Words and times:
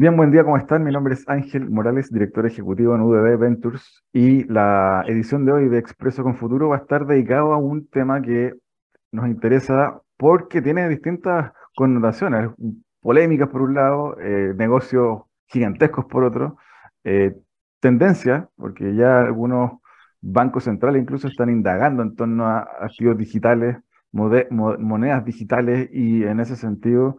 Bien, 0.00 0.16
buen 0.16 0.30
día, 0.30 0.44
¿cómo 0.44 0.56
están? 0.56 0.82
Mi 0.82 0.90
nombre 0.92 1.12
es 1.12 1.28
Ángel 1.28 1.68
Morales, 1.68 2.10
director 2.10 2.46
ejecutivo 2.46 2.94
en 2.94 3.02
UDB 3.02 3.36
Ventures 3.38 4.02
y 4.14 4.44
la 4.44 5.04
edición 5.06 5.44
de 5.44 5.52
hoy 5.52 5.68
de 5.68 5.76
Expreso 5.76 6.22
con 6.22 6.36
Futuro 6.36 6.70
va 6.70 6.76
a 6.76 6.78
estar 6.78 7.04
dedicado 7.04 7.52
a 7.52 7.58
un 7.58 7.86
tema 7.86 8.22
que 8.22 8.54
nos 9.12 9.28
interesa 9.28 10.00
porque 10.16 10.62
tiene 10.62 10.88
distintas 10.88 11.52
connotaciones, 11.76 12.48
polémicas 13.02 13.50
por 13.50 13.60
un 13.60 13.74
lado, 13.74 14.18
eh, 14.18 14.54
negocios 14.56 15.24
gigantescos 15.48 16.06
por 16.06 16.24
otro, 16.24 16.56
eh, 17.04 17.36
tendencia, 17.80 18.48
porque 18.56 18.94
ya 18.94 19.20
algunos 19.20 19.82
bancos 20.22 20.64
centrales 20.64 21.02
incluso 21.02 21.28
están 21.28 21.50
indagando 21.50 22.02
en 22.02 22.16
torno 22.16 22.46
a 22.46 22.60
activos 22.80 23.18
digitales, 23.18 23.76
monedas 24.12 25.26
digitales 25.26 25.90
y 25.92 26.24
en 26.24 26.40
ese 26.40 26.56
sentido 26.56 27.18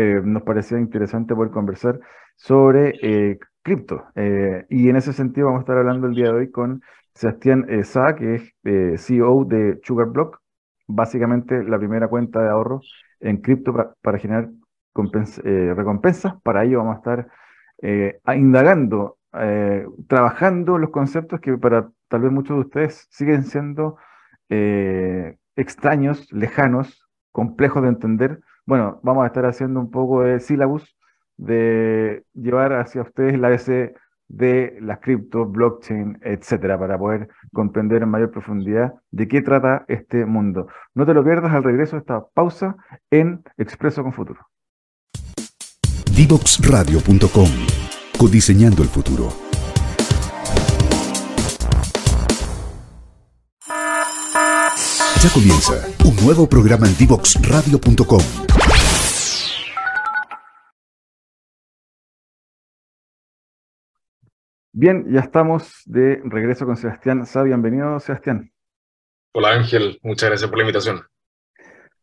eh, 0.00 0.20
nos 0.22 0.44
parecía 0.44 0.78
interesante 0.78 1.34
poder 1.34 1.50
conversar 1.50 1.98
sobre 2.36 2.94
eh, 3.02 3.36
cripto. 3.62 4.04
Eh, 4.14 4.64
y 4.68 4.88
en 4.88 4.94
ese 4.94 5.12
sentido 5.12 5.46
vamos 5.48 5.58
a 5.58 5.62
estar 5.62 5.76
hablando 5.76 6.06
el 6.06 6.14
día 6.14 6.26
de 6.26 6.34
hoy 6.34 6.50
con 6.52 6.82
Sebastián 7.14 7.66
Sá, 7.82 8.14
que 8.14 8.36
es 8.36 9.04
CEO 9.04 9.44
de 9.44 9.80
Sugarblock, 9.82 10.40
básicamente 10.86 11.64
la 11.64 11.78
primera 11.78 12.06
cuenta 12.06 12.40
de 12.40 12.48
ahorro 12.48 12.80
en 13.18 13.38
cripto 13.38 13.74
para 14.00 14.18
generar 14.18 14.50
recompensas. 14.94 16.40
Para 16.44 16.62
ello 16.62 16.78
vamos 16.78 16.94
a 16.94 16.98
estar 16.98 18.36
indagando, 18.36 19.18
trabajando 20.06 20.78
los 20.78 20.90
conceptos 20.90 21.40
que 21.40 21.58
para 21.58 21.90
tal 22.06 22.20
vez 22.20 22.30
muchos 22.30 22.56
de 22.56 22.60
ustedes 22.60 23.08
siguen 23.10 23.42
siendo 23.42 23.96
extraños, 25.56 26.32
lejanos, 26.32 27.04
complejos 27.32 27.82
de 27.82 27.88
entender, 27.88 28.40
bueno, 28.68 29.00
vamos 29.02 29.24
a 29.24 29.28
estar 29.28 29.46
haciendo 29.46 29.80
un 29.80 29.90
poco 29.90 30.22
de 30.22 30.40
sílabus 30.40 30.94
de 31.38 32.22
llevar 32.34 32.74
hacia 32.74 33.00
ustedes 33.00 33.38
la 33.38 33.48
base 33.48 33.94
de 34.28 34.76
las 34.82 34.98
cripto, 34.98 35.46
blockchain, 35.46 36.18
etcétera, 36.20 36.78
para 36.78 36.98
poder 36.98 37.30
comprender 37.50 38.02
en 38.02 38.10
mayor 38.10 38.30
profundidad 38.30 38.92
de 39.10 39.26
qué 39.26 39.40
trata 39.40 39.86
este 39.88 40.26
mundo. 40.26 40.66
No 40.92 41.06
te 41.06 41.14
lo 41.14 41.24
pierdas 41.24 41.54
al 41.54 41.64
regreso 41.64 41.96
de 41.96 42.00
esta 42.00 42.26
pausa 42.34 42.76
en 43.10 43.42
Expreso 43.56 44.02
con 44.02 44.12
Futuro. 44.12 44.40
Divoxradio.com 46.14 47.48
Codiseñando 48.18 48.82
el 48.82 48.88
futuro. 48.88 49.28
Ya 55.22 55.30
comienza 55.32 55.72
un 56.04 56.14
nuevo 56.16 56.46
programa 56.46 56.86
en 56.86 56.96
Divoxradio.com 56.98 58.57
Bien, 64.80 65.12
ya 65.12 65.18
estamos 65.18 65.82
de 65.86 66.22
regreso 66.22 66.64
con 66.64 66.76
Sebastián 66.76 67.26
Sá. 67.26 67.42
Bienvenido, 67.42 67.98
Sebastián. 67.98 68.52
Hola 69.34 69.54
Ángel, 69.54 69.98
muchas 70.04 70.28
gracias 70.28 70.48
por 70.48 70.56
la 70.56 70.62
invitación. 70.62 71.02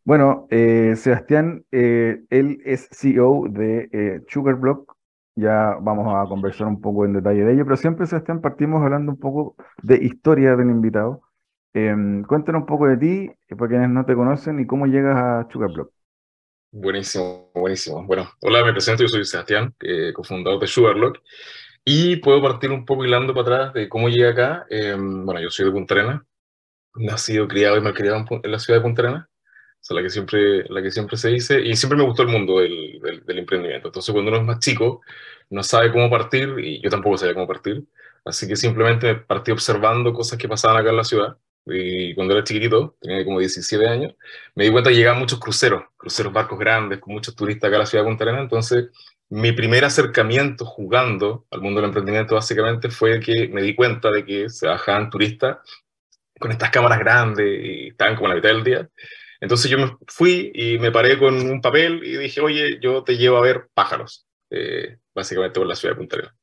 Bueno, 0.04 0.46
eh, 0.50 0.94
Sebastián, 0.98 1.64
eh, 1.72 2.26
él 2.30 2.62
es 2.66 2.90
CEO 2.92 3.46
de 3.48 3.88
eh, 3.94 4.22
Sugarblock. 4.28 4.94
Ya 5.38 5.78
vamos 5.80 6.14
a 6.14 6.28
conversar 6.28 6.68
un 6.68 6.82
poco 6.82 7.06
en 7.06 7.14
detalle 7.14 7.46
de 7.46 7.54
ello, 7.54 7.64
pero 7.64 7.78
siempre, 7.78 8.08
Sebastián, 8.08 8.42
partimos 8.42 8.84
hablando 8.84 9.14
un 9.14 9.20
poco 9.22 9.56
de 9.82 9.96
historia 9.96 10.58
del 10.58 10.70
invitado. 10.70 11.22
Em, 11.74 12.24
cuéntanos 12.24 12.64
un 12.64 12.68
poco 12.68 12.88
de 12.88 12.98
ti, 12.98 13.32
para 13.56 13.70
quienes 13.70 13.90
no 13.90 14.06
te 14.06 14.16
conocen, 14.16 14.60
y 14.60 14.68
cómo 14.68 14.86
llegas 14.86 15.16
a 15.16 15.48
Sugarblock. 15.50 15.94
Buenísimo, 16.74 17.52
buenísimo. 17.56 18.04
Bueno, 18.06 18.28
hola, 18.42 18.66
me 18.66 18.74
presento, 18.74 19.04
yo 19.04 19.08
soy 19.08 19.24
Sebastián, 19.24 19.74
cofundador 20.14 20.60
de 20.60 20.68
Sugarblock. 20.68 21.20
Y 21.86 22.18
puedo 22.18 22.42
partir 22.42 22.72
un 22.72 22.84
poco 22.86 23.06
hilando 23.06 23.34
para 23.36 23.58
atrás 23.58 23.74
de 23.76 23.88
cómo 23.88 24.10
llegué 24.10 24.28
acá. 24.28 24.66
Em, 24.70 25.24
bueno, 25.26 25.40
yo 25.40 25.50
soy 25.52 25.66
de 25.66 25.72
Punta 25.72 25.94
Arenas, 25.94 26.22
nacido, 26.96 27.48
criado 27.48 27.78
y 27.78 27.82
malcriado 27.82 28.18
en, 28.18 28.42
en 28.44 28.52
la 28.52 28.60
ciudad 28.60 28.80
de 28.80 28.84
Punta 28.84 29.04
Arenas, 29.04 29.26
o 29.28 29.30
sea, 29.82 29.96
la 29.96 30.04
que 30.04 30.10
siempre, 30.10 30.66
la 30.70 30.82
que 30.82 30.92
siempre 30.92 31.18
se 31.18 31.30
dice, 31.30 31.62
y 31.62 31.76
siempre 31.76 31.98
me 31.98 32.06
gustó 32.06 32.24
el 32.24 32.30
mundo 32.30 32.60
del, 32.60 33.00
del, 33.26 33.40
emprendimiento. 33.40 33.90
Entonces, 33.90 34.12
cuando 34.14 34.32
uno 34.32 34.40
es 34.42 34.46
más 34.48 34.60
chico, 34.60 35.02
no 35.52 35.64
sabe 35.64 35.92
cómo 35.92 36.10
partir, 36.10 36.56
y 36.60 36.82
yo 36.82 36.90
tampoco 36.90 37.18
sabía 37.20 37.36
cómo 37.36 37.48
partir, 37.48 37.86
así 38.26 38.48
que 38.48 38.56
simplemente 38.56 39.16
partí 39.16 39.52
observando 39.52 40.14
cosas 40.14 40.40
que 40.40 40.48
pasaban 40.50 40.78
acá 40.78 40.90
en 40.90 40.98
la 40.98 41.04
ciudad. 41.04 41.38
Y 41.68 42.16
cuando 42.16 42.34
era 42.36 42.44
chiquitito, 42.44 42.96
tenía 43.02 43.24
como 43.26 43.40
17 43.40 43.88
años, 43.88 44.16
me 44.56 44.66
di 44.66 44.72
cuenta 44.72 44.90
que 44.90 44.96
llegaban 44.98 45.20
muchos 45.20 45.40
cruceros, 45.40 45.84
cruceros 45.98 46.34
barcos 46.34 46.60
grandes, 46.60 47.00
con 47.00 47.14
muchos 47.14 47.36
turistas 47.36 47.68
acá 47.68 47.78
en 47.78 47.80
la 47.82 47.86
ciudad 47.86 48.04
de 48.04 48.10
Punta 48.10 48.24
Arenas, 48.24 48.42
entonces 48.44 48.86
mi 49.30 49.52
primer 49.52 49.86
acercamiento 49.86 50.66
jugando 50.66 51.46
al 51.50 51.62
mundo 51.62 51.82
del 51.82 51.90
emprendimiento 51.90 52.36
básicamente 52.36 52.90
fue 52.90 53.20
que 53.20 53.48
me 53.48 53.62
di 53.62 53.74
cuenta 53.76 54.10
de 54.12 54.24
que 54.26 54.50
se 54.50 54.68
bajaban 54.68 55.10
turistas 55.10 55.58
con 56.40 56.52
estas 56.52 56.70
cámaras 56.70 57.00
grandes 57.00 57.46
y 57.64 57.88
estaban 57.88 58.16
como 58.16 58.28
a 58.28 58.30
la 58.30 58.36
mitad 58.36 58.50
del 58.50 58.64
día. 58.64 58.90
Entonces 59.42 59.70
yo 59.70 59.78
me 59.78 59.98
fui 60.08 60.52
y 60.54 60.78
me 60.80 60.92
paré 60.92 61.18
con 61.18 61.36
un 61.36 61.62
papel 61.62 62.04
y 62.04 62.18
dije, 62.18 62.42
oye, 62.42 62.80
yo 62.82 63.04
te 63.04 63.18
llevo 63.18 63.38
a 63.38 63.42
ver 63.42 63.68
pájaros, 63.74 64.28
eh, 64.50 64.98
básicamente 65.14 65.60
por 65.60 65.68
la 65.68 65.76
ciudad 65.76 65.96
de 65.96 66.00
Punta 66.00 66.16
Arenas. 66.18 66.36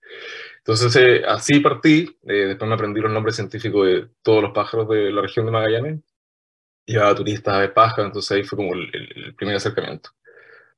Entonces 0.59 0.97
eh, 0.97 1.23
así 1.27 1.61
partí, 1.61 2.17
eh, 2.23 2.47
después 2.49 2.69
me 2.69 2.75
aprendí 2.75 3.01
los 3.01 3.13
nombres 3.13 3.37
científicos 3.37 3.87
de 3.87 4.09
todos 4.23 4.43
los 4.43 4.53
pájaros 4.53 4.89
de 4.89 5.11
la 5.13 5.23
región 5.23 5.47
de 5.47 5.53
Magallanes, 5.53 6.01
llevaba 6.87 7.15
turistas 7.15 7.55
a 7.55 7.61
ver 7.61 7.75
pájaros, 7.75 8.07
entonces 8.07 8.31
ahí 8.33 8.45
fue 8.45 8.57
como 8.57 8.75
el 8.75 9.35
primer 9.37 9.57
acercamiento. 9.57 10.11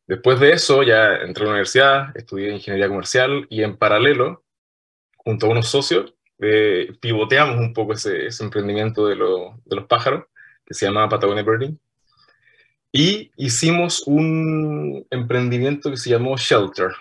Después 0.07 0.39
de 0.39 0.53
eso 0.53 0.83
ya 0.83 1.17
entré 1.17 1.45
a 1.45 1.47
la 1.47 1.53
universidad, 1.53 2.17
estudié 2.17 2.53
ingeniería 2.53 2.89
comercial 2.89 3.47
y 3.49 3.63
en 3.63 3.77
paralelo, 3.77 4.45
junto 5.17 5.47
a 5.47 5.51
unos 5.51 5.69
socios, 5.69 6.15
eh, 6.41 6.93
pivoteamos 7.01 7.57
un 7.57 7.73
poco 7.73 7.95
ese, 7.95 8.29
emprendimiento 8.41 9.07
de, 9.07 9.17
los 9.17 9.87
pájaros, 9.89 10.25
que 10.67 10.75
se 10.75 10.87
llama 10.87 11.09
Patagonia 11.09 11.43
Birding, 11.43 11.79
y 12.93 13.31
hicimos 13.37 14.05
un 14.07 15.07
emprendimiento 15.11 15.91
que 15.91 15.97
se 15.97 16.11
llamó 16.11 16.37
Shelter, 16.37 16.93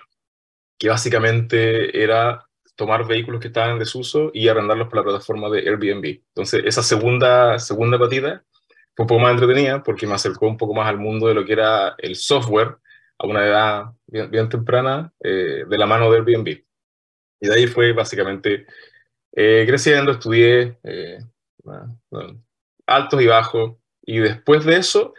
que 0.77 0.89
básicamente 0.89 2.01
era 2.01 2.47
tomar 2.75 3.05
vehículos 3.05 3.41
que 3.41 3.47
estaban 3.47 3.71
en 3.71 3.79
desuso 3.79 4.31
y 4.33 4.47
arrendarlos 4.47 4.87
por 4.87 4.97
la 4.97 5.03
plataforma 5.03 5.49
de 5.49 5.59
Airbnb. 5.59 6.05
Entonces, 6.29 6.63
esa 6.65 6.81
segunda, 6.81 7.59
segunda 7.59 7.99
patita 7.99 8.43
fue 8.95 9.03
un 9.03 9.07
poco 9.07 9.19
más 9.19 9.33
entretenida 9.33 9.83
porque 9.83 10.07
me 10.07 10.15
acercó 10.15 10.47
un 10.47 10.57
poco 10.57 10.73
más 10.73 10.87
al 10.87 10.97
mundo 10.97 11.27
de 11.27 11.35
lo 11.35 11.45
que 11.45 11.53
era 11.53 11.95
el 11.99 12.15
software 12.15 12.77
a 13.23 13.27
una 13.27 13.45
edad 13.45 13.85
bien, 14.05 14.49
temprana 14.49 15.13
eh, 15.21 15.63
de 15.67 15.77
la 15.77 15.85
mano 15.85 16.11
de 16.11 16.17
Airbnb. 16.17 16.47
Y 17.39 17.47
de 17.47 17.53
ahí 17.53 17.67
fue 17.67 17.93
básicamente 17.93 18.65
eh, 19.31 19.63
creciendo, 19.65 20.11
estudié 20.11 20.77
eh, 20.83 21.19
altos 22.85 23.21
y 23.21 23.27
bajos, 23.27 23.77
y 24.01 24.19
después 24.19 24.65
de 24.65 24.77
eso 24.77 25.13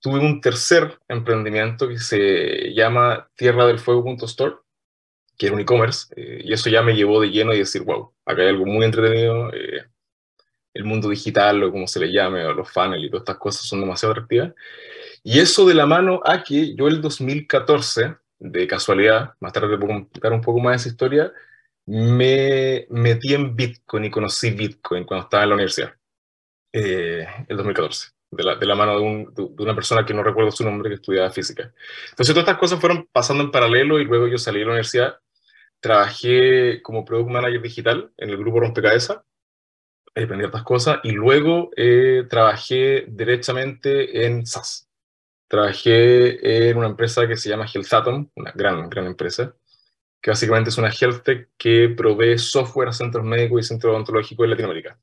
tuve 0.00 0.20
un 0.20 0.40
tercer 0.40 0.98
emprendimiento 1.08 1.88
que 1.88 1.98
se 1.98 2.74
llama 2.74 3.30
Tierra 3.34 3.66
del 3.66 3.78
Fuego.store, 3.78 4.56
que 5.38 5.46
era 5.46 5.54
un 5.54 5.60
e-commerce, 5.60 6.14
y 6.16 6.52
eso 6.52 6.70
ya 6.70 6.82
me 6.82 6.94
llevó 6.94 7.20
de 7.20 7.30
lleno 7.30 7.54
y 7.54 7.58
decir, 7.58 7.82
wow, 7.82 8.14
acá 8.24 8.42
hay 8.42 8.48
algo 8.48 8.66
muy 8.66 8.84
entretenido, 8.84 9.50
el 9.52 10.84
mundo 10.84 11.08
digital 11.08 11.62
o 11.62 11.72
como 11.72 11.86
se 11.86 12.00
le 12.00 12.12
llame, 12.12 12.44
o 12.44 12.52
los 12.52 12.70
funnels 12.70 13.02
y 13.02 13.08
todas 13.08 13.22
estas 13.22 13.38
cosas 13.38 13.62
son 13.62 13.80
demasiado 13.80 14.12
atractivas. 14.12 14.52
Y 15.28 15.40
eso 15.40 15.66
de 15.66 15.74
la 15.74 15.86
mano 15.86 16.20
a 16.24 16.44
que 16.44 16.76
yo 16.76 16.86
el 16.86 17.00
2014, 17.00 18.14
de 18.38 18.66
casualidad, 18.68 19.34
más 19.40 19.52
tarde 19.52 19.76
puedo 19.76 19.92
contar 20.08 20.32
un 20.32 20.40
poco 20.40 20.60
más 20.60 20.76
esa 20.76 20.90
historia, 20.90 21.32
me 21.84 22.86
metí 22.90 23.34
en 23.34 23.56
Bitcoin 23.56 24.04
y 24.04 24.10
conocí 24.10 24.52
Bitcoin 24.52 25.02
cuando 25.02 25.24
estaba 25.24 25.42
en 25.42 25.48
la 25.48 25.54
universidad, 25.56 25.96
eh, 26.72 27.26
el 27.48 27.56
2014, 27.56 28.10
de 28.30 28.44
la, 28.44 28.54
de 28.54 28.66
la 28.66 28.76
mano 28.76 29.00
de, 29.00 29.04
un, 29.04 29.34
de, 29.34 29.64
una 29.64 29.74
persona 29.74 30.06
que 30.06 30.14
no 30.14 30.22
recuerdo 30.22 30.52
su 30.52 30.62
nombre, 30.62 30.90
que 30.90 30.94
estudiaba 30.94 31.28
física. 31.32 31.72
Entonces 32.10 32.32
todas 32.32 32.46
estas 32.46 32.58
cosas 32.58 32.78
fueron 32.78 33.08
pasando 33.10 33.42
en 33.42 33.50
paralelo 33.50 33.98
y 33.98 34.04
luego 34.04 34.28
yo 34.28 34.38
salí 34.38 34.60
de 34.60 34.66
la 34.66 34.70
universidad, 34.70 35.18
trabajé 35.80 36.80
como 36.82 37.04
Product 37.04 37.30
Manager 37.30 37.62
Digital 37.62 38.12
en 38.16 38.30
el 38.30 38.36
grupo 38.36 38.60
Rompecabezas, 38.60 39.18
aprendí 40.14 40.44
otras 40.44 40.62
cosas, 40.62 41.00
y 41.02 41.10
luego 41.10 41.70
eh, 41.76 42.26
trabajé 42.30 43.06
derechamente 43.08 44.24
en 44.24 44.46
SaaS 44.46 44.85
Trabajé 45.48 46.68
en 46.70 46.76
una 46.76 46.88
empresa 46.88 47.26
que 47.28 47.36
se 47.36 47.48
llama 47.48 47.66
HealthAtom, 47.66 48.30
una 48.34 48.52
gran, 48.52 48.88
gran 48.88 49.06
empresa, 49.06 49.54
que 50.20 50.30
básicamente 50.30 50.70
es 50.70 50.78
una 50.78 50.90
health 50.90 51.22
tech 51.22 51.50
que 51.56 51.88
provee 51.96 52.38
software 52.38 52.88
a 52.88 52.92
centros 52.92 53.24
médicos 53.24 53.60
y 53.60 53.68
centros 53.68 53.92
odontológicos 53.92 54.44
en 54.44 54.50
Latinoamérica. 54.50 54.98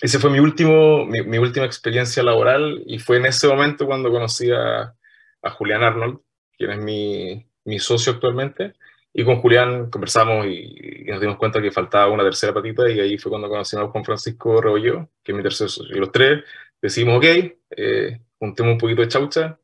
Esa 0.00 0.20
fue 0.20 0.30
mi, 0.30 0.38
último, 0.38 1.04
mi, 1.06 1.38
última 1.38 1.66
experiencia 1.66 2.22
laboral 2.22 2.82
y 2.86 2.98
fue 2.98 3.16
en 3.16 3.26
ese 3.26 3.48
momento 3.48 3.84
cuando 3.84 4.10
conocí 4.10 4.50
a, 4.50 4.94
a 5.42 5.50
Julián 5.50 5.82
Arnold, 5.82 6.20
quien 6.56 6.70
es 6.70 6.78
mi, 6.78 7.46
mi, 7.64 7.78
socio 7.80 8.12
actualmente, 8.12 8.74
y 9.12 9.24
con 9.24 9.40
Julián 9.40 9.90
conversamos 9.90 10.46
y, 10.46 11.04
nos 11.08 11.20
dimos 11.20 11.36
cuenta 11.36 11.60
que 11.60 11.72
faltaba 11.72 12.12
una 12.12 12.22
tercera 12.22 12.54
patita 12.54 12.88
y 12.88 13.00
ahí 13.00 13.18
fue 13.18 13.30
cuando 13.30 13.48
conocimos 13.48 13.86
a 13.86 13.88
Juan 13.88 14.04
Francisco 14.04 14.60
Rebollo, 14.60 15.10
que 15.22 15.32
es 15.32 15.36
mi 15.36 15.42
tercer 15.42 15.68
socio. 15.68 15.96
Y 15.96 15.98
los 15.98 16.12
tres 16.12 16.44
decimos, 16.80 17.16
ok, 17.16 17.24
eh, 17.70 18.20
juntemos 18.38 18.72
un 18.72 18.78
poquito 18.78 19.02
de 19.02 19.08
chaucha 19.08 19.58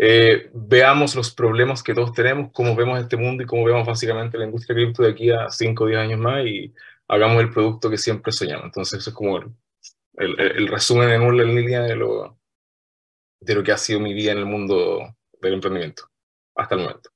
eh, 0.00 0.48
veamos 0.54 1.16
los 1.16 1.34
problemas 1.34 1.82
que 1.82 1.92
todos 1.92 2.12
tenemos, 2.12 2.52
cómo 2.52 2.76
vemos 2.76 3.00
este 3.00 3.16
mundo 3.16 3.42
y 3.42 3.46
cómo 3.46 3.64
vemos 3.64 3.84
básicamente 3.84 4.38
la 4.38 4.44
industria 4.44 4.76
cripto 4.76 5.02
de 5.02 5.10
aquí 5.10 5.28
a 5.32 5.50
5 5.50 5.82
o 5.82 5.86
10 5.88 5.98
años 5.98 6.20
más 6.20 6.46
y 6.46 6.72
hagamos 7.08 7.42
el 7.42 7.50
producto 7.50 7.90
que 7.90 7.98
siempre 7.98 8.30
soñamos. 8.30 8.66
Entonces, 8.66 9.00
eso 9.00 9.10
es 9.10 9.16
como 9.16 9.38
el, 9.38 9.50
el, 10.14 10.68
resumen 10.68 11.10
en 11.10 11.22
una 11.22 11.42
línea 11.42 11.82
de 11.82 11.96
lo, 11.96 12.38
de 13.40 13.54
lo 13.56 13.64
que 13.64 13.72
ha 13.72 13.76
sido 13.76 13.98
mi 13.98 14.14
vida 14.14 14.30
en 14.30 14.38
el 14.38 14.46
mundo 14.46 15.16
del 15.40 15.54
emprendimiento 15.54 16.04
hasta 16.54 16.76
el 16.76 16.82
momento. 16.82 17.10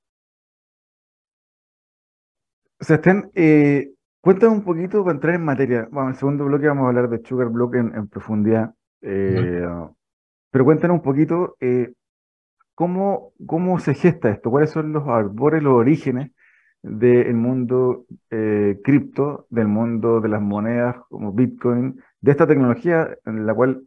Sebastián, 2.81 3.31
eh, 3.37 3.93
cuéntame 4.21 4.55
un 4.55 4.65
poquito 4.65 5.05
para 5.05 5.15
entrar 5.15 5.37
en 5.37 5.45
materia. 5.45 5.87
Bueno, 5.89 6.09
en 6.09 6.15
el 6.15 6.19
segundo 6.19 6.47
bloque 6.47 6.67
vamos 6.67 6.87
a 6.87 6.89
hablar 6.89 7.09
de 7.09 7.25
Sugar 7.25 7.49
Block 7.49 7.77
en, 7.77 8.09
profundidad. 8.09 8.75
Eh, 9.03 9.65
pero 10.53 10.67
cuéntanos 10.67 10.97
un 10.99 11.05
poquito 11.05 11.57
eh, 11.61 11.95
cómo, 12.75 13.33
cómo 13.47 13.79
se 13.81 13.95
gesta 13.95 14.31
esto, 14.31 14.51
cuáles 14.51 14.71
son 14.71 14.93
los 14.93 15.09
arbores, 15.09 15.63
los 15.63 15.75
orígenes 15.75 16.33
del 16.83 17.35
mundo 17.35 18.07
eh, 18.31 18.81
cripto, 18.85 19.47
del 19.51 19.69
mundo 19.69 20.21
de 20.21 20.29
las 20.29 20.43
monedas 20.43 20.97
como 21.11 21.33
Bitcoin, 21.33 22.01
de 22.21 22.31
esta 22.33 22.47
tecnología 22.47 23.17
en 23.27 23.47
la 23.47 23.55
cual 23.55 23.83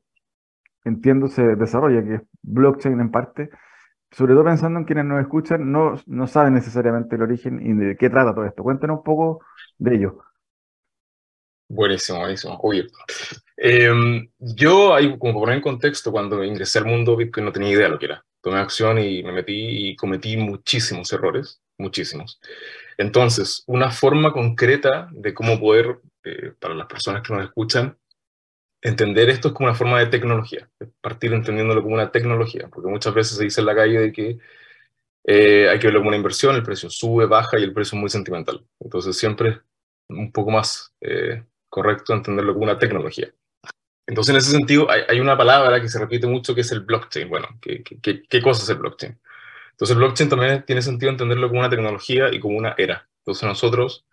entiendo 0.86 1.28
se 1.28 1.56
desarrolla, 1.56 2.04
que 2.04 2.16
es 2.16 2.22
blockchain 2.44 3.00
en 3.00 3.12
parte, 3.12 3.50
sobre 4.12 4.34
todo 4.34 4.46
pensando 4.46 4.80
en 4.80 4.86
quienes 4.86 5.06
nos 5.06 5.22
escuchan, 5.22 5.72
no, 5.72 5.96
no 6.08 6.28
saben 6.28 6.54
necesariamente 6.56 7.16
el 7.18 7.24
origen 7.24 7.62
y 7.66 7.74
de 7.74 7.98
qué 7.98 8.10
trata 8.10 8.34
todo 8.36 8.46
esto. 8.46 8.64
Cuéntanos 8.64 9.00
un 9.00 9.04
poco 9.04 9.42
de 9.80 9.96
ello. 9.96 10.20
Buenísimo, 11.70 12.20
buenísimo. 12.20 12.60
Oye, 12.64 12.88
em, 13.57 14.30
yo, 14.40 14.96
como 15.19 15.40
poner 15.40 15.56
en 15.57 15.62
contexto, 15.62 16.12
cuando 16.12 16.44
ingresé 16.44 16.80
al 16.80 16.86
mundo 16.86 17.16
Bitcoin 17.16 17.46
no 17.46 17.52
tenía 17.52 17.72
idea 17.72 17.86
de 17.86 17.92
lo 17.92 18.00
que 18.00 18.06
era. 18.06 18.25
Tomé 18.42 18.60
acción 18.60 19.00
y 19.00 19.24
me 19.24 19.31
metí 19.31 19.90
y 19.90 19.96
cometí 19.96 20.38
muchísimos 20.38 21.12
errores, 21.13 21.62
muchísimos. 21.78 22.40
Entonces, 22.98 23.63
una 23.68 23.92
forma 23.92 24.31
concreta 24.31 25.10
de 25.12 25.34
cómo 25.34 25.60
poder, 25.60 26.00
eh, 26.24 26.54
para 26.60 26.75
las 26.75 26.88
personas 26.88 27.22
que 27.24 27.34
nos 27.34 27.44
escuchan, 27.44 27.98
entender 28.81 29.30
esto 29.30 29.48
es 29.50 29.54
como 29.54 29.68
una 29.68 29.75
forma 29.75 30.00
de 30.00 30.08
tecnología, 30.08 30.69
partir 31.01 31.34
entendiéndolo 31.34 31.81
como 31.81 31.96
una 31.96 32.12
tecnología, 32.12 32.69
porque 32.72 32.90
muchas 32.90 33.13
veces 33.16 33.38
se 33.38 33.44
dice 33.44 33.62
en 33.62 33.68
la 33.68 33.75
calle 33.75 34.00
de 34.00 34.12
que 34.12 34.38
eh, 35.25 35.68
hay 35.69 35.80
que 35.80 35.88
verlo 35.88 36.01
como 36.01 36.10
una 36.10 36.18
inversión, 36.18 36.56
el 36.56 36.63
precio 36.63 36.90
sube, 36.90 37.25
baja 37.25 37.58
y 37.60 37.63
el 37.63 37.74
precio 37.74 37.96
es 37.98 38.01
muy 38.01 38.10
sentimental. 38.10 38.63
Entonces 38.80 39.18
siempre 39.18 39.62
un 40.10 40.31
poco 40.31 40.51
más 40.51 40.94
eh, 41.01 41.44
correcto 41.68 42.13
entenderlo 42.13 42.54
como 42.54 42.66
una 42.66 42.78
tecnología. 42.78 43.34
Entonces 44.07 44.34
en 44.34 44.38
ese 44.38 44.52
sentido 44.52 44.88
hay, 44.90 45.19
una 45.19 45.38
palabra 45.38 45.81
que 45.81 45.90
se 45.90 46.00
repite 46.00 46.28
mucho 46.28 46.54
que 46.54 46.62
es 46.62 46.72
el 46.72 46.81
blockchain. 46.81 47.30
Bueno, 47.30 47.48
¿qué, 47.62 47.84
qué, 47.84 48.24
qué 48.24 48.42
cosa 48.42 48.63
es 48.63 48.69
el 48.69 48.78
blockchain? 48.78 49.19
Entonces 49.72 49.96
el 49.96 49.98
blockchain 49.98 50.30
también 50.30 50.63
tiene 50.66 50.81
sentido 50.81 51.12
entenderlo 51.12 51.48
como 51.48 51.60
una 51.60 51.69
tecnología 51.69 52.34
y 52.34 52.40
como 52.40 52.57
una 52.57 52.75
era. 52.78 53.07
Entonces 53.19 53.44
nosotros 53.48 54.06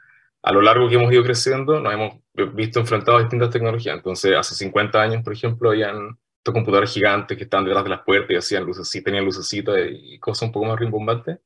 a 0.42 0.52
lo 0.52 0.60
largo 0.60 0.88
que 0.88 0.96
hemos 0.96 1.12
ido 1.12 1.22
creciendo, 1.22 1.80
nos 1.80 1.92
hemos 1.92 2.14
visto 2.54 2.80
enfrentados 2.80 3.20
a 3.20 3.22
distintas 3.22 3.50
tecnologías. 3.50 3.96
Entonces, 3.96 4.36
hace 4.36 4.54
50 4.56 5.00
años, 5.00 5.22
por 5.22 5.32
ejemplo, 5.32 5.70
habían 5.70 6.18
estos 6.38 6.52
computadores 6.52 6.92
gigantes 6.92 7.36
que 7.36 7.44
estaban 7.44 7.64
detrás 7.64 7.84
de 7.84 7.90
las 7.90 8.02
puertas 8.02 8.30
y 8.30 8.36
hacían 8.36 8.64
luces, 8.64 9.04
tenían 9.04 9.24
lucecitas 9.24 9.76
y 9.88 10.18
cosas 10.18 10.48
un 10.48 10.52
poco 10.52 10.66
más 10.66 10.78
rimbombantes. 10.78 11.38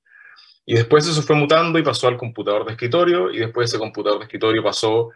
Y 0.65 0.75
después 0.75 1.07
eso 1.07 1.23
fue 1.23 1.37
mutando 1.37 1.79
y 1.79 1.83
pasó 1.83 2.09
al 2.09 2.17
computador 2.17 2.65
de 2.65 2.73
escritorio, 2.73 3.31
y 3.31 3.39
después 3.39 3.69
ese 3.69 3.79
computador 3.79 4.19
de 4.19 4.25
escritorio 4.25 4.63
pasó 4.63 5.11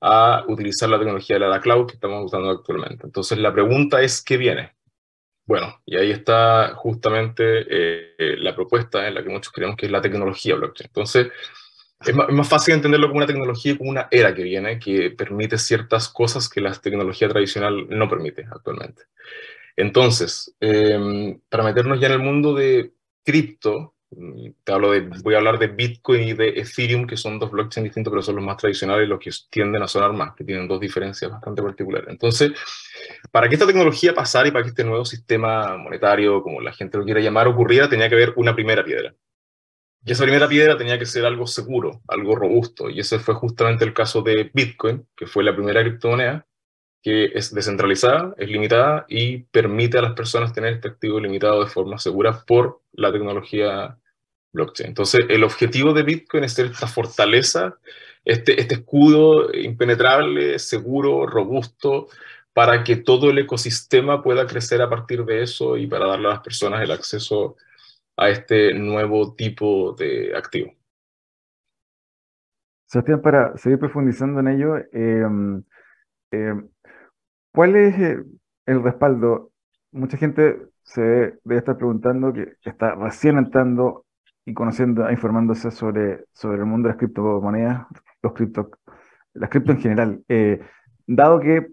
a 0.00 0.44
utilizar 0.48 0.88
la 0.88 0.98
tecnología 0.98 1.38
de 1.38 1.48
la 1.48 1.60
cloud 1.60 1.86
que 1.86 1.94
estamos 1.94 2.24
usando 2.24 2.50
actualmente. 2.50 3.06
Entonces, 3.06 3.38
la 3.38 3.52
pregunta 3.52 4.00
es, 4.02 4.22
¿qué 4.22 4.36
viene? 4.36 4.76
Bueno, 5.46 5.80
y 5.86 5.96
ahí 5.96 6.10
está 6.10 6.74
justamente 6.74 7.42
eh, 7.70 8.36
la 8.38 8.54
propuesta 8.54 9.06
en 9.06 9.14
la 9.14 9.22
que 9.22 9.30
muchos 9.30 9.52
creemos 9.52 9.76
que 9.76 9.86
es 9.86 9.92
la 9.92 10.00
tecnología 10.00 10.56
blockchain. 10.56 10.88
Entonces, 10.88 11.28
es 12.00 12.14
más, 12.14 12.48
fácil 12.48 12.74
entenderlo 12.74 13.08
como 13.08 13.18
una 13.18 13.26
tecnología, 13.26 13.76
como 13.78 13.90
una 13.90 14.08
era 14.10 14.34
que 14.34 14.42
viene, 14.42 14.78
que 14.78 15.10
permite 15.10 15.56
ciertas 15.56 16.08
cosas 16.08 16.48
que 16.48 16.60
la 16.60 16.72
tecnología 16.72 17.28
tradicional 17.28 17.86
no 17.88 18.08
permite 18.08 18.46
actualmente. 18.50 19.04
Entonces, 19.76 20.54
em, 20.60 21.40
para 21.48 21.64
meternos 21.64 22.00
ya 22.00 22.08
en 22.08 22.14
el 22.14 22.18
mundo 22.18 22.54
de 22.54 22.92
cripto, 23.24 23.95
te 24.64 24.72
hablo 24.72 24.92
de, 24.92 25.00
voy 25.22 25.34
a 25.34 25.38
hablar 25.38 25.58
de 25.58 25.66
Bitcoin 25.66 26.22
y 26.22 26.32
de 26.32 26.48
Ethereum, 26.60 27.06
que 27.06 27.16
son 27.16 27.38
dos 27.38 27.50
blockchains 27.50 27.84
distintos, 27.84 28.10
pero 28.10 28.22
son 28.22 28.36
los 28.36 28.44
más 28.44 28.56
tradicionales, 28.56 29.08
los 29.08 29.18
que 29.18 29.30
tienden 29.50 29.82
a 29.82 29.88
sonar 29.88 30.12
más, 30.12 30.34
que 30.34 30.44
tienen 30.44 30.68
dos 30.68 30.80
diferencias 30.80 31.30
bastante 31.30 31.62
particulares. 31.62 32.08
Entonces, 32.08 32.52
para 33.30 33.48
que 33.48 33.56
esta 33.56 33.66
tecnología 33.66 34.14
pasara 34.14 34.48
y 34.48 34.52
para 34.52 34.62
que 34.62 34.70
este 34.70 34.84
nuevo 34.84 35.04
sistema 35.04 35.76
monetario, 35.76 36.42
como 36.42 36.60
la 36.60 36.72
gente 36.72 36.98
lo 36.98 37.04
quiera 37.04 37.20
llamar, 37.20 37.48
ocurriera, 37.48 37.88
tenía 37.88 38.08
que 38.08 38.14
haber 38.14 38.32
una 38.36 38.54
primera 38.54 38.84
piedra. 38.84 39.14
Y 40.04 40.12
esa 40.12 40.22
primera 40.22 40.46
piedra 40.46 40.76
tenía 40.78 40.98
que 40.98 41.06
ser 41.06 41.24
algo 41.24 41.48
seguro, 41.48 42.00
algo 42.06 42.36
robusto. 42.36 42.88
Y 42.88 43.00
ese 43.00 43.18
fue 43.18 43.34
justamente 43.34 43.84
el 43.84 43.92
caso 43.92 44.22
de 44.22 44.50
Bitcoin, 44.54 45.06
que 45.16 45.26
fue 45.26 45.42
la 45.42 45.54
primera 45.54 45.82
criptomoneda 45.82 46.46
que 47.06 47.26
es 47.36 47.54
descentralizada, 47.54 48.34
es 48.36 48.48
limitada 48.48 49.06
y 49.08 49.44
permite 49.44 49.96
a 49.96 50.02
las 50.02 50.14
personas 50.14 50.52
tener 50.52 50.72
este 50.72 50.88
activo 50.88 51.20
limitado 51.20 51.62
de 51.62 51.70
forma 51.70 51.98
segura 51.98 52.42
por 52.44 52.80
la 52.94 53.12
tecnología 53.12 53.96
blockchain. 54.52 54.88
Entonces, 54.88 55.24
el 55.28 55.44
objetivo 55.44 55.92
de 55.92 56.02
Bitcoin 56.02 56.42
es 56.42 56.58
esta 56.58 56.88
fortaleza, 56.88 57.78
este, 58.24 58.60
este 58.60 58.74
escudo 58.74 59.54
impenetrable, 59.54 60.58
seguro, 60.58 61.28
robusto, 61.28 62.08
para 62.52 62.82
que 62.82 62.96
todo 62.96 63.30
el 63.30 63.38
ecosistema 63.38 64.20
pueda 64.20 64.44
crecer 64.44 64.82
a 64.82 64.90
partir 64.90 65.24
de 65.24 65.44
eso 65.44 65.76
y 65.76 65.86
para 65.86 66.08
darle 66.08 66.26
a 66.26 66.30
las 66.30 66.40
personas 66.40 66.82
el 66.82 66.90
acceso 66.90 67.54
a 68.16 68.30
este 68.30 68.74
nuevo 68.74 69.32
tipo 69.36 69.92
de 69.92 70.36
activo. 70.36 70.74
Sebastián, 72.86 73.22
para 73.22 73.56
seguir 73.58 73.78
profundizando 73.78 74.40
en 74.40 74.48
ello, 74.48 74.76
em, 74.92 75.62
em, 76.32 76.68
¿cuál 77.56 77.74
es 77.74 77.98
eh, 77.98 78.22
el 78.66 78.82
respaldo? 78.84 79.50
Mucha 79.90 80.16
gente 80.16 80.60
se 80.82 81.00
debe 81.02 81.56
estar 81.56 81.76
preguntando 81.76 82.32
que, 82.32 82.52
está 82.64 82.94
recién 82.94 83.38
entrando 83.38 84.04
y 84.44 84.54
conociendo, 84.54 85.10
informándose 85.10 85.72
sobre, 85.72 86.26
sobre 86.32 86.58
el 86.58 86.66
mundo 86.66 86.86
de 86.86 86.92
las 86.92 86.98
criptomonedas, 86.98 87.86
los 88.22 88.32
cripto, 88.34 88.70
las 89.34 89.50
cripto 89.50 89.72
en 89.72 89.80
general. 89.80 90.22
Eh, 90.28 90.60
dado 91.06 91.40
que 91.40 91.68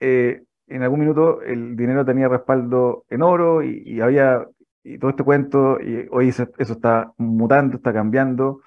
eh, 0.00 0.44
en 0.68 0.82
algún 0.82 1.00
minuto 1.00 1.42
el 1.42 1.76
dinero 1.76 2.04
tenía 2.04 2.28
respaldo 2.28 3.04
en 3.08 3.22
oro 3.22 3.62
y 3.62 4.00
había 4.00 4.46
y 4.84 4.98
todo 4.98 5.10
este 5.10 5.24
cuento, 5.24 5.80
y 5.80 6.08
hoy 6.10 6.28
eso, 6.28 6.48
está 6.58 7.12
mutando, 7.16 7.76
está 7.76 7.92
cambiando. 7.92 8.62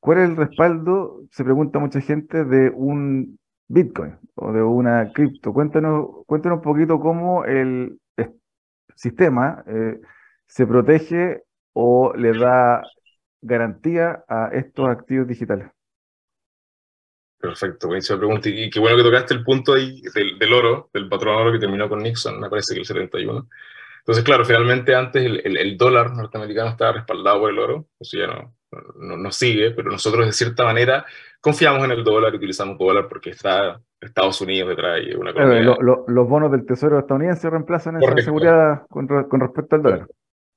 ¿Cuál 0.00 0.18
es 0.18 0.30
el 0.30 0.36
respaldo, 0.36 1.22
se 1.30 1.44
pregunta 1.44 1.78
mucha 1.78 2.00
gente, 2.00 2.44
de 2.44 2.70
un 2.70 3.38
Bitcoin 3.70 4.18
o 4.34 4.52
de 4.52 4.62
una 4.62 5.12
cripto? 5.12 5.52
Cuéntanos, 5.52 6.24
cuéntanos 6.26 6.58
un 6.58 6.62
poquito 6.62 6.98
cómo 6.98 7.44
el 7.44 7.98
sistema 8.96 9.62
eh, 9.66 10.00
se 10.46 10.66
protege 10.66 11.44
o 11.72 12.12
le 12.14 12.36
da 12.36 12.82
garantía 13.40 14.24
a 14.28 14.50
estos 14.52 14.88
activos 14.88 15.28
digitales. 15.28 15.68
Perfecto, 17.38 17.86
buenísima 17.86 18.18
pregunta. 18.18 18.48
Y 18.48 18.68
qué 18.68 18.80
bueno 18.80 18.96
que 18.96 19.04
tocaste 19.04 19.34
el 19.34 19.44
punto 19.44 19.72
ahí 19.72 20.02
del, 20.14 20.52
oro, 20.52 20.90
del 20.92 21.08
patrón 21.08 21.36
oro 21.36 21.52
que 21.52 21.58
terminó 21.58 21.88
con 21.88 22.02
Nixon, 22.02 22.38
me 22.38 22.50
parece 22.50 22.74
que 22.74 22.80
el 22.80 22.86
71. 22.86 23.48
Entonces, 24.00 24.24
claro, 24.24 24.44
finalmente 24.44 24.94
antes 24.94 25.24
el, 25.24 25.56
el, 25.56 25.76
dólar 25.78 26.12
norteamericano 26.12 26.70
estaba 26.70 26.92
respaldado 26.92 27.40
por 27.40 27.50
el 27.50 27.58
oro, 27.58 27.86
eso 27.98 28.18
ya 28.18 28.26
no, 28.26 28.54
no, 28.96 29.16
no, 29.16 29.32
sigue, 29.32 29.70
pero 29.70 29.90
nosotros 29.90 30.26
de 30.26 30.32
cierta 30.32 30.64
manera 30.64 31.06
confiamos 31.40 31.84
en 31.84 31.92
el 31.92 32.04
dólar 32.04 32.32
y 32.32 32.36
utilizamos 32.36 32.78
dólar 32.78 33.08
porque 33.08 33.30
está 33.30 33.80
Estados 34.00 34.40
Unidos 34.40 34.70
detrás 34.70 35.00
y 35.04 35.14
una 35.14 35.30
economía... 35.30 35.76
los 35.80 36.28
bonos 36.28 36.50
del 36.50 36.64
Tesoro 36.64 36.98
estadounidense 36.98 37.50
reemplazan 37.50 38.02
esa 38.02 38.16
seguridad 38.22 38.86
con, 38.88 39.06
con, 39.06 39.40
respecto 39.40 39.76
al 39.76 39.82
dólar. 39.82 40.06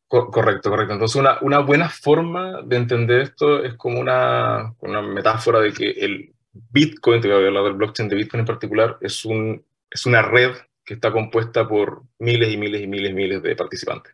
correcto, 0.07 0.69
correcto. 0.69 0.93
Entonces, 0.93 1.19
una, 1.19 1.37
una, 1.41 1.59
buena 1.59 1.89
forma 1.89 2.61
de 2.63 2.77
entender 2.77 3.21
esto 3.21 3.63
es 3.63 3.75
como 3.75 3.99
una, 3.99 4.73
una 4.79 5.01
metáfora 5.01 5.59
de 5.59 5.73
que 5.73 5.91
el 5.91 6.33
Bitcoin, 6.53 7.19
te 7.19 7.27
voy 7.27 7.43
a 7.43 7.47
hablar 7.47 7.63
del 7.63 7.73
blockchain 7.73 8.09
de 8.09 8.15
Bitcoin 8.15 8.41
en 8.41 8.45
particular, 8.45 8.97
es, 9.01 9.25
un, 9.25 9.63
es 9.89 10.05
una 10.05 10.21
red 10.21 10.51
que 10.85 10.93
está 10.93 11.11
compuesta 11.11 11.67
por 11.67 12.03
miles 12.19 12.53
y 12.53 12.57
miles 12.57 12.81
y 12.81 12.87
miles 12.87 13.11
y 13.11 13.13
miles 13.13 13.41
de 13.41 13.55
participantes. 13.55 14.13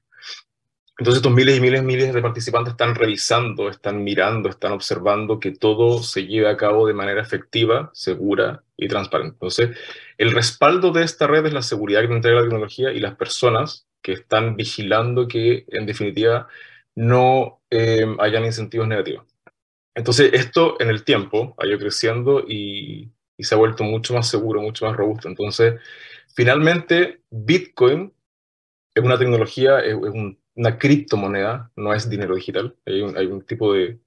Entonces 1.00 1.18
estos 1.18 1.34
miles 1.34 1.58
y 1.58 1.62
miles 1.62 1.82
y 1.82 1.86
miles 1.86 2.14
de 2.14 2.22
participantes 2.22 2.74
están 2.74 2.94
revisando, 2.94 3.70
están 3.70 4.04
mirando, 4.04 4.50
están 4.50 4.74
observando 4.74 5.40
que 5.40 5.52
todo 5.52 6.04
se 6.04 6.28
lleve 6.28 6.50
a 6.50 6.58
cabo 6.58 6.86
de 6.86 6.94
manera 6.94 7.22
efectiva, 7.22 7.90
segura 7.94 8.64
y 8.78 8.88
transparente. 8.88 9.34
Entonces, 9.34 9.78
el 10.18 10.32
respaldo 10.32 10.92
de 10.92 11.04
esta 11.04 11.26
red 11.26 11.46
es 11.46 11.54
la 11.54 11.62
seguridad 11.62 12.02
que 12.02 12.14
entrega 12.14 12.38
la 12.38 12.44
tecnología 12.44 12.92
y 12.92 13.00
las 13.00 13.16
personas 13.16 13.88
que 14.02 14.14
están 14.14 14.56
vigilando 14.56 15.28
que, 15.28 15.66
en 15.70 15.86
definitiva, 15.86 16.48
no 16.96 17.62
eh, 17.70 18.06
hayan 18.20 18.46
incentivos 18.46 18.88
negativos. 18.88 19.26
Entonces, 19.96 20.32
esto 20.34 20.76
en 20.80 20.90
el 20.90 21.04
tiempo 21.04 21.56
ha 21.58 21.66
ido 21.66 21.80
creciendo 21.80 22.42
y, 22.48 23.10
y 23.38 23.44
se 23.44 23.56
ha 23.56 23.58
vuelto 23.58 23.84
mucho 23.84 24.14
más 24.14 24.30
seguro, 24.30 24.62
mucho 24.62 24.86
más 24.86 24.96
robusto. 24.96 25.28
Entonces, 25.28 25.76
Finalmente, 26.40 27.22
Bitcoin 27.32 28.14
es 28.96 29.04
una 29.04 29.18
tecnología, 29.18 29.80
es 29.80 29.94
un, 29.94 30.39
una 30.60 30.78
criptomoneda, 30.78 31.72
no 31.78 31.94
es 31.94 32.10
dinero 32.10 32.36
digital. 32.36 32.76
Hay 32.86 33.02
un, 33.02 33.18
hay 33.18 33.28
un 33.28 33.42
tipo 33.44 33.74
de, 33.74 33.98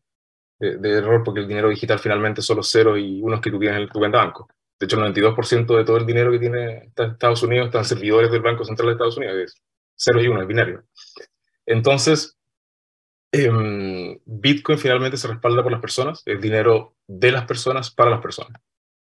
de, 0.59 0.91
error 0.91 1.23
porque 1.25 1.41
el 1.41 1.49
dinero 1.49 1.71
digital 1.71 1.99
finalmente 1.99 2.43
son 2.43 2.59
los 2.59 2.71
ceros 2.71 2.99
y 2.99 3.23
unos 3.23 3.41
que 3.41 3.51
tú 3.51 3.59
tienes 3.59 3.81
en 3.81 3.89
tu 3.89 3.99
cuenta 3.99 4.19
banco. 4.19 4.49
De 4.79 4.85
hecho, 4.85 5.03
el 5.03 5.15
92% 5.15 5.77
de 5.77 5.85
todo 5.85 5.97
el 5.97 6.05
dinero 6.05 6.31
que 6.31 6.39
tiene 6.39 6.93
Estados 6.95 7.43
Unidos 7.43 7.67
están 7.67 7.87
servidores 7.87 8.31
del 8.31 8.43
Banco 8.43 8.65
Central 8.65 8.89
de 8.89 8.93
Estados 8.93 9.17
Unidos, 9.17 9.37
es 9.37 9.63
ceros 9.97 10.23
y 10.25 10.29
uno, 10.29 10.43
es 10.43 10.47
binario. 10.47 10.85
Entonces, 11.65 12.37
em, 13.33 14.19
Bitcoin 14.27 14.79
finalmente 14.79 15.17
se 15.17 15.29
respalda 15.29 15.63
por 15.63 15.73
las 15.73 15.81
personas, 15.81 16.23
es 16.27 16.39
dinero 16.39 16.97
de 17.07 17.33
las 17.33 17.47
personas 17.47 17.91
para 17.91 18.11
las 18.11 18.21
personas, 18.21 18.61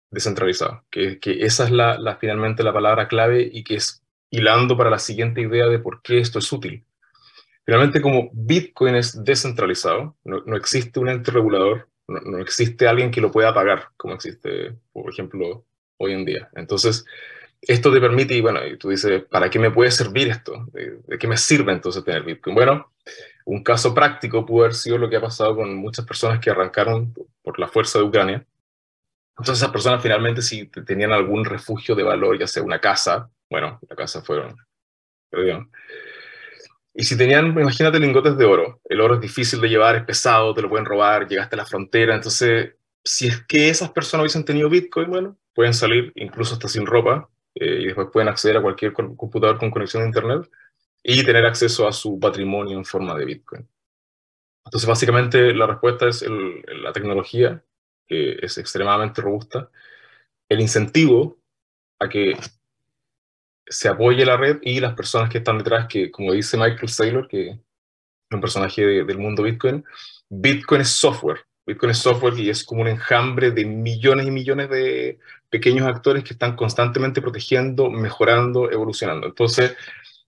descentralizado. 0.09 0.83
Que, 0.89 1.19
que 1.19 1.43
esa 1.45 1.65
es 1.65 1.71
la, 1.71 2.17
finalmente 2.19 2.63
la 2.63 2.73
palabra 2.73 3.07
clave 3.07 3.47
y 3.51 3.63
que 3.63 3.75
es 3.75 4.01
hilando 4.31 4.75
para 4.77 4.89
la 4.89 4.99
siguiente 4.99 5.41
idea 5.41 5.67
de 5.67 5.77
por 5.77 6.01
qué 6.01 6.19
esto 6.19 6.39
es 6.39 6.51
útil. 6.51 6.83
Finalmente, 7.65 8.01
como 8.01 8.29
Bitcoin 8.33 8.95
es 8.95 9.23
descentralizado, 9.23 10.15
no, 10.23 10.41
no 10.45 10.55
existe 10.55 10.99
un 10.99 11.09
ente 11.09 11.31
regulador, 11.31 11.89
no, 12.07 12.19
no, 12.19 12.37
existe 12.39 12.87
alguien 12.87 13.11
que 13.11 13.21
lo 13.21 13.31
pueda 13.31 13.53
pagar, 13.53 13.89
como 13.97 14.13
existe, 14.13 14.75
por 14.93 15.11
ejemplo, 15.11 15.65
hoy 15.97 16.13
en 16.13 16.25
día. 16.25 16.49
Entonces, 16.55 17.05
esto 17.61 17.91
te 17.91 17.99
permite, 17.99 18.35
y 18.35 18.41
bueno, 18.41 18.65
y 18.65 18.77
tú 18.77 18.89
dices, 18.89 19.23
¿para 19.25 19.49
qué 19.49 19.57
me 19.57 19.71
puede 19.71 19.89
servir 19.91 20.27
esto? 20.27 20.67
¿De, 20.71 20.99
¿De, 21.07 21.17
qué 21.17 21.27
me 21.27 21.37
sirve 21.37 21.71
entonces 21.73 22.03
tener 22.03 22.23
Bitcoin? 22.23 22.55
Bueno, 22.55 22.91
un 23.45 23.63
caso 23.63 23.93
práctico 23.93 24.45
pudo 24.45 24.65
haber 24.65 24.75
sido 24.75 24.97
lo 24.97 25.09
que 25.09 25.17
ha 25.17 25.21
pasado 25.21 25.55
con 25.55 25.75
muchas 25.75 26.05
personas 26.05 26.39
que 26.39 26.49
arrancaron 26.49 27.13
por 27.41 27.59
la 27.59 27.67
fuerza 27.67 27.99
de 27.99 28.05
Ucrania. 28.05 28.45
Entonces 29.37 29.57
esas 29.57 29.71
personas 29.71 30.01
finalmente 30.01 30.41
si 30.41 30.67
tenían 30.67 31.11
algún 31.11 31.45
refugio 31.45 31.95
de 31.95 32.03
valor, 32.03 32.39
ya 32.39 32.47
sea 32.47 32.63
una 32.63 32.79
casa, 32.79 33.29
bueno, 33.49 33.79
la 33.87 33.95
casa 33.95 34.21
fueron, 34.21 34.55
perdieron. 35.29 35.69
Y 36.97 37.03
si 37.03 37.17
tenían, 37.17 37.47
imagínate 37.47 37.99
lingotes 37.99 38.37
de 38.37 38.45
oro, 38.45 38.79
el 38.85 39.01
oro 39.01 39.15
es 39.15 39.21
difícil 39.21 39.59
de 39.59 39.67
llevar, 39.67 39.97
es 39.97 40.05
pesado, 40.05 40.53
te 40.53 40.61
lo 40.61 40.69
pueden 40.69 40.85
robar, 40.85 41.27
llegaste 41.27 41.55
a 41.55 41.57
la 41.57 41.65
frontera, 41.65 42.15
entonces 42.15 42.75
si 43.03 43.27
es 43.27 43.45
que 43.45 43.69
esas 43.69 43.91
personas 43.91 44.23
hubiesen 44.23 44.45
tenido 44.45 44.69
Bitcoin, 44.69 45.09
bueno, 45.09 45.37
pueden 45.53 45.73
salir 45.73 46.11
incluso 46.15 46.53
hasta 46.53 46.69
sin 46.69 46.85
ropa 46.85 47.29
eh, 47.53 47.79
y 47.81 47.85
después 47.85 48.07
pueden 48.11 48.29
acceder 48.29 48.57
a 48.57 48.61
cualquier 48.61 48.93
computador 48.93 49.59
con 49.59 49.71
conexión 49.71 50.03
a 50.03 50.07
Internet 50.07 50.49
y 51.03 51.23
tener 51.23 51.45
acceso 51.45 51.87
a 51.87 51.93
su 51.93 52.19
patrimonio 52.19 52.77
en 52.77 52.85
forma 52.85 53.15
de 53.15 53.25
Bitcoin. 53.25 53.69
Entonces, 54.65 54.89
básicamente 54.89 55.53
la 55.53 55.67
respuesta 55.67 56.07
es 56.07 56.25
la 56.27 56.91
tecnología, 56.91 57.63
que 58.07 58.39
es 58.41 58.57
extremadamente 58.57 59.21
robusta, 59.21 59.69
el 60.49 60.61
incentivo 60.61 61.37
a 61.99 62.09
que 62.09 62.35
se 63.67 63.87
apoye 63.87 64.25
la 64.25 64.37
red 64.37 64.59
y 64.61 64.79
las 64.79 64.93
personas 64.93 65.29
que 65.29 65.39
están 65.39 65.57
detrás, 65.57 65.87
que 65.87 66.11
como 66.11 66.33
dice 66.33 66.57
Michael 66.57 66.89
Saylor, 66.89 67.27
que 67.27 67.59
un 68.31 68.41
personaje 68.41 68.85
de, 68.85 69.03
del 69.03 69.17
mundo 69.17 69.43
Bitcoin, 69.43 69.83
Bitcoin 70.29 70.81
es 70.81 70.89
software. 70.89 71.39
Bitcoin 71.65 71.91
es 71.91 71.97
software 71.97 72.37
y 72.37 72.49
es 72.49 72.63
como 72.63 72.81
un 72.81 72.87
enjambre 72.87 73.51
de 73.51 73.65
millones 73.65 74.27
y 74.27 74.31
millones 74.31 74.69
de 74.69 75.19
pequeños 75.49 75.87
actores 75.87 76.23
que 76.23 76.33
están 76.33 76.55
constantemente 76.55 77.21
protegiendo, 77.21 77.89
mejorando, 77.89 78.71
evolucionando. 78.71 79.27
Entonces, 79.27 79.75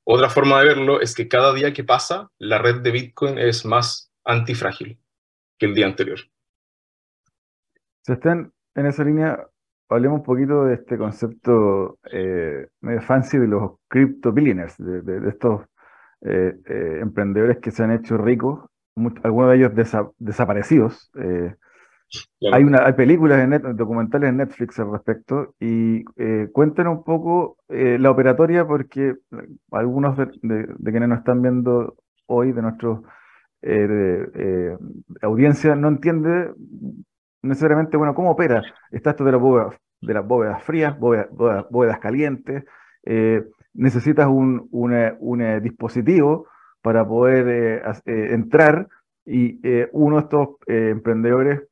otra 0.04 0.30
forma 0.30 0.60
de 0.60 0.68
verlo 0.68 1.02
es 1.02 1.14
que 1.14 1.28
cada 1.28 1.54
día 1.54 1.74
que 1.74 1.84
pasa, 1.84 2.32
la 2.40 2.58
red 2.58 2.78
de 2.78 2.92
Bitcoin 2.92 3.38
es 3.38 3.66
más 3.66 4.12
antifrágil 4.24 4.98
que 5.60 5.66
el 5.66 5.76
día 5.76 5.86
anterior. 5.86 6.20
Se 8.02 8.14
están 8.14 8.54
en 8.76 8.86
esa 8.86 9.04
línea 9.04 9.48
hablemos 9.90 10.20
un 10.20 10.24
poquito 10.24 10.66
de 10.66 10.76
este 10.76 10.98
concepto 10.98 12.00
eh, 12.12 12.68
medio 12.82 13.02
fancy 13.02 13.38
de 13.38 13.48
los 13.48 13.74
crypto 13.88 14.32
billionaires, 14.32 14.76
de, 14.78 15.02
de, 15.02 15.20
de 15.20 15.30
estos 15.30 15.62
eh, 16.22 16.56
eh, 16.66 17.00
emprendedores 17.02 17.58
que 17.60 17.72
se 17.72 17.84
han 17.84 17.92
hecho 17.92 18.18
ricos, 18.18 18.66
algunos 19.24 19.52
de 19.52 19.58
ellos 19.58 19.76
desa 19.76 20.10
desaparecidos. 20.18 21.12
Hay, 22.54 22.64
una, 22.64 22.86
hay 22.86 22.94
películas, 22.94 23.40
en 23.40 23.50
net, 23.52 23.62
documentales 23.62 24.30
en 24.30 24.38
Netflix 24.38 24.80
al 24.80 24.92
respecto, 24.92 25.54
y 25.60 26.04
cuéntenos 26.52 26.98
un 26.98 27.04
poco 27.04 27.58
la 27.68 28.10
operatoria, 28.10 28.66
porque 28.66 29.16
algunos 29.72 30.18
de, 30.18 30.28
de, 30.42 30.92
quienes 30.92 31.10
nos 31.10 31.20
están 31.20 31.42
viendo 31.42 31.96
hoy, 32.26 32.54
de 32.54 32.62
nuestra 32.62 33.02
audiencia, 35.22 35.76
no 35.76 35.90
entiende 35.90 36.52
necesariamente, 37.48 37.98
bueno, 37.98 38.14
¿cómo 38.14 38.32
opera? 38.32 38.62
Está 38.92 39.14
de 39.14 39.32
las 39.32 39.42
bóvedas, 39.42 39.76
de 40.02 40.14
las 40.14 40.28
bóvedas 40.28 40.64
frías, 40.64 40.98
bóvedas, 41.00 41.28
bóvedas, 41.70 42.00
calientes. 42.00 42.64
Eh, 43.04 43.44
necesitas 43.74 44.28
un, 44.28 44.68
un 44.72 45.42
eh, 45.42 45.62
dispositivo 45.62 46.48
para 46.82 47.08
poder 47.08 47.48
eh, 47.48 47.82
eh 48.06 48.28
entrar 48.34 48.88
y 49.26 49.60
eh, 49.68 49.90
uno 49.92 50.18
de 50.18 50.22
estos 50.24 50.50
emprendedores, 50.68 51.64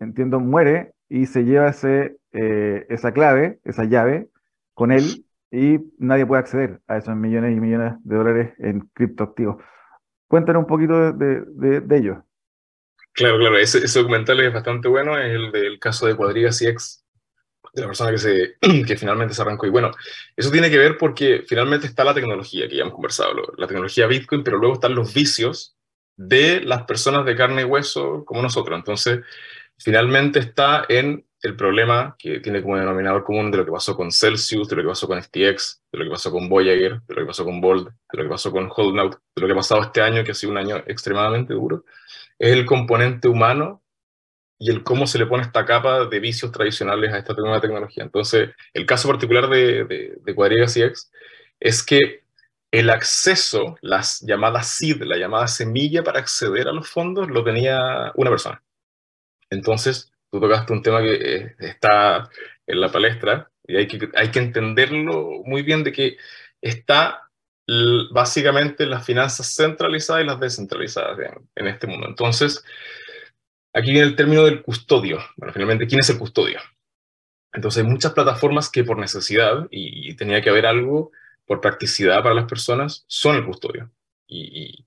entiendo, 0.00 0.40
muere 0.40 0.92
y 1.08 1.26
se 1.26 1.44
lleva 1.44 1.68
ese, 1.68 2.16
esa 2.32 3.12
clave, 3.12 3.60
esa 3.64 3.84
llave 3.84 4.28
con 4.74 4.90
él 4.90 5.24
y 5.52 5.78
nadie 5.98 6.26
puede 6.26 6.40
acceder 6.40 6.80
a 6.88 6.96
esos 6.96 7.16
millones 7.16 7.56
y 7.56 7.60
millones 7.60 7.94
de 8.02 8.16
dólares 8.16 8.54
en 8.58 8.80
criptoactivos. 8.92 9.56
Cuéntanos 10.28 10.62
un 10.62 10.66
poquito 10.66 11.12
de, 11.12 11.42
de, 11.54 11.80
de. 11.80 12.18
Claro, 13.16 13.38
claro, 13.38 13.56
ese, 13.56 13.78
ese, 13.78 13.98
documental 13.98 14.38
es 14.40 14.52
bastante 14.52 14.88
bueno, 14.88 15.18
es 15.18 15.34
el 15.34 15.50
del 15.50 15.78
caso 15.78 16.06
de 16.06 16.14
Cuadrigas 16.14 16.60
y 16.60 16.66
ex, 16.66 17.02
de 17.72 17.80
la 17.80 17.86
persona 17.86 18.10
que, 18.10 18.18
se, 18.18 18.56
que 18.86 18.96
finalmente 18.96 19.32
se 19.32 19.40
arrancó. 19.40 19.66
Y 19.66 19.70
bueno, 19.70 19.90
eso 20.36 20.50
tiene 20.50 20.68
que 20.68 20.76
ver 20.76 20.98
porque 20.98 21.42
finalmente 21.48 21.86
está 21.86 22.04
la 22.04 22.12
tecnología 22.12 22.68
que 22.68 22.76
ya 22.76 22.82
hemos 22.82 22.92
conversado, 22.92 23.32
la 23.56 23.66
tecnología 23.66 24.06
Bitcoin, 24.06 24.44
pero 24.44 24.58
luego 24.58 24.74
están 24.74 24.94
los 24.94 25.14
vicios 25.14 25.78
de 26.14 26.60
las 26.60 26.82
personas 26.82 27.24
de 27.24 27.34
carne 27.34 27.62
y 27.62 27.64
hueso 27.64 28.22
como 28.26 28.42
nosotros. 28.42 28.78
Entonces, 28.78 29.20
finalmente 29.78 30.38
está 30.38 30.84
en 30.86 31.26
el 31.40 31.56
problema 31.56 32.16
que 32.18 32.40
tiene 32.40 32.60
como 32.60 32.76
denominador 32.76 33.24
común 33.24 33.50
de 33.50 33.56
lo 33.56 33.64
que 33.64 33.72
pasó 33.72 33.96
con 33.96 34.12
Celsius, 34.12 34.68
de 34.68 34.76
lo 34.76 34.82
que 34.82 34.88
pasó 34.88 35.08
con 35.08 35.22
FTX, 35.22 35.80
de 35.90 35.98
lo 35.98 36.04
que 36.04 36.10
pasó 36.10 36.30
con 36.30 36.50
Voyager, 36.50 37.00
de 37.00 37.14
lo 37.14 37.22
que 37.22 37.26
pasó 37.26 37.46
con 37.46 37.62
Bold, 37.62 37.86
de 37.86 38.18
lo 38.18 38.24
que 38.24 38.28
pasó 38.28 38.52
con 38.52 38.70
Holdnout, 38.70 39.14
de 39.34 39.40
lo 39.40 39.46
que 39.46 39.52
ha 39.54 39.56
pasado 39.56 39.82
este 39.82 40.02
año, 40.02 40.22
que 40.22 40.32
ha 40.32 40.34
sido 40.34 40.52
un 40.52 40.58
año 40.58 40.76
extremadamente 40.86 41.54
duro 41.54 41.84
es 42.38 42.52
el 42.52 42.66
componente 42.66 43.28
humano 43.28 43.82
y 44.58 44.70
el 44.70 44.82
cómo 44.82 45.06
se 45.06 45.18
le 45.18 45.26
pone 45.26 45.42
esta 45.42 45.64
capa 45.66 46.06
de 46.06 46.20
vicios 46.20 46.52
tradicionales 46.52 47.12
a 47.12 47.18
esta 47.18 47.34
nueva 47.34 47.60
tecnología. 47.60 48.04
Entonces, 48.04 48.50
el 48.72 48.86
caso 48.86 49.08
particular 49.08 49.48
de, 49.48 49.84
de, 49.84 50.18
de 50.20 50.34
Cuadriga 50.34 50.66
CX 50.66 51.10
es 51.60 51.82
que 51.82 52.24
el 52.70 52.90
acceso, 52.90 53.76
las 53.80 54.20
llamadas 54.20 54.68
seed, 54.68 55.02
la 55.02 55.16
llamada 55.16 55.46
semilla 55.48 56.02
para 56.02 56.20
acceder 56.20 56.68
a 56.68 56.72
los 56.72 56.88
fondos, 56.88 57.28
lo 57.28 57.44
tenía 57.44 58.12
una 58.16 58.30
persona. 58.30 58.62
Entonces, 59.50 60.12
tú 60.30 60.40
tocaste 60.40 60.72
un 60.72 60.82
tema 60.82 61.00
que 61.00 61.14
eh, 61.14 61.56
está 61.58 62.28
en 62.66 62.80
la 62.80 62.90
palestra 62.90 63.50
y 63.66 63.76
hay 63.76 63.86
que, 63.86 64.10
hay 64.14 64.30
que 64.30 64.40
entenderlo 64.40 65.42
muy 65.44 65.62
bien 65.62 65.84
de 65.84 65.92
que 65.92 66.16
está 66.60 67.25
básicamente 68.10 68.86
las 68.86 69.04
finanzas 69.04 69.54
centralizadas 69.54 70.22
y 70.22 70.26
las 70.26 70.40
descentralizadas 70.40 71.18
en, 71.54 71.66
este 71.66 71.86
mundo. 71.86 72.06
Entonces, 72.08 72.64
aquí 73.72 73.90
viene 73.90 74.06
el 74.06 74.16
término 74.16 74.44
del 74.44 74.62
custodio. 74.62 75.18
Bueno, 75.36 75.52
finalmente, 75.52 75.86
¿quién 75.86 76.00
es 76.00 76.10
el 76.10 76.18
custodio? 76.18 76.60
Entonces, 77.52 77.82
hay 77.82 77.90
muchas 77.90 78.12
plataformas 78.12 78.70
que 78.70 78.84
por 78.84 78.98
necesidad, 78.98 79.66
y, 79.70 80.14
tenía 80.14 80.42
que 80.42 80.50
haber 80.50 80.66
algo 80.66 81.10
por 81.46 81.60
practicidad 81.60 82.22
para 82.22 82.34
las 82.34 82.44
personas, 82.46 83.04
son 83.08 83.36
el 83.36 83.44
custodio. 83.44 83.90
Y, 84.26 84.62
y, 84.64 84.86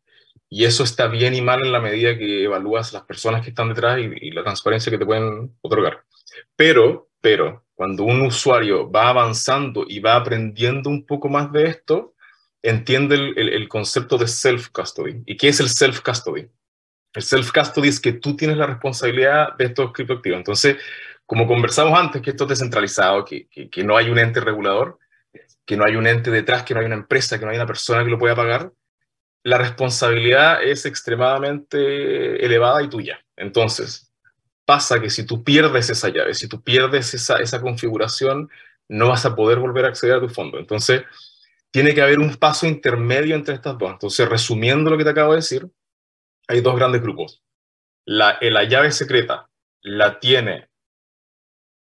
y, 0.49 0.65
eso 0.65 0.83
está 0.83 1.07
bien 1.07 1.33
y 1.33 1.41
mal 1.41 1.65
en 1.65 1.71
la 1.71 1.81
medida 1.81 2.17
que 2.17 2.43
evalúas 2.43 2.93
las 2.93 3.03
personas 3.03 3.41
que 3.41 3.49
están 3.49 3.69
detrás 3.69 3.99
y, 3.99 4.31
la 4.31 4.43
transparencia 4.43 4.91
que 4.91 4.97
te 4.97 5.05
pueden 5.05 5.57
otorgar. 5.61 6.05
Pero, 6.55 7.09
pero, 7.19 7.65
cuando 7.73 8.03
un 8.03 8.21
usuario 8.21 8.89
va 8.89 9.09
avanzando 9.09 9.85
y 9.87 9.99
va 9.99 10.15
aprendiendo 10.15 10.89
un 10.89 11.05
poco 11.05 11.27
más 11.27 11.51
de 11.51 11.65
esto, 11.65 12.13
entiende 12.61 13.15
el, 13.15 13.49
el, 13.49 13.67
concepto 13.67 14.17
de 14.17 14.27
self-custody. 14.27 15.23
¿Y 15.25 15.37
qué 15.37 15.49
es 15.49 15.59
el 15.59 15.69
self-custody? 15.69 16.49
El 17.13 17.23
self-custody 17.23 17.87
es 17.87 17.99
que 17.99 18.13
tú 18.13 18.35
tienes 18.35 18.57
la 18.57 18.67
responsabilidad 18.67 19.55
de 19.57 19.65
estos 19.65 19.91
criptoactivos. 19.93 20.37
Entonces, 20.37 20.77
como 21.25 21.47
conversamos 21.47 21.97
antes, 21.97 22.21
que 22.21 22.31
esto 22.31 22.43
es 22.45 22.49
descentralizado, 22.49 23.23
que, 23.23 23.47
que, 23.47 23.69
que, 23.69 23.83
no 23.83 23.95
hay 23.95 24.09
un 24.09 24.19
ente 24.19 24.39
regulador, 24.39 24.99
que 25.65 25.77
no 25.77 25.85
hay 25.85 25.95
un 25.95 26.07
ente 26.07 26.31
detrás, 26.31 26.63
que 26.63 26.73
no 26.73 26.79
hay 26.79 26.87
una 26.87 26.95
empresa, 26.95 27.39
que 27.39 27.45
no 27.45 27.51
hay 27.51 27.57
una 27.57 27.67
persona 27.67 28.03
que 28.03 28.09
lo 28.09 28.19
pueda 28.19 28.35
pagar, 28.35 28.71
la 29.43 29.57
responsabilidad 29.57 30.63
es 30.63 30.85
extremadamente 30.85 32.43
elevada 32.43 32.81
y 32.81 32.89
tuya. 32.89 33.23
Entonces, 33.35 34.11
pasa 34.65 34.99
que 34.99 35.09
si 35.09 35.25
tú 35.25 35.43
pierdes 35.43 35.89
esa 35.89 36.09
llave, 36.09 36.33
si 36.33 36.47
tú 36.47 36.61
pierdes 36.61 37.13
esa, 37.13 37.37
esa 37.37 37.61
configuración, 37.61 38.49
no 38.87 39.09
vas 39.09 39.25
a 39.25 39.35
poder 39.35 39.59
volver 39.59 39.85
a 39.85 39.89
acceder 39.89 40.15
a 40.17 40.19
tu 40.19 40.29
fondo. 40.29 40.59
Entonces, 40.59 41.03
tiene 41.71 41.93
que 41.93 42.01
haber 42.01 42.19
un 42.19 42.35
paso 42.35 42.67
intermedio 42.67 43.35
entre 43.35 43.55
estas 43.55 43.77
dos. 43.77 43.91
Entonces, 43.91 44.27
resumiendo 44.27 44.89
lo 44.89 44.97
que 44.97 45.03
te 45.03 45.11
acabo 45.11 45.31
de 45.31 45.37
decir, 45.37 45.69
hay 46.47 46.61
dos 46.61 46.75
grandes 46.75 47.01
grupos. 47.01 47.43
La, 48.05 48.37
eh, 48.41 48.49
la 48.51 48.63
llave 48.63 48.91
secreta 48.91 49.49
la 49.81 50.19
tiene 50.19 50.69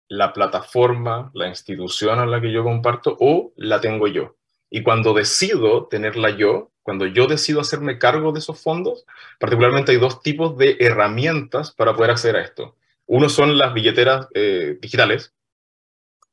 la 0.07 0.33
plataforma, 0.33 1.31
la 1.33 1.47
institución 1.47 2.19
a 2.19 2.25
la 2.25 2.41
que 2.41 2.51
yo 2.51 2.63
comparto 2.63 3.17
o 3.19 3.53
la 3.55 3.81
tengo 3.81 4.07
yo. 4.07 4.35
Y 4.69 4.83
cuando 4.83 5.13
decido 5.13 5.87
tenerla 5.87 6.31
yo, 6.31 6.71
cuando 6.83 7.05
yo 7.07 7.27
decido 7.27 7.61
hacerme 7.61 7.97
cargo 7.97 8.31
de 8.31 8.39
esos 8.39 8.61
fondos, 8.61 9.05
particularmente 9.39 9.91
hay 9.91 9.97
dos 9.97 10.21
tipos 10.21 10.57
de 10.57 10.77
herramientas 10.79 11.71
para 11.71 11.95
poder 11.95 12.11
acceder 12.11 12.35
a 12.35 12.43
esto. 12.43 12.75
Uno 13.07 13.29
son 13.29 13.57
las 13.57 13.73
billeteras 13.73 14.27
eh, 14.33 14.77
digitales. 14.81 15.33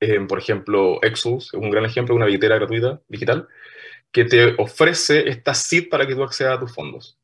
Eh, 0.05 0.19
por 0.29 0.41
ejemplo, 0.41 0.99
Exodus 1.01 1.55
es 1.55 1.61
un 1.61 1.71
gran 1.71 1.85
ejemplo 1.85 2.13
de 2.13 2.17
una 2.17 2.27
billetera 2.27 2.57
gratuita 2.57 3.01
digital 3.07 3.47
que 4.11 4.25
te 4.25 4.57
ofrece 4.59 5.29
esta 5.29 5.55
SID 5.55 5.89
para 5.89 6.09
que 6.09 6.17
tú 6.17 6.25
accedas 6.25 6.57
a 6.57 6.61
tus 6.61 6.75
fondos. 6.75 7.21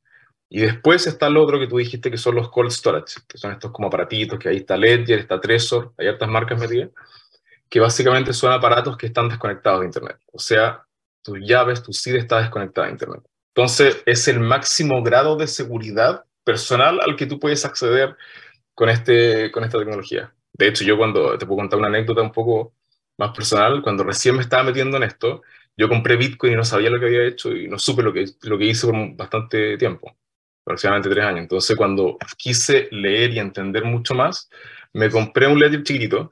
Y 0.48 0.60
después 0.60 1.04
está 1.08 1.28
lo 1.28 1.42
otro 1.42 1.58
que 1.58 1.66
tú 1.66 1.78
dijiste 1.78 2.08
que 2.08 2.16
son 2.16 2.36
los 2.36 2.50
cold 2.50 2.70
storage, 2.70 3.16
que 3.26 3.36
son 3.36 3.50
estos 3.50 3.72
como 3.72 3.88
aparatitos, 3.88 4.38
que 4.38 4.48
ahí 4.48 4.58
está 4.58 4.76
Ledger, 4.76 5.18
está 5.18 5.40
Trezor, 5.40 5.92
hay 5.98 6.06
hartas 6.06 6.28
marcas 6.28 6.60
metidas, 6.60 6.90
que 7.68 7.80
básicamente 7.80 8.32
son 8.32 8.52
aparatos 8.52 8.96
que 8.96 9.06
están 9.06 9.28
desconectados 9.28 9.80
de 9.80 9.86
Internet. 9.86 10.18
O 10.32 10.38
sea, 10.38 10.86
tus 11.20 11.40
llaves, 11.40 11.82
tu 11.82 11.92
SID 11.92 12.14
está 12.14 12.38
desconectada 12.40 12.86
de 12.86 12.92
Internet. 12.92 13.22
Entonces, 13.56 14.04
es 14.06 14.28
el 14.28 14.38
máximo 14.38 15.02
grado 15.02 15.34
de 15.34 15.48
seguridad 15.48 16.24
personal 16.44 17.00
al 17.02 17.16
que 17.16 17.26
tú 17.26 17.40
puedes 17.40 17.64
acceder 17.64 18.16
con, 18.72 18.88
este, 18.88 19.50
con 19.50 19.64
esta 19.64 19.78
tecnología. 19.78 20.32
De 20.58 20.68
hecho, 20.68 20.84
yo 20.84 20.98
cuando 20.98 21.38
te 21.38 21.46
puedo 21.46 21.58
contar 21.58 21.78
una 21.78 21.88
anécdota 21.88 22.20
un 22.22 22.32
poco 22.32 22.74
más 23.16 23.34
personal, 23.34 23.82
cuando 23.82 24.04
recién 24.04 24.36
me 24.36 24.42
estaba 24.42 24.64
metiendo 24.64 24.96
en 24.96 25.04
esto, 25.04 25.42
yo 25.76 25.88
compré 25.88 26.16
Bitcoin 26.16 26.52
y 26.54 26.56
no 26.56 26.64
sabía 26.64 26.90
lo 26.90 26.98
que 27.00 27.06
había 27.06 27.24
hecho 27.24 27.54
y 27.54 27.68
no 27.68 27.78
supe 27.78 28.02
lo 28.02 28.12
que, 28.12 28.26
lo 28.42 28.58
que 28.58 28.64
hice 28.64 28.86
por 28.86 29.16
bastante 29.16 29.78
tiempo 29.78 30.16
aproximadamente 30.68 31.08
tres 31.08 31.24
años. 31.24 31.40
Entonces, 31.40 31.76
cuando 31.76 32.18
quise 32.36 32.88
leer 32.90 33.32
y 33.32 33.38
entender 33.38 33.84
mucho 33.84 34.14
más, 34.14 34.50
me 34.92 35.10
compré 35.10 35.46
un 35.46 35.58
ledger 35.58 35.82
chiquitito, 35.82 36.30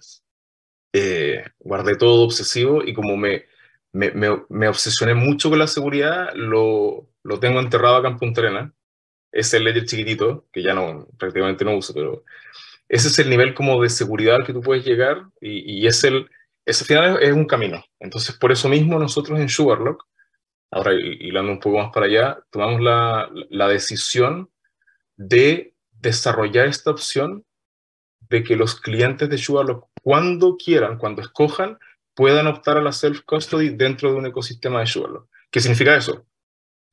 eh, 0.93 1.45
guardé 1.59 1.97
todo 1.97 2.25
obsesivo 2.25 2.83
y 2.85 2.93
como 2.93 3.17
me, 3.17 3.47
me, 3.93 4.13
me, 4.49 4.69
obsesioné 4.69 5.15
mucho 5.15 5.49
con 5.49 5.59
la 5.59 5.67
seguridad, 5.67 6.35
lo, 6.35 7.09
lo 7.23 7.41
tengo 7.41 7.61
enterrado 7.61 7.97
acá 7.97 8.09
en 8.09 8.19
Punta 8.19 8.43
Arena. 8.43 8.73
Ese 9.33 9.59
ledger 9.59 9.87
chiquitito, 9.87 10.47
que 10.53 10.63
ya 10.63 10.75
no, 10.75 11.09
prácticamente 11.19 11.65
no 11.65 11.77
uso, 11.77 11.95
pero 11.95 12.25
ese 12.89 13.09
es 13.09 13.19
el 13.19 13.31
nivel 13.31 13.55
como 13.55 13.83
de 13.83 13.89
seguridad 13.89 14.37
al 14.37 14.47
que 14.47 14.53
tú 14.53 14.61
puedes 14.61 14.85
llegar 14.85 15.25
y, 15.41 15.83
y 15.83 15.87
es 15.87 16.03
el, 16.05 16.29
ese 16.65 16.85
final 16.85 17.23
es, 17.23 17.33
un 17.33 17.47
camino. 17.47 17.85
Entonces, 18.01 18.37
por 18.37 18.53
eso 18.53 18.69
mismo 18.69 18.99
nosotros 18.99 19.39
en 19.39 19.49
Sugarlock 19.49 20.05
ahora 20.71 20.93
hilando 20.95 21.53
un 21.53 21.61
poco 21.61 21.79
más 21.79 21.93
para 21.93 22.07
allá, 22.07 22.39
tomamos 22.51 22.81
la, 22.81 23.31
la 23.51 23.69
decisión 23.69 24.51
de 25.17 25.75
desarrollar 25.93 26.67
esta 26.67 26.91
opción 26.91 27.45
de 28.29 28.43
que 28.43 28.57
los 28.57 28.81
clientes 28.81 29.29
de 29.29 29.39
Sugarlock, 29.39 29.89
cuando 30.03 30.57
quieran, 30.57 30.99
cuando 30.99 31.23
escojan, 31.23 31.79
puedan 32.15 32.47
optar 32.47 32.77
a 32.77 32.83
la 32.83 32.93
self-custody 32.93 33.77
dentro 33.77 34.11
de 34.11 34.17
un 34.17 34.27
ecosistema 34.27 34.81
de 34.81 34.87
Sugarlock. 34.87 35.29
¿Qué 35.51 35.61
significa 35.61 35.97
eso? 35.97 36.27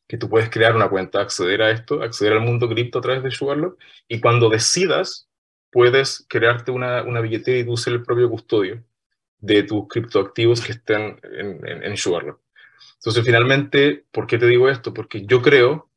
Que 0.08 0.18
tú 0.18 0.30
puedes 0.30 0.50
crear 0.50 0.76
una 0.76 0.90
cuenta, 0.90 1.22
acceder 1.22 1.62
a 1.62 1.72
esto, 1.72 2.04
acceder 2.04 2.34
al 2.34 2.42
mundo 2.42 2.70
cripto 2.70 3.00
a 3.00 3.02
través 3.02 3.24
de 3.24 3.32
Sugarlock, 3.32 3.80
y 4.08 4.20
cuando 4.22 4.50
decidas, 4.50 5.28
puedes 5.74 6.26
crearte 6.30 6.72
una, 6.72 7.02
una 7.02 7.20
billetera 7.20 7.58
y 7.58 7.66
tú 7.66 7.76
ser 7.76 7.94
el 7.94 8.04
propio 8.04 8.30
custodio 8.30 8.84
de 9.40 9.64
tus 9.64 9.88
criptoactivos 9.90 10.62
que 10.62 10.72
estén 10.72 11.20
en, 11.24 11.68
en, 11.68 11.84
en. 11.84 11.96
Entonces, 13.04 13.26
finalmente, 13.26 14.06
¿por 14.12 14.28
qué 14.28 14.38
te 14.38 14.48
digo 14.48 14.70
esto? 14.70 14.94
Porque 14.94 15.26
yo 15.26 15.42
creo, 15.42 15.90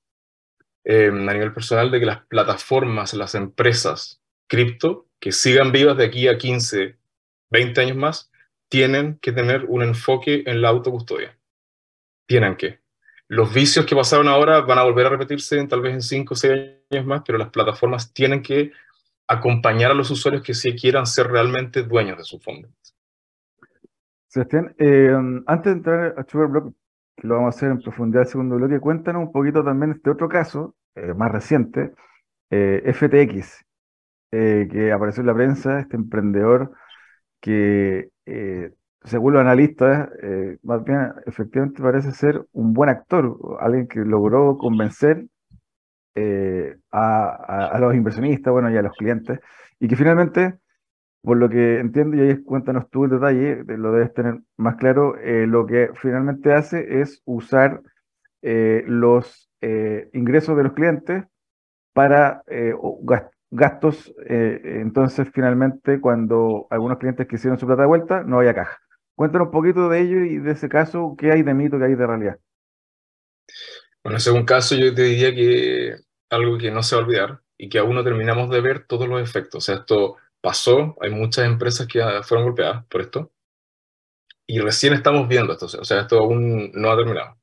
eh, 0.83 1.09
a 1.09 1.33
nivel 1.33 1.53
personal, 1.53 1.91
de 1.91 2.01
que 2.01 2.07
las 2.07 2.25
plataformas, 2.27 3.15
las 3.15 3.37
empresas 3.37 4.21
cripto, 4.49 5.07
que 5.21 5.31
sigan 5.31 5.71
vivas 5.71 5.97
de 5.97 6.07
aquí 6.07 6.27
a 6.27 6.39
15, 6.39 6.97
20 7.51 7.81
años 7.81 7.97
más, 7.97 8.31
tienen 8.69 9.19
que 9.21 9.31
tener 9.31 9.67
un 9.69 9.83
enfoque 9.83 10.43
en 10.47 10.61
la 10.61 10.71
autocustodia. 10.71 11.39
Tienen 12.27 12.57
que. 12.57 12.81
Los 13.29 13.53
vicios 13.53 13.87
que 13.87 13.95
pasaron 13.95 14.29
ahora 14.29 14.61
van 14.63 14.79
a 14.79 14.85
volver 14.85 15.07
a 15.07 15.11
repetirse 15.11 15.65
tal 15.67 15.81
vez 15.81 15.95
en 15.95 16.03
5 16.03 16.35
o 16.35 16.37
6 16.37 16.53
años 16.91 17.07
más, 17.07 17.23
pero 17.25 17.39
las 17.39 17.51
plataformas 17.51 18.13
tienen 18.13 18.43
que 18.43 18.73
acompañar 19.29 19.91
a 19.91 19.95
los 19.95 20.11
usuarios 20.11 20.43
que 20.43 20.55
sí 20.55 20.75
quieran 20.75 21.07
ser 21.07 21.29
realmente 21.29 21.83
dueños 21.83 22.19
de 22.19 22.25
su 22.25 22.39
fondo. 22.39 22.69
Sebastián, 24.29 24.75
eh, 24.79 25.15
antes 25.47 25.65
de 25.65 25.79
entrar 25.79 26.15
a 26.19 26.25
Sugarblock, 26.25 26.75
que 27.17 27.27
lo 27.27 27.37
vamos 27.37 27.55
a 27.55 27.57
hacer 27.57 27.71
en 27.71 27.81
profundidad 27.81 28.25
el 28.25 28.29
segundo 28.29 28.57
bloque, 28.57 28.81
cuéntanos 28.81 29.23
un 29.23 29.33
poquito 29.33 29.65
también 29.65 29.93
este 29.93 30.11
otro 30.11 30.29
caso, 30.29 30.75
eh, 30.95 31.15
más 31.15 31.33
reciente, 31.33 31.93
eh, 32.51 32.83
FTX, 32.85 33.65
que 34.31 34.93
apareció 34.93 35.23
en 35.23 35.27
la 35.29 35.35
prensa, 35.35 35.81
este 35.81 35.97
emprendedor 35.97 36.73
que, 37.41 38.11
según 39.03 39.33
los 39.33 39.41
analistas, 39.41 40.11
más 40.63 40.85
bien 40.85 41.11
efectivamente 41.25 41.81
parece 41.81 42.13
ser 42.13 42.45
un 42.53 42.75
buen 42.75 42.91
actor, 42.91 43.39
alguien 43.61 43.89
que 43.89 44.01
logró 44.01 44.59
convencer 44.59 45.25
a, 46.91 47.69
a 47.73 47.79
los 47.79 47.95
inversionistas, 47.95 48.53
bueno, 48.53 48.71
y 48.71 48.77
a 48.77 48.83
los 48.83 48.93
clientes, 48.93 49.39
y 49.79 49.89
que 49.89 49.97
finalmente 49.97 50.59
por 51.27 51.39
lo 51.39 51.49
que 51.49 51.81
entiendo, 51.81 52.17
y 52.17 52.21
ahí 52.21 52.45
cuéntanos 52.45 52.89
tú 52.89 53.03
el 53.03 53.11
detalle, 53.11 53.65
lo 53.67 53.91
debes 53.91 54.15
tener 54.15 54.39
más 54.57 54.77
claro, 54.77 55.19
eh, 55.19 55.49
lo 55.49 55.67
que 55.67 55.91
finalmente 56.01 56.53
hace 56.53 57.01
es 57.01 57.21
usar 57.25 57.83
eh, 58.43 58.85
los 58.87 59.51
eh, 59.61 60.09
ingresos 60.13 60.57
de 60.57 60.63
los 60.63 60.73
clientes 60.75 61.25
para 61.93 62.45
gastos. 63.51 64.15
entonces, 64.29 65.29
finalmente, 65.35 66.01
cuando 66.01 66.69
algunos 66.71 66.99
clientes 66.99 67.27
quisieron 67.27 67.59
su 67.59 67.67
plata 67.67 67.83
de 67.83 67.89
vuelta, 67.89 68.23
no 68.23 68.39
había 68.39 68.55
caja. 68.55 68.79
Cuéntanos 69.17 69.47
un 69.47 69.53
poquito 69.53 69.89
de 69.89 70.03
ello 70.03 70.19
y 70.21 70.39
de 70.39 70.53
ese 70.53 70.69
caso, 70.69 71.17
¿qué 71.19 71.33
hay 71.33 71.43
de 71.43 71.55
mito, 71.55 71.77
qué 71.77 71.87
hay 71.87 71.97
de 71.97 72.07
realidad? 72.07 72.39
Bueno, 74.05 74.21
según 74.21 74.45
caso, 74.45 74.77
yo 74.77 74.95
te 74.95 75.03
diría 75.03 75.35
que 75.35 75.97
algo 76.31 76.59
que 76.59 76.71
no 76.71 76.83
se 76.83 76.97
va 76.97 77.03
a 77.03 77.05
olvidar 77.05 77.41
y 77.59 77.69
que 77.69 77.79
aún 77.79 77.95
no 77.95 78.05
terminamos 78.05 78.51
de 78.51 78.61
ver 78.61 78.87
todos 78.87 79.09
los 79.09 79.23
efectos. 79.23 79.65
O 79.65 79.67
sea, 79.67 79.77
esto 79.77 80.17
pasó, 80.41 80.97
hay 81.01 81.11
muchas 81.11 81.47
empresas 81.47 81.87
que 81.87 82.01
fueron 82.23 82.47
golpeadas 82.47 82.85
por 82.87 83.01
esto, 83.01 83.33
y 84.47 84.61
recién 84.61 84.93
estamos 84.93 85.27
viendo 85.29 85.53
esto, 85.53 85.67
o 85.67 85.85
sea, 85.85 86.03
esto 86.03 86.19
aún 86.19 86.71
no 86.73 86.91
ha 86.91 86.97
terminado. 86.97 87.37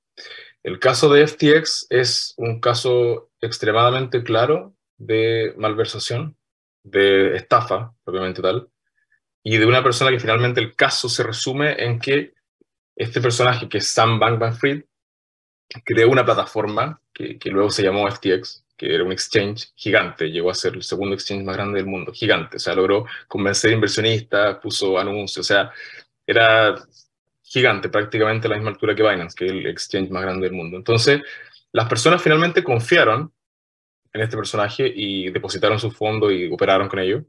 El 0.64 0.80
caso 0.80 1.12
de 1.12 1.28
FTX 1.28 1.88
es 1.90 2.34
un 2.38 2.62
caso 2.62 3.32
extremadamente 3.42 4.24
claro 4.24 4.74
de 4.98 5.54
malversación, 5.58 6.38
de 6.84 7.36
estafa, 7.36 7.94
propiamente 8.06 8.42
tal, 8.42 8.70
y 9.44 9.58
de 9.58 9.66
una 9.66 9.84
persona 9.84 10.12
que 10.12 10.20
finalmente 10.20 10.62
el 10.62 10.76
caso 10.76 11.10
se 11.10 11.24
resume 11.24 11.84
en 11.84 12.00
que 12.00 12.34
este 12.96 13.20
personaje, 13.20 13.68
que 13.68 13.80
es 13.80 13.88
Sam 13.88 14.20
Bankman-Fried, 14.20 14.86
creó 15.84 16.10
una 16.10 16.24
plataforma 16.24 17.02
que, 17.14 17.38
que 17.38 17.50
luego 17.50 17.70
se 17.70 17.84
llamó 17.84 18.10
FTX, 18.10 18.63
era 18.86 19.04
un 19.04 19.12
exchange 19.12 19.72
gigante, 19.76 20.30
llegó 20.30 20.52
a 20.52 20.56
ser 20.56 20.74
el 20.74 20.84
segundo 20.84 21.16
exchange 21.16 21.44
más 21.44 21.56
grande 21.56 21.80
del 21.80 21.88
mundo, 21.88 22.12
gigante, 22.12 22.58
o 22.58 22.60
sea, 22.60 22.76
logró 22.76 23.06
convencer 23.28 23.72
inversionistas, 23.72 24.58
puso 24.58 24.98
anuncios, 24.98 25.46
o 25.46 25.48
sea, 25.48 25.72
era 26.26 26.76
gigante, 27.44 27.90
prácticamente 27.90 28.48
a 28.48 28.50
la 28.50 28.56
misma 28.56 28.72
altura 28.72 28.96
que 28.96 29.04
Binance, 29.04 29.36
que 29.36 29.46
es 29.46 29.52
el 29.52 29.66
exchange 29.68 30.10
más 30.10 30.24
grande 30.24 30.48
del 30.48 30.56
mundo. 30.56 30.78
Entonces, 30.78 31.22
las 31.72 31.88
personas 31.88 32.22
finalmente 32.22 32.64
confiaron 32.64 33.32
en 34.12 34.22
este 34.22 34.38
personaje 34.38 34.92
y 34.96 35.30
depositaron 35.30 35.80
su 35.80 35.92
fondo 35.92 36.32
y 36.32 36.52
operaron 36.52 36.88
con 36.88 37.00
ello. 37.00 37.26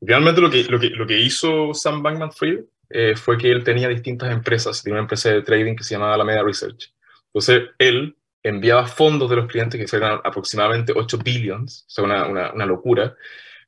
Realmente 0.00 0.40
lo 0.40 0.50
que, 0.50 0.64
lo 0.64 0.78
que, 0.80 0.90
lo 0.90 1.06
que 1.06 1.20
hizo 1.20 1.74
Sam 1.74 2.02
Bankman-Fried 2.02 2.60
eh, 2.90 3.14
fue 3.16 3.38
que 3.38 3.50
él 3.50 3.64
tenía 3.64 3.88
distintas 3.88 4.30
empresas, 4.32 4.82
tenía 4.82 4.94
una 4.94 5.02
empresa 5.02 5.30
de 5.30 5.42
trading 5.42 5.74
que 5.76 5.84
se 5.84 5.94
llamaba 5.94 6.14
Alameda 6.14 6.42
Research. 6.42 6.92
Entonces, 7.26 7.70
él 7.78 8.16
enviaba 8.42 8.86
fondos 8.86 9.30
de 9.30 9.36
los 9.36 9.46
clientes, 9.46 9.90
que 9.90 9.96
eran 9.96 10.20
aproximadamente 10.24 10.92
8 10.94 11.18
billions, 11.24 11.84
o 11.86 11.90
sea, 11.90 12.04
una, 12.04 12.52
una, 12.52 12.66
locura. 12.66 13.14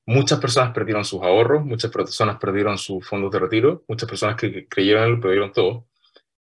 Muchas 0.07 0.39
personas 0.39 0.73
perdieron 0.73 1.05
sus 1.05 1.23
ahorros, 1.23 1.65
muchas 1.65 1.91
personas 1.91 2.37
perdieron 2.37 2.77
sus 2.77 3.07
fondos 3.07 3.31
de 3.31 3.39
retiro, 3.39 3.85
muchas 3.89 4.09
personas 4.09 4.37
que 4.37 4.67
creyeron 4.69 5.05
en 5.05 5.15
él 5.15 5.21
perdieron 5.21 5.53
todo. 5.53 5.87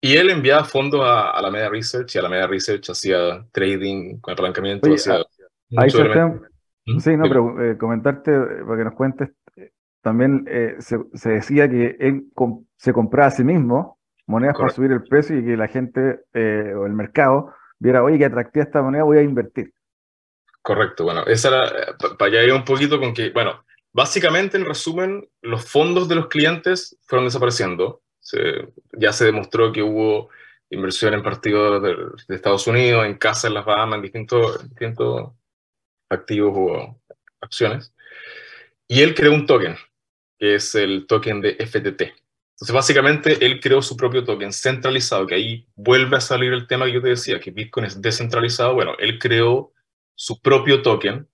Y 0.00 0.16
él 0.16 0.30
enviaba 0.30 0.62
fondos 0.64 1.00
a, 1.04 1.30
a, 1.30 1.42
la 1.42 1.50
Media 1.50 1.68
Research 1.68 2.14
y 2.14 2.18
a 2.18 2.22
la 2.22 2.28
Media 2.28 2.46
Research 2.46 2.88
hacía 2.90 3.44
trading 3.50 4.20
con 4.20 4.32
apalancamiento. 4.32 4.92
hacía 4.92 5.24
ahí 5.76 5.90
¿Mm? 6.86 7.00
Sí, 7.00 7.16
no, 7.16 7.24
pero 7.24 7.62
eh, 7.62 7.76
comentarte, 7.76 8.30
eh, 8.32 8.64
para 8.64 8.78
que 8.78 8.84
nos 8.84 8.94
cuentes, 8.94 9.30
eh, 9.56 9.72
también 10.00 10.46
se, 10.78 10.98
se, 11.12 11.30
decía 11.30 11.68
que 11.68 11.96
él 12.00 12.28
se 12.76 12.92
compraba 12.92 13.28
a 13.28 13.30
sí 13.30 13.44
mismo 13.44 13.98
monedas 14.26 14.56
para 14.56 14.70
subir 14.70 14.92
el 14.92 15.02
precio 15.02 15.38
y 15.38 15.44
que 15.44 15.56
la 15.56 15.68
gente 15.68 16.20
o 16.32 16.86
el 16.86 16.92
mercado 16.92 17.52
viera, 17.78 18.02
oye, 18.02 18.18
qué 18.18 18.24
atractiva 18.24 18.64
esta 18.64 18.82
moneda, 18.82 19.04
voy 19.04 19.18
a 19.18 19.22
invertir. 19.22 19.72
Correcto, 20.62 21.04
bueno, 21.04 21.24
esa 21.26 21.48
era, 21.48 21.96
para 22.18 22.30
allá 22.30 22.44
ir 22.44 22.52
un 22.52 22.64
poquito 22.64 22.98
con 23.00 23.14
que, 23.14 23.30
bueno, 23.30 23.64
básicamente 23.92 24.56
en 24.56 24.64
resumen, 24.64 25.28
los 25.40 25.64
fondos 25.64 26.08
de 26.08 26.16
los 26.16 26.28
clientes 26.28 26.96
fueron 27.06 27.26
desapareciendo. 27.26 28.02
ya 28.92 29.12
se 29.12 29.24
demostró 29.24 29.72
que 29.72 29.82
hubo 29.82 30.28
inversión 30.70 31.14
en 31.14 31.22
partidos 31.22 31.82
de, 31.82 32.34
Estados 32.34 32.66
Unidos, 32.66 33.06
en 33.06 33.16
casas 33.16 33.46
en 33.46 33.54
las 33.54 33.64
Bahamas, 33.64 33.96
en 33.96 34.02
distintos, 34.02 34.68
distintos 34.68 35.32
activos 36.10 36.52
o 36.54 37.00
acciones. 37.40 37.94
Y 38.86 39.02
él 39.02 39.14
creó 39.14 39.32
un 39.32 39.46
token, 39.46 39.76
que 40.38 40.56
es 40.56 40.74
el 40.74 41.06
token 41.06 41.40
de 41.40 41.54
FTT. 41.54 42.02
Entonces, 42.58 42.74
básicamente, 42.74 43.46
él 43.46 43.60
creó 43.60 43.80
su 43.80 43.96
propio 43.96 44.24
token 44.24 44.52
centralizado, 44.52 45.28
que 45.28 45.36
ahí 45.36 45.68
vuelve 45.76 46.16
a 46.16 46.20
salir 46.20 46.52
el 46.52 46.66
tema 46.66 46.86
que 46.86 46.92
yo 46.94 47.00
te 47.00 47.10
decía, 47.10 47.38
que 47.38 47.52
Bitcoin 47.52 47.86
es 47.86 48.02
descentralizado. 48.02 48.74
Bueno, 48.74 48.94
él 48.98 49.20
creó 49.20 49.72
su 50.16 50.42
propio 50.42 50.82
token 50.82 51.28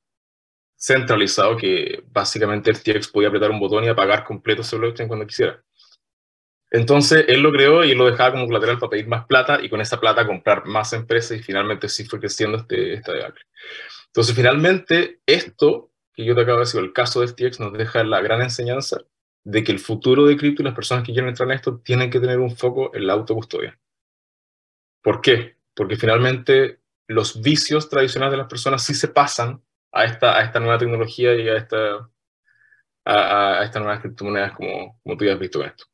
centralizado, 0.76 1.56
que 1.56 2.04
básicamente 2.08 2.74
FTX 2.74 3.08
podía 3.08 3.28
apretar 3.28 3.50
un 3.50 3.58
botón 3.58 3.84
y 3.84 3.88
apagar 3.88 4.22
completo 4.22 4.60
ese 4.60 4.76
blockchain 4.76 5.08
cuando 5.08 5.26
quisiera. 5.26 5.64
Entonces, 6.70 7.24
él 7.26 7.40
lo 7.40 7.52
creó 7.52 7.84
y 7.84 7.94
lo 7.94 8.04
dejaba 8.04 8.32
como 8.32 8.46
colateral 8.46 8.78
para 8.78 8.90
pedir 8.90 9.06
más 9.06 9.24
plata 9.24 9.60
y 9.62 9.70
con 9.70 9.80
esa 9.80 9.98
plata 9.98 10.26
comprar 10.26 10.66
más 10.66 10.92
empresas 10.92 11.38
y 11.38 11.42
finalmente 11.42 11.88
sí 11.88 12.04
fue 12.04 12.20
creciendo 12.20 12.58
este, 12.58 12.92
esta 12.92 13.12
debacle. 13.12 13.44
Entonces, 14.08 14.36
finalmente, 14.36 15.20
esto 15.24 15.90
que 16.12 16.26
yo 16.26 16.34
te 16.34 16.42
acabo 16.42 16.58
de 16.58 16.64
decir, 16.64 16.80
el 16.80 16.92
caso 16.92 17.22
de 17.22 17.28
FTX 17.28 17.60
nos 17.60 17.72
deja 17.72 18.04
la 18.04 18.20
gran 18.20 18.42
enseñanza 18.42 18.98
de 19.44 19.62
que 19.62 19.72
el 19.72 19.78
futuro 19.78 20.24
de 20.24 20.36
cripto 20.36 20.62
y 20.62 20.64
las 20.64 20.74
personas 20.74 21.04
que 21.04 21.12
quieren 21.12 21.28
entrar 21.28 21.48
en 21.48 21.54
esto 21.54 21.78
tienen 21.78 22.10
que 22.10 22.18
tener 22.18 22.40
un 22.40 22.56
foco 22.56 22.94
en 22.94 23.06
la 23.06 23.12
autocustodia. 23.12 23.78
¿Por 25.02 25.20
qué? 25.20 25.58
Porque 25.74 25.96
finalmente 25.96 26.80
los 27.06 27.42
vicios 27.42 27.88
tradicionales 27.90 28.32
de 28.32 28.38
las 28.38 28.48
personas 28.48 28.82
sí 28.82 28.94
se 28.94 29.08
pasan 29.08 29.62
a 29.92 30.04
esta, 30.04 30.36
a 30.36 30.42
esta 30.42 30.60
nueva 30.60 30.78
tecnología 30.78 31.34
y 31.34 31.48
a, 31.48 31.56
esta, 31.56 32.08
a, 33.04 33.62
estas 33.62 33.82
nuevas 33.82 34.00
criptomonedas 34.00 34.52
como, 34.52 34.98
como 35.02 35.16
tú 35.16 35.26
ya 35.26 35.34
has 35.34 35.38
visto 35.38 35.58
con 35.58 35.68
esto. 35.68 35.84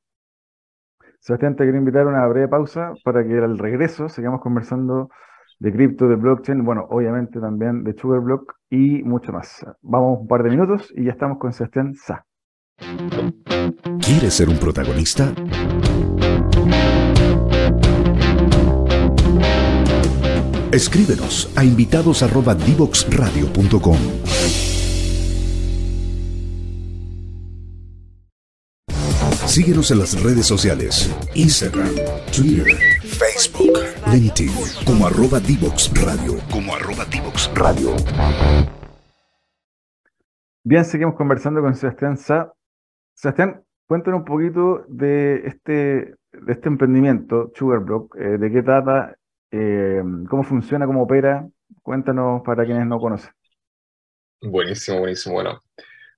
Sebastián, 1.19 1.57
te 1.57 1.65
quiero 1.65 1.77
invitar 1.77 2.07
a 2.07 2.09
una 2.09 2.27
breve 2.29 2.49
pausa 2.49 2.95
para 3.05 3.27
que 3.27 3.37
al 3.37 3.59
regreso 3.59 4.09
sigamos 4.09 4.41
conversando 4.41 5.11
de 5.59 5.73
cripto, 5.73 6.09
de 6.09 6.15
blockchain, 6.15 6.65
bueno, 6.65 6.87
obviamente 6.89 7.41
también 7.41 7.85
de 7.85 7.93
Sugarblock 7.93 8.55
y 8.71 9.03
mucho 9.03 9.33
más. 9.33 9.67
Vamos 9.83 10.21
un 10.21 10.29
par 10.29 10.43
de 10.43 10.51
minutos 10.51 10.91
y 10.97 11.05
ya 11.05 11.11
estamos 11.11 11.39
con 11.39 11.53
Sebastián 11.53 11.95
Sa. 11.95 12.25
¿Quieres 14.01 14.35
ser 14.35 14.49
un 14.49 14.59
protagonista? 14.59 15.33
Escríbenos 20.73 21.51
a 21.57 21.65
invitados@divoxradio.com. 21.65 23.99
Síguenos 29.47 29.91
en 29.91 29.99
las 29.99 30.23
redes 30.23 30.47
sociales, 30.47 31.11
Instagram, 31.35 31.91
Twitter, 32.33 32.79
Facebook, 33.03 33.81
LinkedIn, 34.13 34.53
como 34.87 35.09
arroba 35.09 35.41
Divox 35.41 35.91
Radio, 35.93 36.39
como 36.53 36.73
arroba 36.73 37.05
Divox 37.07 37.51
Radio. 37.57 37.97
Bien, 40.63 40.85
seguimos 40.85 41.17
conversando 41.17 41.63
con 41.63 41.75
Sebastián 41.75 42.17
Sa. 42.17 42.53
Sebastián, 43.21 43.63
cuéntanos 43.87 44.21
un 44.21 44.25
poquito 44.25 44.87
de 44.89 45.43
este, 45.45 46.15
este 46.49 46.69
emprendimiento, 46.69 47.53
Sugarblock, 47.55 48.17
eh, 48.17 48.39
de 48.39 48.51
qué 48.51 48.63
trata, 48.63 49.15
eh, 49.51 50.03
cómo 50.31 50.43
funciona, 50.43 50.87
cómo 50.87 51.03
opera. 51.03 51.47
Cuéntanos 51.83 52.41
para 52.47 52.65
quienes 52.65 52.87
no 52.87 52.99
conocen. 52.99 53.31
Buenísimo, 54.41 55.01
buenísimo. 55.01 55.35
Bueno, 55.35 55.63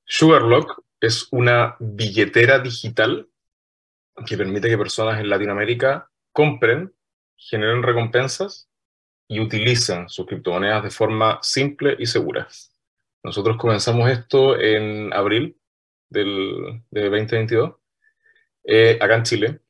Sugarlock 0.05 0.85
es 1.01 1.27
una 1.33 1.75
billetera 1.81 2.61
digital 2.61 3.29
que 4.25 4.37
permite 4.37 4.69
que 4.69 4.79
personas 4.79 5.19
en 5.19 5.29
Latinoamérica 5.29 6.09
compren, 6.31 6.95
generen 7.35 7.83
recompensas 7.83 8.71
y 9.27 9.41
utilicen 9.41 10.09
sus 10.09 10.25
criptomonedas 10.25 10.85
de 10.85 10.91
forma 10.91 11.41
simple 11.43 11.97
y 11.99 12.07
segura. 12.07 12.47
Nosotros 13.25 13.57
comenzamos 13.57 14.09
esto 14.09 14.57
en 14.57 15.13
abril 15.13 15.59
del, 16.13 16.83
de 16.91 17.03
2022, 17.03 17.73
eh, 18.65 18.99
acá 19.01 19.17
en 19.17 19.23
Chile. 19.25 19.61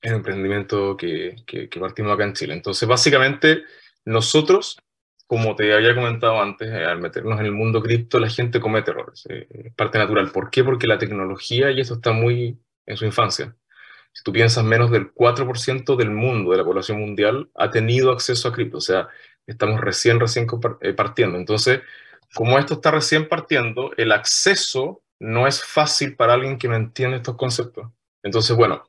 Es 0.00 0.10
un 0.10 0.18
emprendimiento 0.18 0.96
que, 0.96 1.36
que, 1.46 1.68
que 1.68 1.80
partimos 1.80 2.12
acá 2.12 2.24
en 2.24 2.34
Chile. 2.34 2.54
Entonces, 2.54 2.88
básicamente, 2.88 3.64
nosotros 4.04 4.78
como 5.26 5.56
te 5.56 5.74
había 5.74 5.94
comentado 5.94 6.40
antes, 6.40 6.68
eh, 6.68 6.84
al 6.84 7.00
meternos 7.00 7.40
en 7.40 7.46
el 7.46 7.52
mundo 7.52 7.82
cripto, 7.82 8.18
la 8.18 8.28
gente 8.28 8.60
comete 8.60 8.92
errores. 8.92 9.24
Eh, 9.28 9.46
es 9.50 9.74
parte 9.74 9.98
natural. 9.98 10.30
¿Por 10.30 10.50
qué? 10.50 10.62
Porque 10.64 10.86
la 10.86 10.98
tecnología, 10.98 11.70
y 11.70 11.80
esto 11.80 11.94
está 11.94 12.12
muy 12.12 12.58
en 12.86 12.96
su 12.96 13.04
infancia, 13.04 13.56
si 14.12 14.22
tú 14.22 14.32
piensas, 14.32 14.64
menos 14.64 14.90
del 14.90 15.12
4% 15.12 15.96
del 15.96 16.10
mundo, 16.10 16.52
de 16.52 16.58
la 16.58 16.64
población 16.64 17.00
mundial, 17.00 17.50
ha 17.54 17.70
tenido 17.70 18.12
acceso 18.12 18.48
a 18.48 18.52
cripto. 18.52 18.78
O 18.78 18.80
sea, 18.80 19.08
estamos 19.46 19.80
recién, 19.80 20.20
recién 20.20 20.46
eh, 20.80 20.92
partiendo. 20.94 21.38
Entonces, 21.38 21.80
como 22.34 22.58
esto 22.58 22.74
está 22.74 22.90
recién 22.92 23.28
partiendo, 23.28 23.92
el 23.96 24.12
acceso 24.12 25.02
no 25.20 25.46
es 25.46 25.62
fácil 25.64 26.16
para 26.16 26.34
alguien 26.34 26.58
que 26.58 26.68
no 26.68 26.76
entiende 26.76 27.18
estos 27.18 27.36
conceptos. 27.36 27.88
Entonces, 28.22 28.56
bueno, 28.56 28.88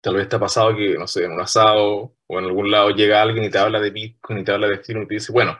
Tal 0.00 0.14
vez 0.14 0.28
te 0.28 0.36
ha 0.36 0.38
pasado 0.38 0.76
que, 0.76 0.96
no 0.96 1.06
sé, 1.06 1.24
en 1.24 1.32
un 1.32 1.40
asado 1.40 2.14
o 2.26 2.38
en 2.38 2.44
algún 2.44 2.70
lado 2.70 2.90
llega 2.90 3.20
alguien 3.20 3.44
y 3.44 3.50
te 3.50 3.58
habla 3.58 3.80
de 3.80 3.90
Bitcoin 3.90 4.38
y 4.40 4.44
te 4.44 4.52
habla 4.52 4.68
de 4.68 4.74
estilo 4.74 5.02
y 5.02 5.08
te 5.08 5.14
dice, 5.14 5.32
bueno, 5.32 5.58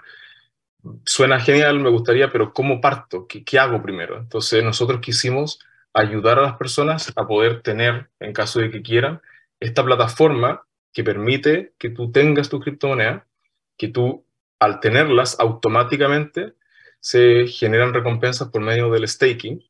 suena 1.04 1.40
genial, 1.40 1.80
me 1.80 1.90
gustaría, 1.90 2.30
pero 2.30 2.52
¿cómo 2.52 2.80
parto? 2.80 3.26
¿Qué, 3.26 3.44
qué 3.44 3.58
hago 3.58 3.82
primero? 3.82 4.18
Entonces 4.18 4.62
nosotros 4.62 5.00
quisimos 5.00 5.58
ayudar 5.92 6.38
a 6.38 6.42
las 6.42 6.56
personas 6.56 7.12
a 7.16 7.26
poder 7.26 7.62
tener, 7.62 8.10
en 8.20 8.32
caso 8.32 8.60
de 8.60 8.70
que 8.70 8.82
quieran, 8.82 9.20
esta 9.60 9.84
plataforma 9.84 10.64
que 10.92 11.02
permite 11.04 11.74
que 11.78 11.90
tú 11.90 12.12
tengas 12.12 12.48
tu 12.48 12.60
criptomoneda, 12.60 13.26
que 13.76 13.88
tú 13.88 14.24
al 14.60 14.80
tenerlas 14.80 15.38
automáticamente 15.40 16.54
se 17.00 17.46
generan 17.48 17.94
recompensas 17.94 18.48
por 18.48 18.60
medio 18.62 18.90
del 18.90 19.08
staking 19.08 19.64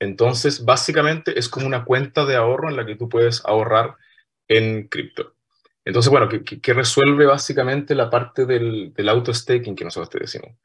entonces, 0.00 0.64
básicamente 0.64 1.38
es 1.38 1.48
como 1.48 1.66
una 1.66 1.84
cuenta 1.84 2.24
de 2.24 2.34
ahorro 2.34 2.70
en 2.70 2.76
la 2.76 2.86
que 2.86 2.96
tú 2.96 3.08
puedes 3.08 3.44
ahorrar 3.44 3.96
en 4.48 4.88
cripto. 4.88 5.34
Entonces, 5.84 6.10
bueno, 6.10 6.28
¿qué, 6.28 6.72
resuelve 6.72 7.26
básicamente 7.26 7.94
la 7.94 8.08
parte 8.08 8.46
del, 8.46 8.94
auto-staking 9.08 9.76
que 9.76 9.84
nosotros 9.84 10.08
te 10.08 10.20
decimos? 10.20 10.56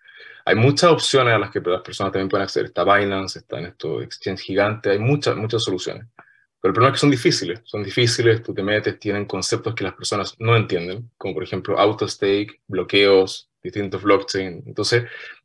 Hay 0.45 0.55
muchas 0.55 0.89
opciones 0.91 1.33
a 1.33 1.37
las 1.37 1.51
que 1.51 1.59
las 1.59 1.81
personas 1.81 2.13
también 2.13 2.29
pueden 2.29 2.43
acceder. 2.43 2.67
Está 2.67 2.83
Binance, 2.83 3.39
está 3.39 3.59
en 3.59 3.65
estos 3.65 4.03
exchange 4.03 4.41
gigantes, 4.41 4.93
hay 4.93 4.99
muchas, 4.99 5.35
muchas 5.35 5.63
soluciones. 5.63 6.05
Pero 6.15 6.71
el 6.71 6.73
problema 6.73 6.89
es 6.89 6.93
que 6.93 7.01
son 7.01 7.11
difíciles, 7.11 7.61
son 7.65 7.83
difíciles, 7.83 8.41
tú 8.41 8.53
te 8.53 8.63
metes, 8.63 8.99
tienen 8.99 9.25
conceptos 9.25 9.75
que 9.75 9.83
las 9.83 9.93
personas 9.93 10.35
no 10.39 10.55
entienden, 10.55 11.11
como 11.17 11.33
por 11.33 11.43
ejemplo 11.43 11.77
auto-stake, 11.77 12.61
bloqueos, 12.67 13.49
distintos 13.61 14.01
blockchain. 14.01 14.63
Entonces, 14.65 15.03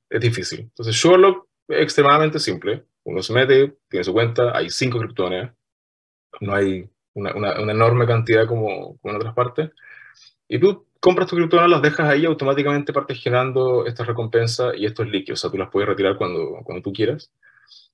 es 0.09 0.21
difícil. 0.21 0.61
Entonces, 0.61 0.97
Surelock 0.97 1.47
es 1.69 1.83
extremadamente 1.83 2.39
simple 2.39 2.85
uno 3.05 3.23
se 3.23 3.33
mete, 3.33 3.77
tiene 3.89 4.05
su 4.05 4.13
cuenta, 4.13 4.57
hay 4.57 4.71
cinco 4.71 4.99
criptomonedas, 4.99 5.55
no 6.41 6.55
hay 6.55 6.89
una, 7.15 7.35
una, 7.35 7.73
enorme 7.73 8.07
cantidad 8.07 8.47
como, 8.47 8.99
como, 8.99 9.15
en 9.15 9.17
otras 9.17 9.35
partes, 9.35 9.71
y 10.49 10.59
tú 10.59 10.87
compras 11.01 11.29
tu 11.29 11.37
criptomonedas, 11.37 11.71
las 11.71 11.83
dejas 11.83 12.09
ahí, 12.09 12.25
automáticamente 12.25 12.93
partes 12.93 13.23
generando 13.23 13.87
estas 13.87 14.07
recompensas 14.07 14.75
y 14.77 14.87
estos 14.87 15.09
líquidos, 15.09 15.41
o 15.41 15.43
sea, 15.43 15.51
tú 15.51 15.59
las 15.59 15.71
puedes 15.71 15.89
retirar 15.89 16.17
cuando, 16.17 16.61
cuando 16.65 16.83
tú 16.83 16.93
quieras. 16.93 17.33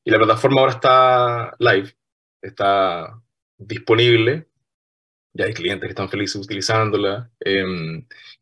Y 0.05 0.11
la 0.11 0.19
plataforma 0.19 0.61
ahora 0.61 0.73
está 0.73 1.55
live, 1.59 1.97
está 2.43 3.21
disponible, 3.59 4.49
ya 5.33 5.45
hay 5.47 5.55
clientes 5.55 5.87
que 5.87 5.91
están 5.91 6.09
felices 6.09 6.37
utilizándola, 6.37 7.31
eh, 7.45 7.65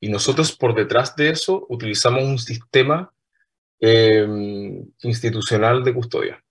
y 0.01 0.09
nosotros 0.09 0.57
por 0.57 0.75
detrás 0.75 1.17
de 1.17 1.31
eso 1.31 1.67
utilizamos 1.69 2.23
un 2.23 2.39
sistema 2.39 3.13
eh, 3.81 4.27
institucional 5.03 5.83
de 5.83 5.95
custodia. 5.95 6.44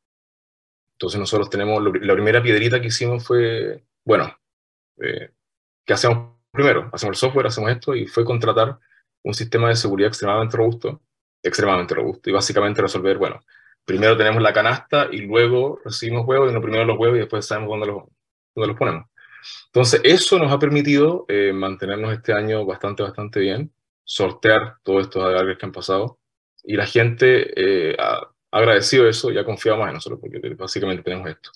Entonces 1.04 1.20
nosotros 1.20 1.50
tenemos, 1.50 1.84
la 1.84 2.14
primera 2.14 2.42
piedrita 2.42 2.80
que 2.80 2.88
hicimos 2.88 3.28
fue, 3.28 3.84
bueno, 4.06 4.34
eh, 5.02 5.32
¿qué 5.86 5.92
hacemos 5.92 6.38
primero? 6.50 6.90
Hacemos 6.94 7.18
el 7.18 7.20
software, 7.20 7.48
hacemos 7.48 7.72
esto 7.72 7.94
y 7.94 8.08
fue 8.08 8.24
contratar 8.24 8.80
un 9.22 9.34
sistema 9.34 9.68
de 9.68 9.76
seguridad 9.76 10.08
extremadamente 10.08 10.56
robusto, 10.56 11.02
extremadamente 11.44 11.94
robusto, 11.94 12.30
y 12.30 12.34
básicamente 12.34 12.82
resolver, 12.82 13.18
bueno, 13.18 13.42
primero 13.84 14.16
tenemos 14.16 14.42
la 14.42 14.54
canasta 14.54 15.10
y 15.12 15.18
luego 15.24 15.82
recibimos 15.84 16.26
huevos, 16.26 16.50
y 16.50 16.54
no 16.54 16.62
primero 16.62 16.86
los 16.86 16.98
huevos 16.98 17.18
y 17.18 17.20
después 17.20 17.46
sabemos 17.46 17.72
dónde 17.72 17.88
los, 17.88 18.04
dónde 18.56 18.68
los 18.70 18.78
ponemos. 18.78 19.06
Entonces, 19.66 20.00
eso 20.06 20.40
nos 20.40 20.54
ha 20.54 20.60
permitido 20.60 21.26
eh, 21.28 21.52
mantenernos 21.52 22.14
este 22.14 22.32
año 22.32 22.66
bastante, 22.66 23.04
bastante 23.04 23.42
bien, 23.42 23.74
sortear 24.06 24.78
todos 24.84 25.02
estos 25.02 25.22
agarres 25.22 25.58
que 25.58 25.66
han 25.66 25.74
pasado, 25.74 26.20
y 26.64 26.78
la 26.78 26.86
gente 26.86 27.92
eh, 27.92 27.98
agradecido 28.54 29.08
eso, 29.08 29.32
ya 29.32 29.44
confiado 29.44 29.80
más 29.80 29.90
en 29.90 29.96
nosotros, 29.96 30.20
porque 30.22 30.40
básicamente 30.56 31.04
tenemos 31.04 31.28
esto. 31.30 31.52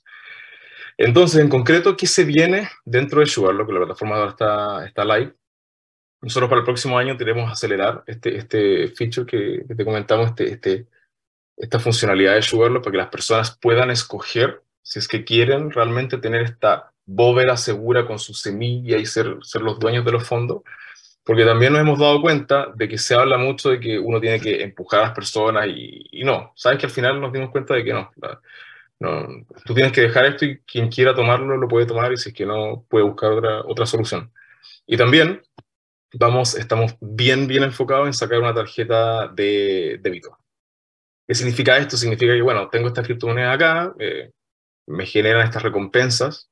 Entonces, 0.97 1.39
en 1.39 1.49
concreto, 1.49 1.95
¿qué 1.95 2.07
se 2.07 2.23
viene 2.23 2.69
dentro 2.83 3.19
de 3.19 3.27
Sugarlock? 3.27 3.67
Que 3.67 3.73
la 3.73 3.79
plataforma 3.79 4.15
ahora 4.15 4.31
está, 4.31 4.85
está 4.85 5.05
live. 5.05 5.33
Nosotros 6.21 6.49
para 6.49 6.59
el 6.59 6.65
próximo 6.65 6.97
año 6.97 7.15
queremos 7.15 7.51
acelerar 7.51 8.03
este, 8.07 8.35
este 8.35 8.87
feature 8.89 9.27
que, 9.27 9.75
te 9.75 9.85
comentamos, 9.85 10.29
este, 10.29 10.51
este, 10.51 10.87
esta 11.55 11.79
funcionalidad 11.79 12.33
de 12.33 12.41
Sugarlock, 12.41 12.83
para 12.83 12.91
que 12.91 12.97
las 12.97 13.09
personas 13.09 13.55
puedan 13.61 13.91
escoger 13.91 14.63
si 14.81 14.97
es 14.97 15.07
que 15.07 15.23
quieren 15.23 15.69
realmente 15.69 16.17
tener 16.17 16.41
esta 16.41 16.91
bóveda 17.05 17.57
segura 17.57 18.07
con 18.07 18.17
su 18.17 18.33
semilla 18.33 18.97
y 18.97 19.05
ser, 19.05 19.37
ser 19.43 19.61
los 19.61 19.79
dueños 19.79 20.03
de 20.03 20.13
los 20.13 20.23
fondos, 20.23 20.63
porque 21.27 21.43
también 21.43 21.73
nos 21.73 21.81
hemos 21.81 21.99
dado 21.99 22.21
cuenta 22.21 22.71
de 22.73 22.87
que 22.87 22.97
se 22.97 23.13
habla 23.13 23.37
mucho 23.37 23.69
de 23.69 23.81
que 23.81 23.99
uno 23.99 24.21
tiene 24.21 24.39
que 24.39 24.63
empujar 24.63 25.01
a 25.01 25.03
las 25.07 25.11
personas 25.11 25.67
y, 25.67 26.23
no, 26.23 26.53
sabes 26.55 26.79
que 26.79 26.85
al 26.85 26.91
final 26.91 27.19
nos 27.19 27.33
dimos 27.33 27.51
cuenta 27.51 27.73
de 27.73 27.83
que 27.83 27.91
no. 27.91 28.09
No, 28.99 29.27
tú 29.65 29.73
tienes 29.73 29.91
que 29.91 30.01
dejar 30.01 30.25
esto 30.25 30.45
y 30.45 30.59
quien 30.59 30.89
quiera 30.89 31.13
tomarlo 31.13 31.57
lo 31.57 31.67
puede 31.67 31.85
tomar 31.85 32.13
y 32.13 32.17
si 32.17 32.29
es 32.29 32.35
que 32.35 32.45
no, 32.45 32.85
puede 32.89 33.03
buscar 33.03 33.33
otra, 33.33 33.59
otra 33.65 33.85
solución. 33.85 34.31
Y 34.87 34.95
también 34.95 35.41
vamos, 36.13 36.55
estamos 36.55 36.95
bien, 37.01 37.45
bien 37.45 37.63
enfocados 37.63 38.07
en 38.07 38.13
sacar 38.13 38.39
una 38.39 38.53
tarjeta 38.53 39.27
de 39.27 39.99
débito. 40.01 40.37
¿Qué 41.27 41.35
significa 41.35 41.77
esto? 41.77 41.97
Significa 41.97 42.33
que, 42.33 42.41
bueno, 42.41 42.69
tengo 42.69 42.87
estas 42.87 43.05
criptomonedas 43.05 43.53
acá, 43.53 43.93
eh, 43.99 44.31
me 44.87 45.05
generan 45.05 45.45
estas 45.45 45.61
recompensas, 45.61 46.49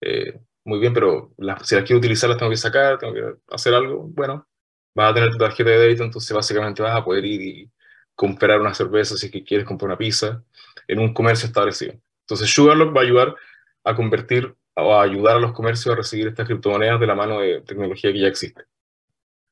eh, 0.00 0.40
muy 0.68 0.80
bien, 0.80 0.92
pero 0.92 1.32
si 1.64 1.74
las 1.74 1.84
quiero 1.84 1.96
utilizar 1.96 2.28
las 2.28 2.38
tengo 2.38 2.50
que 2.50 2.56
sacar, 2.58 2.98
tengo 2.98 3.14
que 3.14 3.22
hacer 3.48 3.72
algo, 3.72 4.06
bueno, 4.08 4.46
vas 4.94 5.10
a 5.10 5.14
tener 5.14 5.30
tu 5.30 5.38
tarjeta 5.38 5.70
de 5.70 5.78
débito, 5.78 6.04
entonces 6.04 6.30
básicamente 6.36 6.82
vas 6.82 6.94
a 6.94 7.02
poder 7.02 7.24
ir 7.24 7.40
y 7.40 7.70
comprar 8.14 8.60
una 8.60 8.74
cerveza 8.74 9.16
si 9.16 9.26
es 9.26 9.32
que 9.32 9.42
quieres 9.42 9.66
comprar 9.66 9.88
una 9.88 9.96
pizza 9.96 10.44
en 10.86 10.98
un 10.98 11.14
comercio 11.14 11.46
establecido. 11.46 11.94
Entonces 12.20 12.52
Sugarlock 12.52 12.94
va 12.94 13.00
a 13.00 13.04
ayudar 13.04 13.34
a 13.82 13.94
convertir 13.96 14.54
o 14.74 14.94
a 14.94 15.02
ayudar 15.02 15.36
a 15.36 15.40
los 15.40 15.52
comercios 15.52 15.94
a 15.94 15.96
recibir 15.96 16.28
estas 16.28 16.46
criptomonedas 16.46 17.00
de 17.00 17.06
la 17.06 17.14
mano 17.14 17.40
de 17.40 17.62
tecnología 17.62 18.12
que 18.12 18.20
ya 18.20 18.28
existe. 18.28 18.64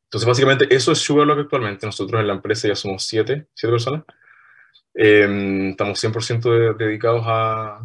Entonces 0.09 0.29
básicamente 0.29 0.75
eso 0.75 0.93
es 0.93 0.99
Sugarlock 0.99 1.39
actualmente. 1.39 1.87
Nosotros 1.87 2.21
en 2.21 2.27
la 2.27 2.35
empresa 2.35 2.69
ya 2.69 2.77
somos 2.77 3.05
siete, 3.05 3.47
siete 3.55 3.73
personas. 3.73 4.05
Em, 4.93 5.71
estamos 5.71 5.99
100% 5.99 6.77
dedicados 6.77 7.23
a, 7.27 7.81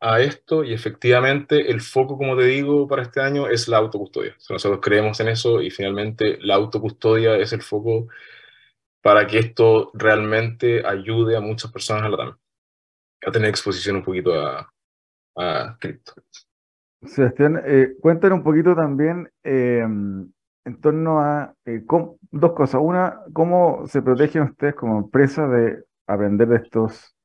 a 0.00 0.20
esto 0.20 0.64
y 0.64 0.72
efectivamente 0.72 1.70
el 1.70 1.80
foco, 1.80 2.16
como 2.18 2.36
te 2.36 2.44
digo, 2.44 2.88
para 2.88 3.02
este 3.02 3.20
año 3.20 3.48
es 3.48 3.68
la 3.68 3.78
autocustodia. 3.78 4.36
nosotros 4.50 4.80
creemos 4.82 5.20
en 5.20 5.28
eso 5.28 5.62
y 5.62 5.70
finalmente 5.70 6.38
la 6.40 6.54
autocustodia 6.56 7.36
es 7.36 7.52
el 7.52 7.62
foco 7.62 8.08
para 9.02 9.26
que 9.26 9.38
esto 9.38 9.90
realmente 9.94 10.84
ayude 10.84 11.36
a 11.36 11.40
muchas 11.40 11.70
personas 11.70 12.04
a, 12.04 12.08
la, 12.08 12.38
a 13.24 13.30
tener 13.30 13.48
exposición 13.48 13.96
un 13.96 14.04
poquito 14.04 14.34
a, 14.34 14.72
a 15.36 15.76
cripto. 15.78 16.12
Sebastián, 17.02 17.62
eh, 17.64 17.94
cuéntanos 18.00 18.38
un 18.38 18.44
poquito 18.44 18.74
también 18.74 19.30
em, 19.44 20.28
en 20.64 20.80
torno 20.80 21.20
a 21.20 21.54
eh, 21.64 21.84
dos 22.32 22.52
cosas. 22.52 22.80
Una, 22.82 23.20
¿cómo 23.32 23.86
se 23.86 24.02
protegen 24.02 24.42
ustedes 24.42 24.74
como 24.74 24.98
empresa 24.98 25.46
de 25.46 25.84
aprender 26.06 26.48
de 26.48 26.56
estos 26.56 27.15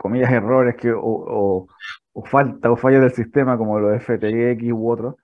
comillas, 0.00 0.32
errores 0.32 0.76
que, 0.76 0.92
o, 0.96 1.66
falta 2.24 2.70
o 2.70 2.76
fallas 2.76 3.02
del 3.02 3.12
sistema, 3.12 3.58
como 3.58 3.78
los 3.78 4.02
FTX 4.02 4.72
u 4.72 4.90
otros, 4.90 5.14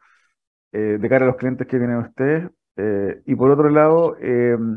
eh, 0.72 0.98
de 1.00 1.08
cara 1.08 1.24
a 1.24 1.28
los 1.28 1.36
clientes 1.36 1.66
que 1.66 1.78
vienen 1.78 1.98
ustedes. 1.98 2.50
Eh, 2.76 3.22
y 3.26 3.34
por 3.34 3.50
otro 3.50 3.70
lado, 3.70 4.16
em, 4.20 4.76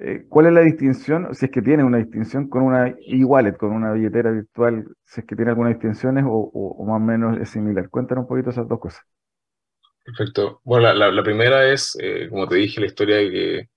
eh, 0.00 0.24
¿cuál 0.28 0.46
es 0.46 0.52
la 0.52 0.60
distinción, 0.60 1.34
si 1.34 1.46
es 1.46 1.50
que 1.50 1.62
tiene 1.62 1.84
una 1.84 1.98
distinción, 1.98 2.48
con 2.48 2.62
una 2.62 2.88
e-wallet, 2.88 3.56
con 3.56 3.72
una 3.72 3.92
billetera 3.92 4.30
virtual, 4.30 4.86
si 5.04 5.20
es 5.20 5.26
que 5.26 5.36
tiene 5.36 5.50
algunas 5.50 5.72
distinciones 5.74 6.24
o, 6.26 6.30
o, 6.30 6.84
más 6.86 6.96
o 6.96 7.00
menos 7.04 7.38
es 7.40 7.48
similar? 7.50 7.90
Cuéntanos 7.90 8.22
un 8.22 8.28
poquito 8.28 8.50
esas 8.50 8.68
dos 8.68 8.78
cosas. 8.78 9.02
Perfecto. 10.04 10.60
Bueno, 10.64 10.92
la, 10.92 11.10
la 11.10 11.22
primera 11.22 11.66
es, 11.72 11.98
como 12.30 12.46
te 12.46 12.56
dije, 12.56 12.80
la 12.80 12.86
historia 12.86 13.16
de 13.16 13.30
que 13.30 13.68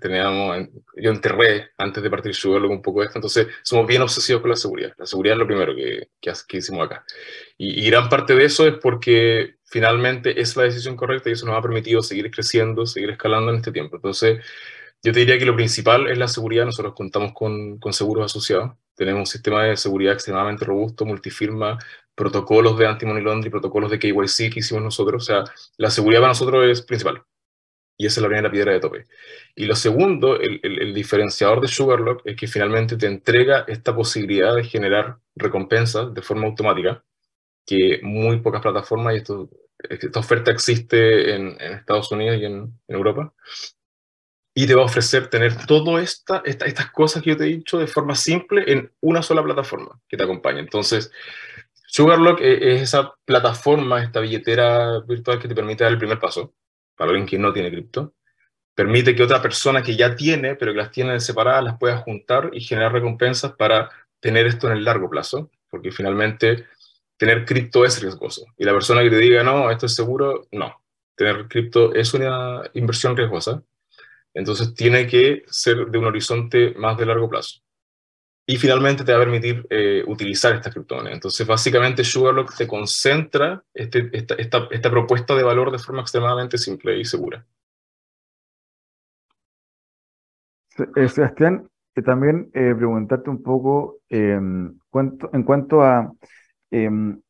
teníamos, 0.00 0.68
yo 0.96 1.10
enterré 1.10 1.70
antes 1.78 2.02
de 2.02 2.10
partir 2.10 2.34
Sugarlock 2.34 2.70
un 2.70 2.82
poco 2.82 3.02
esto, 3.02 3.18
entonces 3.18 3.48
somos 3.62 3.86
bien 3.86 4.02
obsesivos 4.02 4.42
con 4.42 4.50
la 4.50 4.56
seguridad. 4.56 4.92
La 4.98 5.06
seguridad 5.06 5.34
es 5.34 5.38
lo 5.38 5.46
primero 5.46 5.74
que, 5.74 6.08
que, 6.20 6.56
hicimos 6.56 6.86
acá. 6.86 7.04
Y, 7.58 7.86
gran 7.88 8.08
parte 8.08 8.34
de 8.34 8.44
eso 8.44 8.66
es 8.66 8.74
porque 8.80 9.56
finalmente 9.64 10.40
es 10.40 10.56
la 10.56 10.64
decisión 10.64 10.96
correcta 10.96 11.28
y 11.28 11.32
eso 11.32 11.46
nos 11.46 11.56
ha 11.56 11.62
permitido 11.62 12.02
seguir 12.02 12.30
creciendo, 12.30 12.86
seguir 12.86 13.10
escalando 13.10 13.50
en 13.50 13.58
este 13.58 13.72
tiempo. 13.72 13.96
Entonces, 13.96 14.44
yo 15.02 15.12
te 15.12 15.20
diría 15.20 15.38
que 15.38 15.44
lo 15.44 15.54
principal 15.54 16.08
es 16.08 16.18
la 16.18 16.28
seguridad. 16.28 16.64
Nosotros 16.64 16.94
contamos 16.94 17.32
con, 17.34 17.78
con 17.78 17.92
seguros 17.92 18.24
asociados. 18.26 18.72
Tenemos 18.96 19.20
un 19.20 19.26
sistema 19.26 19.64
de 19.64 19.76
seguridad 19.76 20.14
extremadamente 20.14 20.64
robusto, 20.64 21.04
multifirma, 21.04 21.78
protocolos 22.14 22.78
de 22.78 22.86
anti-money 22.86 23.22
laundering, 23.22 23.50
protocolos 23.50 23.90
de 23.90 23.98
KYC 23.98 24.52
que 24.52 24.60
hicimos 24.60 24.82
nosotros. 24.82 25.22
O 25.22 25.26
sea, 25.26 25.44
la 25.76 25.90
seguridad 25.90 26.20
para 26.20 26.30
nosotros 26.30 26.64
es 26.66 26.82
principal. 26.82 27.22
Y 27.96 28.06
esa 28.06 28.20
es 28.20 28.22
la 28.22 28.28
primera 28.28 28.50
piedra 28.50 28.72
de 28.72 28.80
tope. 28.80 29.06
Y 29.54 29.66
lo 29.66 29.76
segundo, 29.76 30.40
el, 30.40 30.60
el, 30.62 30.92
diferenciador 30.92 31.60
de 31.60 31.68
Sugarlock 31.68 32.22
es 32.24 32.36
que 32.36 32.48
finalmente 32.48 32.96
te 32.96 33.06
entrega 33.06 33.64
esta 33.68 33.94
posibilidad 33.94 34.56
de 34.56 34.64
generar 34.64 35.18
recompensas 35.36 36.12
de 36.12 36.22
forma 36.22 36.46
automática, 36.46 37.04
que 37.64 38.00
muy 38.02 38.40
pocas 38.40 38.62
plataformas, 38.62 39.14
y 39.14 39.16
esto, 39.18 39.48
esta 39.78 40.20
oferta 40.20 40.50
existe 40.50 41.34
en, 41.34 41.56
Estados 41.60 42.10
Unidos 42.10 42.38
y 42.38 42.44
en, 42.46 42.78
Europa, 42.88 43.32
y 44.56 44.66
te 44.66 44.74
va 44.74 44.82
a 44.82 44.86
ofrecer 44.86 45.28
tener 45.28 45.66
todas 45.66 46.02
esta, 46.02 46.42
esta, 46.44 46.66
estas 46.66 46.90
cosas 46.90 47.22
que 47.22 47.30
yo 47.30 47.36
te 47.36 47.44
he 47.44 47.48
dicho 47.48 47.78
de 47.78 47.86
forma 47.86 48.14
simple 48.14 48.64
en 48.72 48.92
una 49.00 49.22
sola 49.22 49.42
plataforma 49.42 50.00
que 50.08 50.16
te 50.16 50.22
acompaña. 50.22 50.60
Entonces, 50.60 51.12
Sugarlock 51.86 52.40
e, 52.40 52.74
es 52.74 52.82
esa 52.82 53.14
plataforma, 53.24 54.02
esta 54.02 54.20
billetera 54.20 55.00
virtual 55.00 55.40
que 55.40 55.48
te 55.48 55.54
permite 55.54 55.84
dar 55.84 55.92
el 55.92 55.98
primer 55.98 56.18
paso 56.20 56.54
para 56.96 57.10
alguien 57.10 57.26
que 57.26 57.38
no 57.38 57.52
tiene 57.52 57.70
cripto, 57.70 58.14
permite 58.74 59.14
que 59.14 59.22
otra 59.22 59.40
persona 59.40 59.82
que 59.82 59.96
ya 59.96 60.16
tiene, 60.16 60.56
pero 60.56 60.72
que 60.72 60.78
las 60.78 60.90
tiene 60.90 61.20
separadas, 61.20 61.64
las 61.64 61.78
pueda 61.78 61.98
juntar 61.98 62.50
y 62.52 62.60
generar 62.60 62.92
recompensas 62.92 63.52
para 63.52 63.90
tener 64.20 64.46
esto 64.46 64.68
en 64.68 64.78
el 64.78 64.84
largo 64.84 65.08
plazo, 65.08 65.50
porque 65.70 65.92
finalmente 65.92 66.66
tener 67.16 67.44
cripto 67.44 67.84
es 67.84 68.02
riesgoso. 68.02 68.46
Y 68.56 68.64
la 68.64 68.72
persona 68.72 69.02
que 69.02 69.10
te 69.10 69.18
diga, 69.18 69.42
no, 69.42 69.70
esto 69.70 69.86
es 69.86 69.94
seguro, 69.94 70.46
no. 70.52 70.82
Tener 71.16 71.46
cripto 71.46 71.94
es 71.94 72.12
una 72.14 72.62
inversión 72.74 73.16
riesgosa, 73.16 73.62
entonces 74.34 74.74
tiene 74.74 75.06
que 75.06 75.44
ser 75.46 75.86
de 75.86 75.98
un 75.98 76.06
horizonte 76.06 76.74
más 76.76 76.98
de 76.98 77.06
largo 77.06 77.28
plazo. 77.28 77.60
Y 78.46 78.56
finalmente 78.56 79.04
te 79.04 79.12
va 79.12 79.18
a 79.18 79.22
permitir 79.22 79.66
eh, 79.70 80.04
utilizar 80.06 80.54
estas 80.54 80.72
criptomonedas. 80.74 81.14
Entonces, 81.14 81.46
básicamente, 81.46 82.04
Sugarlock 82.04 82.54
te 82.54 82.66
concentra 82.66 83.62
este, 83.72 84.10
esta, 84.12 84.34
esta, 84.34 84.68
esta, 84.70 84.90
propuesta 84.90 85.34
de 85.34 85.42
valor 85.42 85.72
de 85.72 85.78
forma 85.78 86.02
extremadamente 86.02 86.58
simple 86.58 86.98
y 86.98 87.06
segura. 87.06 87.46
Eh, 90.96 91.08
Sebastián, 91.08 91.70
también 92.04 92.50
eh, 92.52 92.74
preguntarte 92.76 93.30
un 93.30 93.42
poco 93.42 94.00
em, 94.10 94.78
cuanto, 94.90 95.30
en 95.32 95.42
cuanto 95.44 95.82
a 95.82 96.12
em, 96.70 97.22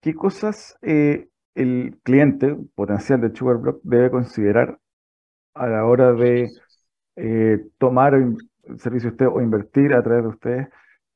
qué 0.00 0.14
cosas 0.14 0.76
el 0.82 1.98
cliente 2.04 2.56
potencial 2.76 3.20
de 3.22 3.34
Sugarblock 3.34 3.80
debe 3.82 4.10
considerar 4.10 4.78
a 5.54 5.66
la 5.66 5.84
hora 5.84 6.12
de 6.12 6.48
tomar 7.78 8.14
servicio 8.78 9.10
usted 9.10 9.26
o 9.26 9.40
invertir 9.40 9.94
a 9.94 10.02
través 10.02 10.22
de 10.22 10.28
ustedes. 10.28 10.68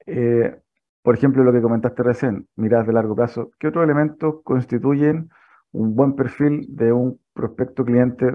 Eh, 0.06 0.56
por 1.02 1.14
ejemplo, 1.14 1.42
lo 1.42 1.52
que 1.52 1.62
comentaste 1.62 2.02
recién, 2.02 2.48
miradas 2.56 2.86
de 2.86 2.92
largo 2.92 3.16
plazo, 3.16 3.50
¿qué 3.58 3.68
otros 3.68 3.84
elementos 3.84 4.36
constituyen 4.44 5.30
un 5.72 5.94
buen 5.94 6.14
perfil 6.14 6.66
de 6.68 6.92
un 6.92 7.20
prospecto 7.32 7.84
cliente 7.84 8.26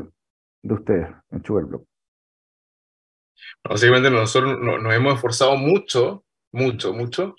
de 0.62 0.73
ustedes 0.73 1.10
en 1.32 1.43
Sugarblock? 1.43 1.86
Básicamente 3.63 4.10
nosotros 4.10 4.58
nos 4.60 4.93
hemos 4.93 5.15
esforzado 5.15 5.58
mucho, 5.58 6.23
mucho, 6.51 6.93
mucho 6.93 7.36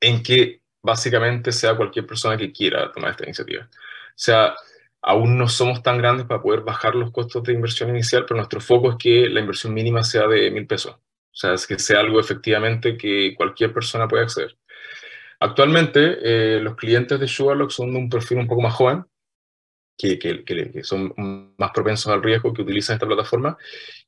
en 0.00 0.22
que 0.22 0.62
básicamente 0.82 1.52
sea 1.52 1.76
cualquier 1.76 2.06
persona 2.06 2.36
que 2.36 2.52
quiera 2.52 2.90
tomar 2.92 3.10
esta 3.10 3.24
iniciativa. 3.24 3.64
O 3.64 4.12
sea, 4.14 4.54
Aún 5.02 5.38
no 5.38 5.48
somos 5.48 5.82
tan 5.82 5.98
grandes 5.98 6.26
para 6.26 6.42
poder 6.42 6.60
bajar 6.60 6.94
los 6.94 7.10
costos 7.10 7.42
de 7.44 7.54
inversión 7.54 7.90
inicial, 7.90 8.24
pero 8.26 8.36
nuestro 8.36 8.60
foco 8.60 8.90
es 8.90 8.96
que 8.98 9.28
la 9.28 9.40
inversión 9.40 9.72
mínima 9.74 10.02
sea 10.02 10.26
de 10.26 10.50
mil 10.50 10.66
pesos. 10.66 10.94
O 10.94 11.36
sea, 11.36 11.54
es 11.54 11.66
que 11.66 11.78
sea 11.78 12.00
algo 12.00 12.20
efectivamente 12.20 12.96
que 12.96 13.34
cualquier 13.36 13.72
persona 13.72 14.08
pueda 14.08 14.24
acceder. 14.24 14.56
Actualmente, 15.40 16.18
eh, 16.22 16.60
los 16.60 16.76
clientes 16.76 17.18
de 17.18 17.28
Sugarlock 17.28 17.70
son 17.70 17.92
de 17.92 17.98
un 17.98 18.10
perfil 18.10 18.38
un 18.38 18.46
poco 18.46 18.60
más 18.62 18.74
joven, 18.74 19.04
que, 19.96 20.18
que, 20.18 20.44
que, 20.44 20.84
son 20.84 21.14
más 21.58 21.70
propensos 21.72 22.12
al 22.12 22.22
riesgo, 22.22 22.52
que 22.52 22.62
utilizan 22.62 22.94
esta 22.94 23.06
plataforma. 23.06 23.56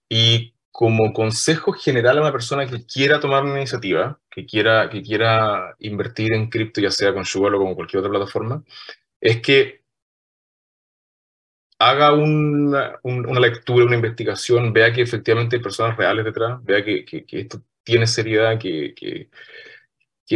Y 0.09 0.55
como 0.71 1.13
consejo 1.13 1.73
general 1.73 2.19
a 2.19 2.23
una 2.23 2.33
persona 2.33 2.67
que 2.67 2.85
quiera 2.87 3.21
tomar 3.21 3.45
una 3.45 3.59
iniciativa, 3.59 4.19
que 4.31 4.47
quiera, 4.47 4.89
que 4.91 5.03
quiera 5.03 5.75
invertir 5.81 6.33
en 6.35 6.49
cripto, 6.49 6.81
ya 6.81 6.91
sea 6.91 7.13
con 7.15 7.27
Sugarlock 7.27 7.63
o 7.63 7.65
con 7.67 7.75
cualquier 7.75 8.01
otra 8.01 8.11
plataforma, 8.11 8.65
es 9.21 9.41
que 9.43 9.82
haga 11.89 12.13
una, 12.13 12.99
una, 13.03 13.41
lectura, 13.41 13.85
una 13.85 13.97
investigación, 13.97 14.73
vea 14.73 14.93
que 14.93 15.03
efectivamente 15.03 15.57
hay 15.57 15.63
personas 15.63 15.97
reales 15.97 16.25
detrás, 16.25 16.63
vea 16.65 16.85
que, 16.85 17.05
que, 17.05 17.25
esto 17.31 17.63
tiene 17.83 18.07
seriedad, 18.07 18.59
que, 18.59 18.95
que, 18.95 19.29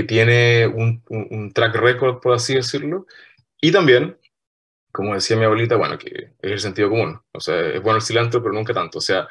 tiene 0.05 0.67
un, 0.67 1.03
un, 1.09 1.53
track 1.53 1.75
record, 1.77 2.21
por 2.21 2.35
así 2.35 2.55
decirlo, 2.55 3.07
y 3.63 3.73
también, 3.73 4.19
como 4.93 5.15
decía 5.15 5.37
mi 5.37 5.45
abuelita, 5.45 5.77
bueno, 5.77 5.97
que 5.97 6.35
es 6.43 6.53
el 6.53 6.61
sentido 6.61 6.91
común, 6.91 7.19
o 7.33 7.41
sea, 7.41 7.59
es 7.61 7.81
bueno 7.81 7.97
el 7.97 8.03
cilantro, 8.03 8.43
pero 8.43 8.53
nunca 8.53 8.75
tanto, 8.75 8.99
o 8.99 9.01
sea, 9.01 9.27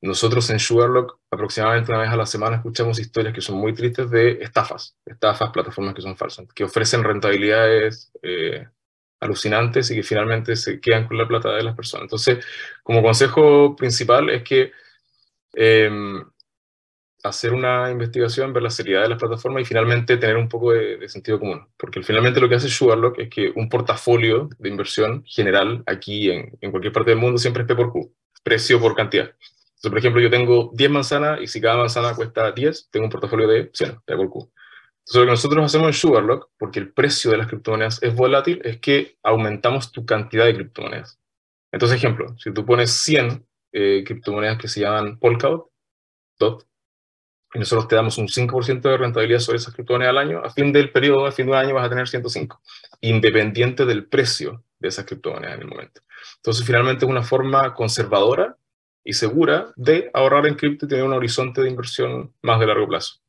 nosotros 0.00 0.48
en 0.50 0.58
Sugarlock 0.58 1.20
aproximadamente 1.30 1.92
una 1.92 2.00
vez 2.00 2.10
a 2.10 2.16
la 2.16 2.26
semana 2.26 2.56
escuchamos 2.56 2.98
historias 2.98 3.34
que 3.34 3.42
son 3.42 3.56
muy 3.56 3.74
tristes 3.74 4.10
de 4.10 4.42
estafas, 4.42 4.96
estafas, 5.04 5.50
plataformas 5.50 5.94
que 5.94 6.02
son 6.02 6.16
falsas, 6.16 6.46
que 6.54 6.64
ofrecen 6.64 7.04
rentabilidades 7.04 8.10
eh, 8.22 8.66
alucinantes 9.20 9.90
y 9.90 9.96
que 9.96 10.02
finalmente 10.02 10.56
se 10.56 10.80
quedan 10.80 11.06
con 11.06 11.18
la 11.18 11.28
plata 11.28 11.54
de 11.54 11.62
las 11.62 11.76
personas. 11.76 12.04
Entonces, 12.04 12.44
como 12.82 13.02
consejo 13.02 13.76
principal 13.76 14.30
es 14.30 14.42
que 14.42 14.72
em, 15.54 16.24
hacer 17.22 17.52
una 17.52 17.90
investigación, 17.90 18.52
ver 18.52 18.62
la 18.62 18.70
seriedad 18.70 19.02
de 19.02 19.10
las 19.10 19.18
plataformas 19.18 19.62
y 19.62 19.66
finalmente 19.66 20.16
tener 20.16 20.36
un 20.36 20.48
poco 20.48 20.72
de, 20.72 21.08
sentido 21.08 21.38
común. 21.38 21.66
Porque 21.76 22.02
finalmente 22.02 22.40
lo 22.40 22.48
que 22.48 22.54
hace 22.56 22.68
Sugarlock 22.68 23.18
es 23.18 23.28
que 23.28 23.52
un 23.54 23.68
portafolio 23.68 24.48
de 24.58 24.68
inversión 24.68 25.22
general 25.26 25.82
aquí 25.86 26.30
en, 26.30 26.56
en 26.60 26.70
cualquier 26.70 26.92
parte 26.92 27.10
del 27.10 27.18
mundo 27.18 27.38
siempre 27.38 27.62
es 27.62 27.68
P 27.68 27.74
por 27.74 27.92
Q, 27.92 28.12
precio 28.42 28.80
por 28.80 28.94
cantidad. 28.94 29.30
Entonces, 29.80 29.90
por 29.90 29.98
ejemplo, 29.98 30.20
yo 30.20 30.30
tengo 30.30 30.70
10 30.74 30.90
manzanas 30.90 31.40
y 31.40 31.46
si 31.46 31.60
cada 31.60 31.78
manzana 31.78 32.14
cuesta 32.14 32.52
10, 32.52 32.90
tengo 32.90 33.06
un 33.06 33.10
portafolio 33.10 33.48
de 33.48 33.70
100, 33.72 34.00
P 34.04 34.16
por 34.16 34.28
Q. 34.28 34.50
Entonces, 35.10 35.22
lo 35.22 35.26
que 35.26 35.32
nosotros 35.32 35.64
hacemos 35.64 35.88
en 35.88 35.94
Sugarlock, 35.94 36.50
porque 36.56 36.78
el 36.78 36.92
precio 36.92 37.32
de 37.32 37.36
las 37.38 37.48
criptomonedas 37.48 38.00
es 38.00 38.14
volátil, 38.14 38.60
es 38.62 38.78
que 38.78 39.18
aumentamos 39.24 39.90
tu 39.90 40.06
cantidad 40.06 40.44
de 40.44 40.54
criptomonedas. 40.54 41.18
Entonces, 41.72 41.96
ejemplo, 41.96 42.38
si 42.38 42.54
tú 42.54 42.64
pones 42.64 42.92
100 42.92 43.44
eh, 43.72 44.04
criptomonedas 44.06 44.58
que 44.58 44.68
se 44.68 44.82
llaman 44.82 45.18
Polkadot, 45.18 45.68
DOT, 46.38 46.64
y 47.54 47.58
nosotros 47.58 47.88
te 47.88 47.96
damos 47.96 48.18
un 48.18 48.28
5% 48.28 48.82
de 48.82 48.96
rentabilidad 48.96 49.40
sobre 49.40 49.58
esas 49.58 49.74
criptomonedas 49.74 50.10
al 50.10 50.18
año, 50.18 50.42
a 50.44 50.50
fin 50.50 50.72
del 50.72 50.92
periodo, 50.92 51.26
a 51.26 51.32
fin 51.32 51.46
de 51.46 51.56
año 51.56 51.74
vas 51.74 51.86
a 51.86 51.90
tener 51.90 52.06
105, 52.06 52.62
independiente 53.00 53.86
del 53.86 54.06
precio 54.06 54.62
de 54.78 54.90
esas 54.90 55.06
criptomonedas 55.06 55.56
en 55.56 55.62
el 55.62 55.68
momento. 55.68 56.02
Entonces, 56.36 56.64
finalmente 56.64 57.04
es 57.04 57.10
una 57.10 57.24
forma 57.24 57.74
conservadora 57.74 58.56
y 59.02 59.14
segura 59.14 59.72
de 59.74 60.08
ahorrar 60.14 60.46
en 60.46 60.54
cripto 60.54 60.86
y 60.86 60.88
tener 60.88 61.02
un 61.02 61.14
horizonte 61.14 61.62
de 61.62 61.68
inversión 61.68 62.32
más 62.42 62.60
de 62.60 62.66
largo 62.66 62.86
plazo. 62.86 63.20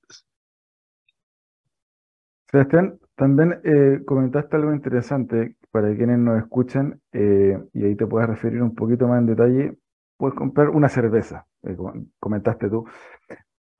Sebastián, 2.51 2.99
también 3.15 3.61
eh, 3.63 4.01
comentaste 4.05 4.57
algo 4.57 4.73
interesante 4.73 5.55
para 5.71 5.95
quienes 5.95 6.19
nos 6.19 6.37
escuchan, 6.37 6.99
eh, 7.13 7.57
y 7.71 7.85
ahí 7.85 7.95
te 7.95 8.05
puedes 8.05 8.27
referir 8.27 8.61
un 8.61 8.75
poquito 8.75 9.07
más 9.07 9.19
en 9.19 9.27
detalle, 9.27 9.77
puedes 10.17 10.35
comprar 10.35 10.69
una 10.69 10.89
cerveza, 10.89 11.47
eh, 11.63 11.77
comentaste 12.19 12.69
tú. 12.69 12.85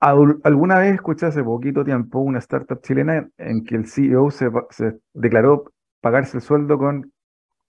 ¿Alguna 0.00 0.78
vez 0.78 0.94
escuché 0.94 1.26
hace 1.26 1.44
poquito 1.44 1.84
tiempo 1.84 2.20
una 2.20 2.38
startup 2.38 2.80
chilena 2.82 3.28
en 3.36 3.64
que 3.64 3.76
el 3.76 3.86
CEO 3.86 4.30
se, 4.30 4.50
declaró 5.12 5.70
pagarse 6.00 6.38
el 6.38 6.42
sueldo 6.42 6.78
con 6.78 7.12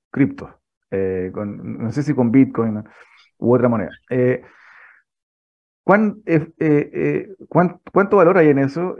cripto, 0.09 0.59
no 0.91 1.91
sé 1.91 2.01
si 2.01 2.15
con 2.15 2.31
Bitcoin 2.31 2.83
u 3.37 3.53
otra 3.53 3.69
moneda? 3.69 3.91
¿cuánto 5.83 6.17
valor 8.17 8.37
hay 8.37 8.49
en 8.49 8.59
eso? 8.59 8.95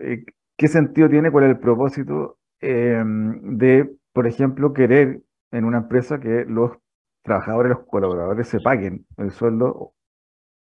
¿Qué 0.58 0.68
sentido 0.68 1.10
tiene? 1.10 1.32
¿Cuál 1.32 1.46
es 1.46 1.50
el 1.52 1.60
propósito 1.60 2.38
de, 2.62 3.90
por 4.14 4.28
ejemplo, 4.28 4.74
querer 4.74 5.22
en 5.52 5.66
una 5.66 5.80
empresa 5.80 6.20
que 6.20 6.46
los 6.48 6.72
trabajadores, 7.24 7.72
los 7.72 7.88
colaboradores 7.88 8.48
se 8.48 8.60
paguen 8.60 9.06
el 9.18 9.32
sueldo 9.32 9.94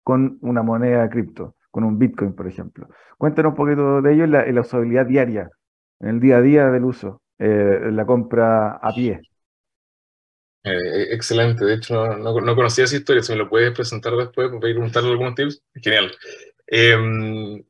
con 0.03 0.39
una 0.41 0.63
moneda 0.63 1.09
cripto? 1.11 1.57
con 1.71 1.85
un 1.85 1.99
Bitcoin, 1.99 2.35
por 2.35 2.47
ejemplo. 2.47 2.89
Cuéntanos 3.17 3.51
un 3.51 3.57
poquito 3.57 4.03
de 4.03 4.13
ello 4.13 4.25
en 4.25 4.55
la, 4.55 4.61
usabilidad 4.61 5.07
diaria, 5.07 5.49
en 6.01 6.09
el 6.09 6.21
día 6.21 6.39
a 6.39 6.43
día 6.43 6.67
del 6.71 6.85
uso, 6.85 7.23
eh, 7.39 7.91
la 7.93 8.05
compra 8.05 8.73
a 8.73 8.93
pie. 8.95 9.21
Eh, 10.63 11.15
excelente, 11.15 11.65
de 11.65 11.75
hecho 11.75 12.19
no, 12.19 12.35
conocía 12.35 12.85
esa 12.85 12.97
historia, 12.97 13.23
si 13.23 13.33
me 13.33 13.39
lo 13.39 13.49
puedes 13.49 13.73
presentar 13.73 14.15
después, 14.15 14.49
para 14.49 14.61
preguntarle 14.61 15.11
algunos 15.11 15.35
tips, 15.35 15.63
genial. 15.75 16.13
Em, 16.67 17.63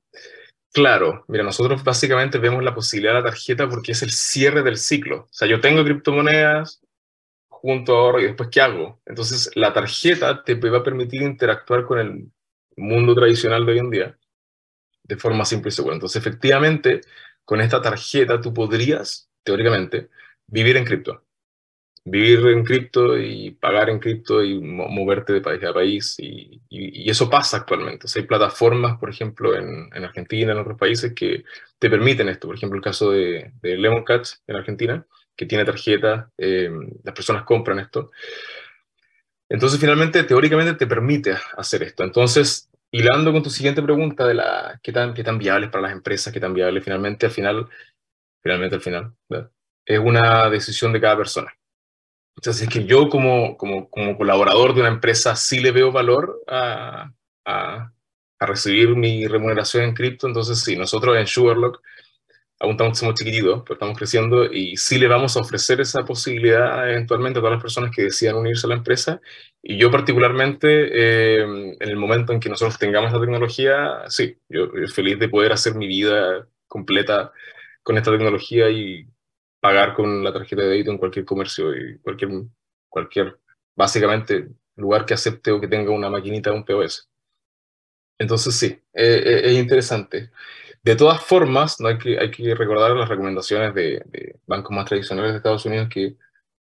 claro, 0.73 1.25
mira, 1.29 1.45
nosotros 1.45 1.83
básicamente 1.85 2.39
vemos 2.39 2.63
la 2.63 2.75
posibilidad 2.75 3.15
de 3.15 3.21
la 3.21 3.31
tarjeta 3.31 3.69
porque 3.69 3.93
es 3.93 4.03
el 4.03 4.11
cierre 4.11 4.63
del 4.63 4.77
ciclo. 4.77 5.23
O 5.25 5.29
sea, 5.31 5.49
yo 5.49 5.61
tengo 5.61 5.85
criptomonedas, 5.85 6.83
junto 7.49 7.97
ahora 7.97 8.21
y 8.23 8.25
después 8.25 8.49
¿qué 8.51 8.61
hago? 8.63 9.01
Entonces 9.07 9.51
la 9.55 9.73
tarjeta 9.73 10.43
te 10.45 10.55
va 10.55 10.79
a 10.79 10.83
permitir 10.83 11.23
interactuar 11.23 11.85
con 11.85 11.99
el 11.99 12.31
mundo 12.77 13.15
tradicional 13.15 13.67
de 13.67 13.73
hoy 13.73 13.79
en 13.79 13.91
día 13.91 14.19
de 15.11 15.17
forma 15.17 15.45
simple 15.45 15.69
y 15.69 15.73
segura. 15.73 15.95
Entonces, 15.95 16.21
efectivamente, 16.21 17.03
con 17.45 17.61
esta 17.61 17.83
tarjeta 17.83 18.41
tú 18.41 18.55
podrías, 18.55 19.29
teóricamente, 19.43 20.09
vivir 20.47 20.77
en 20.77 20.85
cripto. 20.85 21.25
Vivir 22.11 22.45
en 22.49 22.65
cripto 22.65 23.17
y 23.17 23.53
pagar 23.53 23.89
en 23.89 24.01
cripto 24.01 24.43
y 24.43 24.61
moverte 24.61 25.33
de 25.33 25.41
país 25.41 25.63
a 25.63 25.73
país. 25.73 26.17
Y, 26.19 26.61
eso 27.09 27.31
pasa 27.31 27.59
actualmente. 27.59 28.07
hay 28.15 28.23
plataformas, 28.23 28.99
por 28.99 29.11
ejemplo, 29.11 29.55
en, 29.57 30.05
Argentina, 30.05 30.53
en 30.53 30.59
otros 30.59 30.79
países, 30.79 31.13
que 31.15 31.45
te 31.79 31.89
permiten 31.89 32.29
esto. 32.29 32.49
Por 32.49 32.57
ejemplo, 32.57 32.77
el 32.77 32.83
caso 32.83 33.13
de, 33.13 33.53
de 33.63 33.77
Lemon 33.77 34.05
Cats 34.05 34.43
en 34.47 34.57
Argentina, 34.57 35.07
que 35.37 35.47
tiene 35.47 35.65
tarjeta, 35.65 36.31
eh, 36.37 36.71
las 37.05 37.15
personas 37.15 37.45
compran 37.45 37.79
esto. 37.79 38.11
Entonces, 39.49 39.81
finalmente, 39.81 40.25
teóricamente 40.25 40.75
te 40.75 40.87
permite 40.87 41.37
hacer 41.57 41.83
esto. 41.83 42.05
Entonces, 42.05 42.71
hilando 42.91 43.33
con 43.33 43.43
tu 43.43 43.51
siguiente 43.51 43.83
pregunta 43.83 44.27
de 44.27 44.35
la 44.35 44.81
qué 44.83 44.93
tan, 44.93 45.15
qué 45.15 45.25
tan 45.25 45.39
viable 45.39 45.69
para 45.69 45.83
las 45.83 45.93
empresas, 45.93 46.33
qué 46.33 46.41
tan 46.41 46.55
viable 46.55 46.81
finalmente, 46.81 47.27
al 47.27 47.33
final, 47.33 47.69
finalmente 48.43 48.77
al 48.77 48.83
final, 48.83 49.15
es 49.85 49.99
una 49.99 50.49
decisión 50.51 50.93
de 50.93 51.01
cada 51.01 51.17
persona. 51.17 51.53
Entonces, 52.41 52.63
es 52.63 52.69
que 52.71 52.87
yo 52.87 53.11
como, 53.11 53.59
como, 53.59 53.91
como 53.91 54.17
colaborador 54.17 54.73
de 54.73 54.81
una 54.81 54.89
empresa 54.89 55.37
sí 55.37 55.61
le 55.61 55.73
veo 55.73 55.93
valor 55.93 56.43
a, 56.49 57.13
a, 57.45 57.93
a 58.39 58.47
recibir 58.47 58.97
mi 58.97 59.27
remuneración 59.27 59.85
en 59.85 59.93
cripto, 59.93 60.27
entonces 60.27 60.59
sí, 60.61 60.75
nosotros 60.75 61.19
en 61.19 61.27
Sugarlock 61.27 61.83
aún 62.59 62.73
estamos, 62.73 62.99
somos 62.99 63.15
chiquititos, 63.15 63.63
pero 63.63 63.75
estamos 63.75 63.99
creciendo 63.99 64.51
y 64.51 64.75
sí 64.79 64.99
le 64.99 65.07
vamos 65.07 65.37
a 65.37 65.41
ofrecer 65.41 65.83
esa 65.83 66.03
posibilidad 66.07 66.91
eventualmente 66.91 67.39
a 67.39 67.43
todas 67.43 67.57
las 67.57 67.63
personas 67.63 67.91
que 67.95 68.05
decidan 68.05 68.37
unirse 68.37 68.67
a 68.67 68.71
la 68.71 68.77
empresa. 68.77 69.21
Y 69.63 69.77
yo 69.77 69.91
particularmente, 69.91 70.69
eh, 70.71 71.43
en 71.43 71.89
el 71.89 71.97
momento 71.97 72.33
en 72.33 72.41
que 72.41 72.49
nosotros 72.49 72.79
tengamos 72.79 73.09
esta 73.09 73.21
tecnología, 73.21 74.05
sí, 74.09 74.39
yo, 74.49 74.65
estoy 74.65 74.89
feliz 74.89 75.19
de 75.19 75.29
poder 75.29 75.53
hacer 75.53 75.75
mi 75.75 75.87
vida 75.87 76.47
completa 76.67 77.33
con 77.83 77.99
esta 77.99 78.11
tecnología 78.11 78.71
y 78.71 79.07
pagar 79.61 79.95
con 79.95 80.25
la 80.25 80.33
tarjeta 80.33 80.63
de 80.63 80.69
débito 80.69 80.91
en 80.91 80.99
cualquier 80.99 81.25
comercio 81.25 81.75
y 81.75 81.99
cualquier, 81.99 82.31
cualquier, 82.89 83.39
básicamente, 83.77 84.49
lugar 84.77 85.07
que 85.07 85.15
acepte 85.15 85.51
o 85.53 85.61
que 85.61 85.69
tenga 85.69 85.91
una 85.93 86.11
maquinita, 86.11 86.53
un 86.53 86.65
POS. 86.65 87.09
Entonces 88.19 88.55
sí, 88.55 88.67
eh, 88.95 89.23
eh, 89.25 89.41
es 89.45 89.59
interesante. 89.59 90.31
De 90.83 90.97
todas 90.97 91.23
formas, 91.23 91.81
no 91.81 91.89
hay, 91.89 91.99
que, 91.99 92.19
hay 92.19 92.31
que 92.31 92.55
recordar 92.55 92.93
las 92.93 93.09
recomendaciones 93.09 93.75
de, 93.75 94.39
bancos 94.47 94.75
más 94.75 94.87
tradicionales 94.87 95.33
de 95.33 95.37
Estados 95.39 95.67
Unidos 95.67 95.89
que 95.91 96.17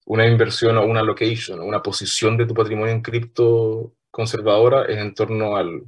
una 0.07 0.27
inversión 0.27 0.77
o 0.79 0.85
una 0.85 1.03
location 1.03 1.61
o 1.61 1.65
una 1.65 1.83
posición 1.83 2.37
de 2.37 2.47
tu 2.47 2.55
patrimonio 2.55 2.93
en 2.93 3.03
cripto 3.03 3.95
conservadora 4.11 4.85
es 4.87 4.99
en 4.99 5.15
torno 5.15 5.57
al 5.57 5.85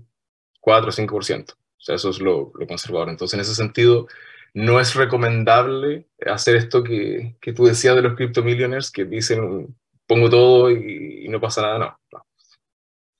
4 0.61 0.89
o 0.89 0.93
5%. 0.93 1.53
O 1.53 1.57
sea, 1.85 1.97
eso 1.97 2.11
es 2.11 2.21
lo, 2.21 2.53
conservador. 2.69 3.09
Entonces, 3.09 3.35
en 3.35 3.41
ese 3.41 3.55
sentido, 3.55 4.07
no 4.55 4.81
es 4.81 4.95
recomendable 4.95 6.09
hacer 6.27 6.57
esto 6.57 6.83
que, 6.83 7.37
que 7.41 7.53
tú 7.53 7.65
decías 7.65 7.97
de 7.97 8.03
los 8.03 8.15
crypto 8.15 8.43
millionaires 8.43 8.91
que 8.91 9.05
dicen 9.05 9.75
pongo 10.07 10.29
todo 10.29 10.71
y, 10.71 11.27
no 11.29 11.41
pasa 11.41 11.63
nada. 11.63 11.79
No, 12.11 12.27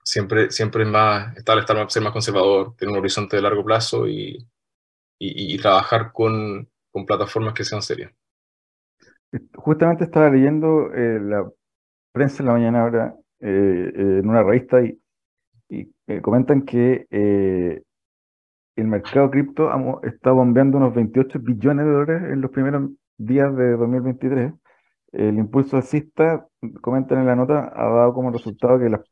Siempre, 0.05 0.51
siempre 0.51 0.83
es 0.83 0.89
más 0.89 1.35
estable 1.37 1.61
estar, 1.61 1.91
ser 1.91 2.03
más 2.03 2.13
conservador, 2.13 2.75
tener 2.77 2.93
un 2.93 2.99
horizonte 2.99 3.37
de 3.37 3.43
largo 3.43 3.65
plazo 3.65 4.09
y, 4.09 4.47
y, 5.19 5.57
trabajar 5.59 6.13
con, 6.13 6.69
con, 6.91 7.07
plataformas 7.07 7.55
que 7.55 7.65
sean 7.65 7.81
serias. 7.81 8.13
Justamente 9.55 10.05
estaba 10.05 10.29
leyendo 10.29 10.93
eh, 10.93 11.21
la 11.21 11.49
prensa 12.13 12.43
en 12.43 12.47
la 12.49 12.53
mañana 12.53 12.83
ahora 12.83 13.15
eh, 13.41 13.93
eh, 13.95 14.19
en 14.19 14.29
una 14.29 14.43
revista 14.43 14.83
y, 14.83 15.01
y 15.69 16.21
comentan 16.21 16.63
que 16.63 17.07
el 18.77 18.87
mercado 18.89 19.31
cripto 19.31 19.71
está 20.03 20.33
bombeando 20.33 20.79
unos 20.79 20.95
28 20.95 21.39
billones 21.41 21.85
de 21.85 21.93
dólares 21.93 22.33
en 22.33 22.41
los 22.41 22.51
primeros 22.51 22.91
días 23.19 23.55
de 23.57 23.73
2023. 23.73 24.53
El 25.13 25.39
impulso 25.39 25.77
alcista, 25.77 26.47
comentan 26.81 27.19
en 27.19 27.27
la 27.27 27.37
nota, 27.37 27.71
ha 27.75 27.89
dado 27.89 28.15
como 28.15 28.31
resultado 28.31 28.79
que, 28.79 28.89
la 28.89 29.03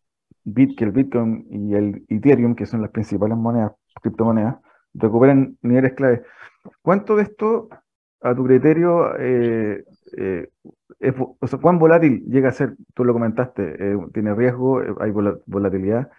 Bit, 0.45 0.79
que 0.79 0.85
el 0.85 0.93
Bitcoin 0.93 1.47
y 1.51 1.75
el 1.75 2.05
Ethereum, 2.09 2.55
que 2.55 2.65
son 2.65 2.81
las 2.81 2.91
principales 2.91 3.37
monedas, 3.37 3.73
criptomonedas, 4.01 4.57
recuperan 4.95 5.59
niveles 5.61 5.93
clave. 5.93 6.23
¿Cuánto 6.83 7.17
de 7.17 7.25
esto, 7.25 7.69
a 8.23 8.35
tu 8.35 8.45
criterio, 8.45 9.15
eh, 9.19 9.85
eh, 10.17 10.49
es, 10.99 11.15
o 11.19 11.47
sea, 11.47 11.59
cuán 11.59 11.79
volátil 11.79 12.25
llega 12.27 12.49
a 12.49 12.53
ser? 12.53 12.77
Tú 12.95 13.05
lo 13.05 13.13
comentaste, 13.13 13.93
eh, 13.93 13.99
tiene 14.13 14.35
riesgo, 14.35 14.81
hay 15.01 15.11
volatilidad. 15.47 16.11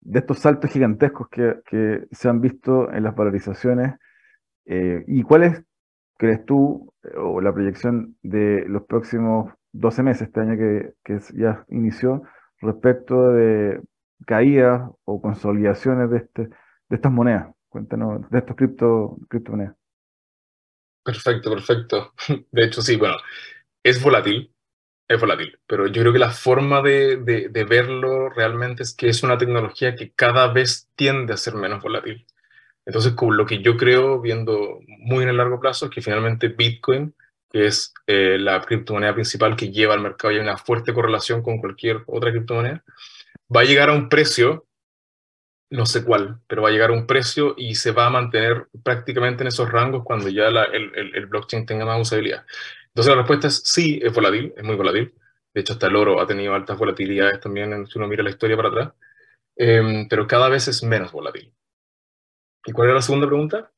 De 0.00 0.20
estos 0.20 0.38
saltos 0.38 0.70
gigantescos 0.70 1.28
que, 1.28 1.60
que, 1.66 2.06
se 2.10 2.28
han 2.28 2.40
visto 2.40 2.92
en 2.92 3.04
las 3.04 3.14
valorizaciones, 3.14 3.94
¿y 4.66 5.22
cuál 5.22 5.42
es, 5.44 5.62
crees 6.16 6.44
tú, 6.46 6.92
o 7.16 7.40
la 7.40 7.52
proyección 7.52 8.16
de 8.22 8.64
los 8.68 8.84
próximos 8.84 9.52
12 9.72 10.02
meses, 10.02 10.22
este 10.28 10.40
año 10.40 10.56
que, 10.56 10.94
que 11.04 11.18
ya 11.34 11.64
inició, 11.68 12.22
respecto 12.60 13.32
de 13.32 13.80
caídas 14.26 14.90
o 15.04 15.20
consolidaciones 15.20 16.10
de 16.10 16.18
este 16.18 16.50
de 16.90 16.96
estas 16.96 17.12
monedas. 17.12 17.48
Cuéntanos 17.68 18.28
de 18.28 18.38
estos 18.38 18.56
cripto, 18.56 19.16
criptomonedas. 19.28 19.76
Perfecto, 21.02 21.50
perfecto. 21.50 22.12
De 22.50 22.64
hecho, 22.64 22.82
sí, 22.82 22.96
bueno, 22.96 23.14
es 23.82 24.02
volátil, 24.02 24.52
es 25.10 25.20
volátil, 25.20 25.58
pero 25.66 25.88
yo 25.88 26.02
creo 26.02 26.12
que 26.12 26.20
la 26.20 26.30
forma 26.30 26.82
de, 26.82 27.16
de, 27.16 27.64
verlo 27.64 28.30
realmente 28.30 28.84
es 28.84 28.94
que 28.94 29.08
es 29.08 29.24
una 29.24 29.36
tecnología 29.36 29.96
que 29.96 30.12
cada 30.12 30.52
vez 30.52 30.88
tiende 30.94 31.32
a 31.32 31.36
ser 31.36 31.56
menos 31.56 31.82
volátil. 31.82 32.24
Entonces, 32.86 33.14
lo 33.20 33.44
que 33.44 33.60
yo 33.60 33.76
creo, 33.76 34.20
viendo 34.20 34.78
muy 34.86 35.24
en 35.24 35.30
el 35.30 35.36
largo 35.38 35.58
plazo, 35.58 35.86
es 35.86 35.90
que 35.90 36.00
finalmente 36.00 36.46
Bitcoin, 36.46 37.12
que 37.50 37.66
es 37.66 37.92
eh, 38.06 38.38
la 38.38 38.60
criptomoneda 38.60 39.12
principal 39.12 39.56
que 39.56 39.72
lleva 39.72 39.94
al 39.94 40.00
mercado 40.00 40.30
y 40.32 40.36
hay 40.36 40.42
una 40.42 40.56
fuerte 40.56 40.94
correlación 40.94 41.42
con 41.42 41.58
cualquier 41.58 42.04
otra 42.06 42.30
criptomoneda, 42.30 42.84
va 43.54 43.62
a 43.62 43.64
llegar 43.64 43.88
a 43.88 43.94
un 43.94 44.08
precio, 44.08 44.68
no 45.70 45.86
sé 45.86 46.04
cuál, 46.04 46.38
pero 46.46 46.62
va 46.62 46.68
a 46.68 46.72
llegar 46.72 46.90
a 46.90 46.94
un 46.94 47.08
precio 47.08 47.56
y 47.58 47.74
se 47.74 47.90
va 47.90 48.06
a 48.06 48.10
mantener 48.10 48.68
prácticamente 48.84 49.42
en 49.42 49.48
esos 49.48 49.68
rangos 49.72 50.04
cuando 50.04 50.28
ya 50.28 50.46
el, 50.46 50.92
el, 50.94 51.26
blockchain 51.26 51.66
tenga 51.66 51.84
más 51.84 52.00
usabilidad. 52.00 52.44
Entonces 52.90 53.10
la 53.10 53.22
respuesta 53.22 53.48
es 53.48 53.62
sí, 53.64 54.00
es 54.02 54.12
volátil, 54.12 54.52
es 54.56 54.64
muy 54.64 54.76
volátil. 54.76 55.14
De 55.54 55.60
hecho, 55.60 55.72
hasta 55.72 55.86
el 55.88 55.96
oro 55.96 56.20
ha 56.20 56.26
tenido 56.26 56.54
altas 56.54 56.78
volatilidades 56.78 57.40
también, 57.40 57.86
si 57.86 57.98
uno 57.98 58.08
mira 58.08 58.22
la 58.22 58.30
historia 58.30 58.56
para 58.56 58.68
atrás, 58.68 58.92
em, 59.56 60.08
pero 60.08 60.26
cada 60.26 60.48
vez 60.48 60.68
es 60.68 60.82
menos 60.82 61.12
volátil. 61.12 61.52
¿Y 62.66 62.72
cuál 62.72 62.88
era 62.88 62.96
la 62.96 63.02
segunda 63.02 63.26
pregunta? 63.26 63.72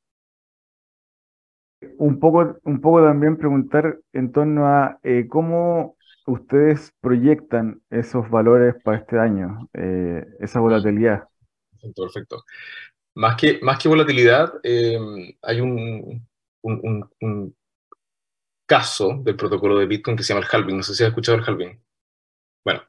Un 1.99 2.19
poco, 2.21 2.59
un 2.65 2.81
poco 2.81 3.03
también 3.03 3.37
preguntar 3.37 3.99
en 4.13 4.33
torno 4.33 4.67
a 4.67 4.99
eh, 5.03 5.27
cómo 5.29 5.97
ustedes 6.27 6.93
proyectan 7.01 7.81
esos 7.91 8.29
valores 8.31 8.75
para 8.83 8.99
este 8.99 9.19
año, 9.19 9.69
eh, 9.75 10.25
esa 10.41 10.61
volatilidad. 10.61 11.29
Perfecto. 11.97 12.45
Más 13.15 13.37
que, 13.37 13.59
más 13.63 13.79
que 13.79 13.89
volatilidad, 13.89 14.53
em, 14.63 15.35
hay 15.43 15.61
un, 15.61 16.27
un, 16.63 17.11
un, 17.21 17.57
caso 18.73 19.21
del 19.23 19.37
protocolo 19.37 19.79
de 19.79 19.85
Bitcoin 19.85 20.17
que 20.17 20.23
se 20.23 20.33
llama 20.33 20.47
el 20.47 20.51
halving. 20.51 20.79
No 20.79 20.83
sé 20.83 20.95
si 20.95 21.03
has 21.03 21.09
escuchado 21.09 21.37
el 21.37 21.45
halving. 21.45 21.79
Bueno, 22.65 22.83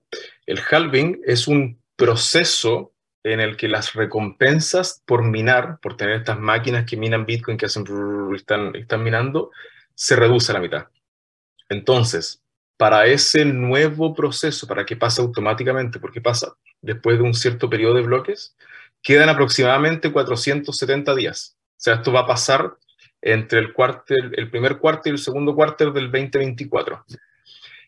el 0.46 0.62
halving 0.72 1.20
es 1.26 1.46
un 1.46 1.84
proceso 1.98 2.94
en 3.22 3.42
el 3.42 3.58
que 3.58 3.68
las 3.68 3.92
recompensas 3.92 5.04
por 5.06 5.24
minar, 5.24 5.80
por 5.82 5.98
tener 5.98 6.16
estas 6.16 6.40
máquinas 6.40 6.86
que 6.86 6.96
minan 6.96 7.26
Bitcoin, 7.26 7.58
que 7.58 7.66
hacen, 7.66 7.84
están, 8.34 8.74
están 8.78 9.04
minando, 9.04 9.52
se 9.94 10.16
reduce 10.16 10.54
a 10.54 10.56
la 10.56 10.62
mitad. 10.62 10.88
Entonces, 11.68 12.42
para 12.78 13.06
ese 13.08 13.44
nuevo 13.44 14.14
proceso, 14.14 14.66
para 14.66 14.86
que 14.86 14.96
pase 14.96 15.20
automáticamente, 15.22 16.00
porque 16.00 16.22
pasa 16.22 16.56
después 16.82 17.18
de 17.18 17.26
un 17.26 17.34
cierto 17.34 17.70
periodo 17.70 17.96
de 17.96 18.04
bloques, 18.04 18.56
quedan 19.02 19.28
aproximadamente 19.28 20.14
470 20.14 21.14
días. 21.14 21.58
O 21.60 21.76
sea, 21.76 21.96
esto 21.96 22.14
va 22.14 22.22
a 22.22 22.28
pasar 22.28 22.78
entre 23.24 23.60
el, 23.60 23.74
cuartel, 23.74 24.34
el 24.36 24.50
primer 24.50 24.78
cuarto 24.78 25.10
y 25.10 25.14
el 25.14 25.18
segundo 25.18 25.56
cuarto 25.56 25.92
del 25.92 26.12
2024. 26.12 27.06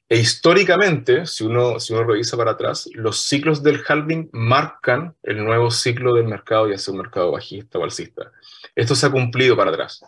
E 0.07 0.17
históricamente, 0.17 1.25
si 1.25 1.43
uno, 1.43 1.79
si 1.79 1.93
uno 1.93 2.03
revisa 2.03 2.37
para 2.37 2.51
atrás, 2.51 2.87
los 2.93 3.21
ciclos 3.21 3.63
del 3.63 3.83
halving 3.87 4.29
marcan 4.31 5.15
el 5.23 5.43
nuevo 5.43 5.71
ciclo 5.71 6.13
del 6.13 6.25
mercado, 6.25 6.69
ya 6.69 6.77
sea 6.77 6.93
un 6.93 6.99
mercado 6.99 7.31
bajista 7.31 7.79
o 7.79 7.83
alcista. 7.83 8.31
Esto 8.75 8.95
se 8.95 9.07
ha 9.07 9.11
cumplido 9.11 9.57
para 9.57 9.71
atrás. 9.71 10.01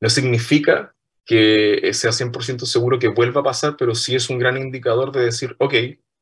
No 0.00 0.08
significa 0.08 0.94
que 1.24 1.90
sea 1.92 2.10
100% 2.10 2.64
seguro 2.64 2.98
que 2.98 3.08
vuelva 3.08 3.42
a 3.42 3.44
pasar, 3.44 3.76
pero 3.78 3.94
sí 3.94 4.14
es 4.14 4.28
un 4.28 4.38
gran 4.38 4.56
indicador 4.56 5.12
de 5.12 5.26
decir, 5.26 5.54
ok, 5.58 5.74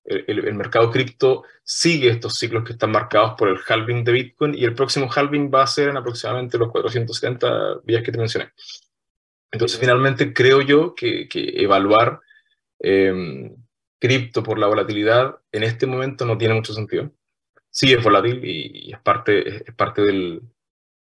el, 0.05 0.55
mercado 0.55 0.91
cripto 0.91 1.45
sigue 1.63 2.11
estos 2.11 2.35
ciclos 2.35 2.65
que 2.65 2.73
están 2.73 2.91
marcados 2.91 3.35
por 3.39 3.49
el 3.49 3.59
halving 3.67 4.05
de 4.05 4.13
Bitcoin 4.13 4.55
y 4.55 4.65
el 4.65 4.75
próximo 4.75 5.09
halving 5.15 5.51
va 5.53 5.63
a 5.63 5.67
ser 5.67 5.89
en 5.89 5.97
aproximadamente 5.97 6.59
los 6.59 6.71
470 6.71 7.81
días 7.85 8.03
que 8.03 8.13
te 8.13 8.19
mencioné. 8.19 8.53
Entonces, 9.51 9.79
finalmente, 9.79 10.33
creo 10.33 10.61
yo 10.63 10.95
que, 10.95 11.29
que 11.29 11.63
evaluar 11.63 12.21
Em, 12.85 13.55
cripto 14.01 14.43
por 14.43 14.59
la 14.59 14.67
volatilidad 14.67 15.39
en 15.53 15.63
este 15.63 15.87
momento 15.87 16.27
no 16.27 16.37
tiene 16.37 16.55
mucho 16.55 16.75
sentido. 16.75 17.13
Sí 17.71 17.93
es 17.93 18.03
volátil 18.03 18.45
y, 18.45 18.93
es 18.93 19.01
parte, 19.01 19.69
es 19.69 19.75
parte 19.77 20.03
del, 20.03 20.43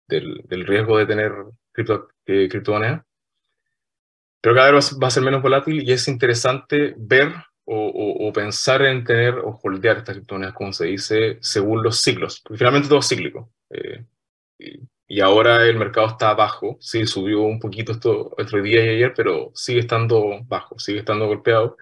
del, 0.07 0.65
riesgo 0.65 0.97
de 0.97 1.05
tener 1.05 1.33
cripto, 1.71 2.09
eh, 2.25 2.49
criptomonedas, 2.49 3.03
pero 4.41 4.55
cada 4.55 4.71
vez 4.71 4.97
va 5.01 5.07
a 5.07 5.11
ser 5.11 5.23
menos 5.23 5.43
volátil 5.43 5.87
y 5.87 5.91
es 5.91 6.07
interesante 6.07 6.95
ver 6.97 7.31
o, 7.69 8.31
pensar 8.33 8.81
en 8.83 9.03
tener 9.03 9.39
o 9.39 9.59
holdear 9.61 9.97
estas 9.97 10.15
criptomonedas, 10.15 10.55
como 10.55 10.73
se 10.73 10.85
dice, 10.85 11.37
según 11.41 11.83
los 11.83 11.99
ciclos, 12.01 12.39
porque 12.41 12.59
finalmente 12.59 12.87
todo 12.87 12.99
es 12.99 13.07
cíclico. 13.07 13.51
Eh, 13.69 14.05
y, 15.09 15.21
ahora 15.21 15.65
el 15.65 15.77
mercado 15.77 16.07
está 16.07 16.33
bajo, 16.33 16.77
sí, 16.79 17.05
subió 17.05 17.41
un 17.41 17.59
poquito 17.59 17.93
esto 17.93 18.33
otro 18.37 18.61
día 18.61 18.85
y 18.85 18.89
ayer, 18.89 19.13
pero 19.15 19.51
sigue 19.55 19.79
estando 19.81 20.41
bajo, 20.45 20.79
sigue 20.79 20.99
estando 20.99 21.27
golpeado. 21.27 21.77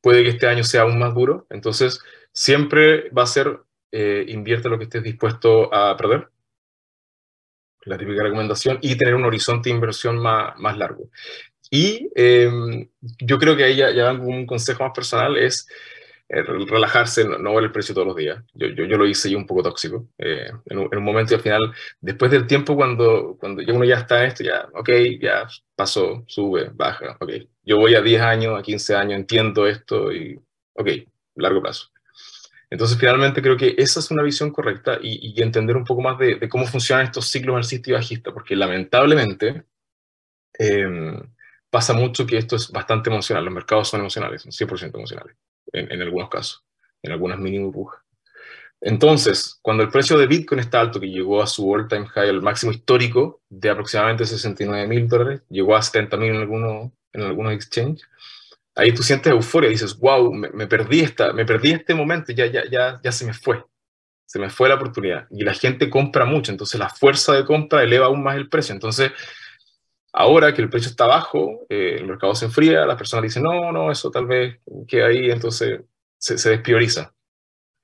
Puede 0.00 0.22
que 0.22 0.30
este 0.30 0.46
año 0.48 0.64
sea 0.64 0.82
aún 0.82 0.98
más 0.98 1.14
duro, 1.14 1.46
entonces 1.50 2.00
siempre 2.32 3.10
va 3.10 3.24
a 3.24 3.26
ser 3.26 3.60
eh, 3.92 4.24
invierte 4.28 4.68
lo 4.68 4.78
que 4.78 4.84
estés 4.84 5.02
dispuesto 5.02 5.72
a 5.74 5.96
perder, 5.96 6.28
la 7.84 7.98
típica 7.98 8.22
recomendación, 8.22 8.78
y 8.82 8.96
tener 8.96 9.14
un 9.14 9.24
horizonte 9.24 9.70
de 9.70 9.76
inversión 9.76 10.18
más, 10.18 10.58
más 10.58 10.76
largo. 10.76 11.10
Y 11.70 12.10
em, 12.14 12.88
yo 13.20 13.38
creo 13.38 13.56
que 13.56 13.64
ahí 13.64 13.76
ya, 13.76 13.90
ya 13.90 14.12
un 14.12 14.46
consejo 14.46 14.84
más 14.84 14.92
personal 14.94 15.36
es 15.36 15.66
eh, 16.28 16.42
relajarse, 16.42 17.24
no, 17.24 17.54
ver 17.54 17.64
el 17.64 17.72
precio 17.72 17.94
todos 17.94 18.08
los 18.08 18.16
días. 18.16 18.42
Yo, 18.54 18.66
yo, 18.68 18.84
yo 18.84 18.96
lo 18.96 19.06
hice 19.06 19.30
yo 19.30 19.38
un 19.38 19.46
poco 19.46 19.62
tóxico. 19.62 20.08
Eh, 20.18 20.50
en, 20.66 20.78
un, 20.78 21.04
momento 21.04 21.34
y 21.34 21.36
al 21.36 21.42
final, 21.42 21.72
después 22.00 22.30
del 22.32 22.46
tiempo, 22.48 22.74
cuando, 22.74 23.36
cuando 23.38 23.62
uno 23.72 23.84
ya 23.84 23.96
está 23.96 24.22
en 24.22 24.28
esto, 24.28 24.42
ya, 24.42 24.68
ok, 24.74 24.90
ya 25.20 25.46
pasó, 25.76 26.24
sube, 26.26 26.70
baja, 26.74 27.16
ok. 27.20 27.30
Yo 27.62 27.76
voy 27.78 27.94
a 27.94 28.00
10 28.00 28.22
años, 28.22 28.58
a 28.58 28.62
15 28.62 28.96
años, 28.96 29.14
entiendo 29.14 29.66
esto 29.68 30.12
y, 30.12 30.40
ok, 30.74 30.88
largo 31.36 31.62
plazo. 31.62 31.90
Entonces, 32.70 32.98
finalmente 32.98 33.40
creo 33.42 33.56
que 33.56 33.76
esa 33.78 34.00
es 34.00 34.10
una 34.10 34.22
visión 34.24 34.50
correcta 34.50 34.98
y, 35.00 35.32
y 35.38 35.42
entender 35.42 35.76
un 35.76 35.84
poco 35.84 36.02
más 36.02 36.18
de, 36.18 36.36
de, 36.36 36.48
cómo 36.48 36.66
funcionan 36.66 37.06
estos 37.06 37.28
ciclos 37.28 37.56
alcista 37.56 37.90
y 37.90 37.92
bajista, 37.94 38.32
porque 38.32 38.56
lamentablemente 38.56 39.64
em, 40.58 41.22
pasa 41.70 41.92
mucho 41.92 42.26
que 42.26 42.38
esto 42.38 42.56
es 42.56 42.70
bastante 42.70 43.10
emocional. 43.10 43.44
Los 43.44 43.54
mercados 43.54 43.88
son 43.88 44.00
emocionales, 44.00 44.42
son 44.42 44.52
100% 44.52 44.94
emocionales 44.94 45.36
en, 45.72 46.02
algunos 46.02 46.28
casos, 46.28 46.64
en 47.02 47.12
algunas 47.12 47.38
mini 47.38 47.58
burbujas. 47.58 48.00
Entonces, 48.80 49.58
cuando 49.62 49.82
el 49.82 49.88
precio 49.88 50.18
de 50.18 50.26
Bitcoin 50.26 50.60
está 50.60 50.80
alto, 50.80 51.00
que 51.00 51.08
llegó 51.08 51.42
a 51.42 51.46
su 51.46 51.68
all-time 51.72 52.06
high, 52.06 52.28
el 52.28 52.42
máximo 52.42 52.72
histórico 52.72 53.40
de 53.48 53.70
aproximadamente 53.70 54.26
69 54.26 54.86
mil 54.86 55.08
dólares, 55.08 55.42
llegó 55.48 55.74
a 55.74 55.82
70 55.82 56.16
mil 56.18 56.30
en 56.30 56.36
algunos, 56.36 56.90
en 57.12 57.22
algunos 57.22 57.52
exchanges, 57.54 58.06
ahí 58.74 58.92
tú 58.92 59.02
sientes 59.02 59.32
euforia, 59.32 59.70
dices, 59.70 59.98
wow, 59.98 60.32
me, 60.32 60.66
perdí, 60.66 61.00
esta, 61.00 61.32
me 61.32 61.46
perdí 61.46 61.72
este 61.72 61.94
momento, 61.94 62.32
ya, 62.32 62.46
ya, 62.46 62.64
ya, 62.70 63.00
ya 63.02 63.12
se 63.12 63.24
me 63.24 63.32
fue, 63.32 63.64
se 64.26 64.38
me 64.38 64.50
fue 64.50 64.68
la 64.68 64.74
oportunidad. 64.74 65.26
Y 65.30 65.42
la 65.42 65.54
gente 65.54 65.88
compra 65.88 66.26
mucho, 66.26 66.52
entonces 66.52 66.78
la 66.78 66.90
fuerza 66.90 67.32
de 67.32 67.44
compra 67.46 67.82
eleva 67.82 68.06
aún 68.06 68.22
más 68.22 68.36
el 68.36 68.48
precio. 68.50 68.74
Entonces, 68.74 69.10
Ahora 70.18 70.54
que 70.54 70.62
el 70.62 70.70
precio 70.70 70.88
está 70.88 71.06
bajo, 71.06 71.66
eh, 71.68 71.96
el 71.98 72.06
mercado 72.06 72.34
se 72.34 72.46
enfría, 72.46 72.86
las 72.86 72.96
personas 72.96 73.24
dicen, 73.24 73.42
no, 73.42 73.70
no, 73.70 73.92
eso 73.92 74.10
tal 74.10 74.24
vez 74.26 74.58
queda 74.88 75.08
ahí, 75.08 75.30
entonces 75.30 75.82
se, 76.16 76.38
se 76.38 76.50
desprioriza. 76.50 77.14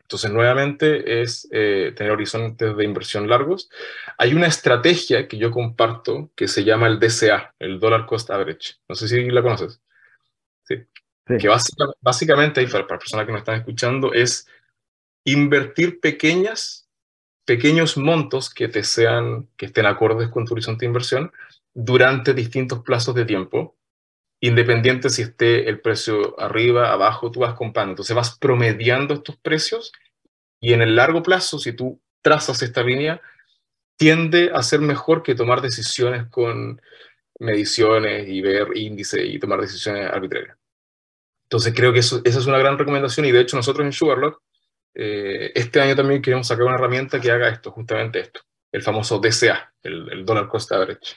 Entonces, 0.00 0.30
nuevamente, 0.30 1.20
es 1.20 1.46
eh, 1.52 1.92
tener 1.94 2.10
horizontes 2.10 2.74
de 2.74 2.84
inversión 2.84 3.28
largos. 3.28 3.68
Hay 4.16 4.32
una 4.32 4.46
estrategia 4.46 5.28
que 5.28 5.36
yo 5.36 5.50
comparto 5.50 6.30
que 6.34 6.48
se 6.48 6.64
llama 6.64 6.86
el 6.86 6.98
DCA, 6.98 7.54
el 7.58 7.78
Dollar 7.78 8.06
Cost 8.06 8.30
Average. 8.30 8.76
No 8.88 8.94
sé 8.94 9.08
si 9.08 9.28
la 9.28 9.42
conoces. 9.42 9.82
Sí. 10.64 10.76
Que 11.38 11.48
básicamente, 11.48 11.98
básicamente, 12.00 12.66
para, 12.68 12.86
para 12.86 12.98
personas 12.98 13.26
que 13.26 13.32
me 13.32 13.38
están 13.40 13.56
escuchando, 13.56 14.14
es 14.14 14.48
invertir 15.24 16.00
pequeñas, 16.00 16.88
pequeños 17.44 17.98
montos 17.98 18.48
que 18.48 18.68
te 18.68 18.84
sean, 18.84 19.50
que 19.58 19.66
estén 19.66 19.84
acordes 19.84 20.30
con 20.30 20.46
tu 20.46 20.54
horizonte 20.54 20.86
de 20.86 20.86
inversión 20.86 21.30
durante 21.74 22.34
distintos 22.34 22.82
plazos 22.82 23.14
de 23.14 23.24
tiempo, 23.24 23.76
independiente 24.40 25.08
si 25.08 25.22
esté 25.22 25.68
el 25.68 25.80
precio 25.80 26.38
arriba, 26.40 26.92
abajo, 26.92 27.30
tú 27.30 27.40
vas 27.40 27.54
comprando. 27.54 27.92
Entonces 27.92 28.14
vas 28.14 28.38
promediando 28.38 29.14
estos 29.14 29.36
precios 29.36 29.92
y 30.60 30.72
en 30.72 30.82
el 30.82 30.96
largo 30.96 31.22
plazo, 31.22 31.58
si 31.58 31.72
tú 31.72 32.00
trazas 32.22 32.62
esta 32.62 32.82
línea, 32.82 33.20
tiende 33.96 34.50
a 34.54 34.62
ser 34.62 34.80
mejor 34.80 35.22
que 35.22 35.34
tomar 35.34 35.60
decisiones 35.60 36.26
con 36.28 36.80
mediciones 37.38 38.28
y 38.28 38.40
ver 38.40 38.76
índice 38.76 39.24
y 39.24 39.38
tomar 39.38 39.60
decisiones 39.60 40.10
arbitrarias. 40.10 40.56
Entonces 41.44 41.74
creo 41.74 41.92
que 41.92 41.98
eso, 42.00 42.20
esa 42.24 42.38
es 42.38 42.46
una 42.46 42.58
gran 42.58 42.78
recomendación 42.78 43.26
y 43.26 43.32
de 43.32 43.40
hecho 43.40 43.56
nosotros 43.56 43.84
en 43.84 43.92
Sugarlock 43.92 44.40
eh, 44.94 45.52
este 45.54 45.80
año 45.80 45.96
también 45.96 46.22
queremos 46.22 46.46
sacar 46.46 46.64
una 46.64 46.76
herramienta 46.76 47.20
que 47.20 47.30
haga 47.30 47.48
esto, 47.48 47.70
justamente 47.70 48.20
esto, 48.20 48.40
el 48.72 48.82
famoso 48.82 49.18
DCA, 49.18 49.74
el, 49.82 50.10
el 50.12 50.24
Dollar 50.24 50.48
Cost 50.48 50.72
Average. 50.72 51.16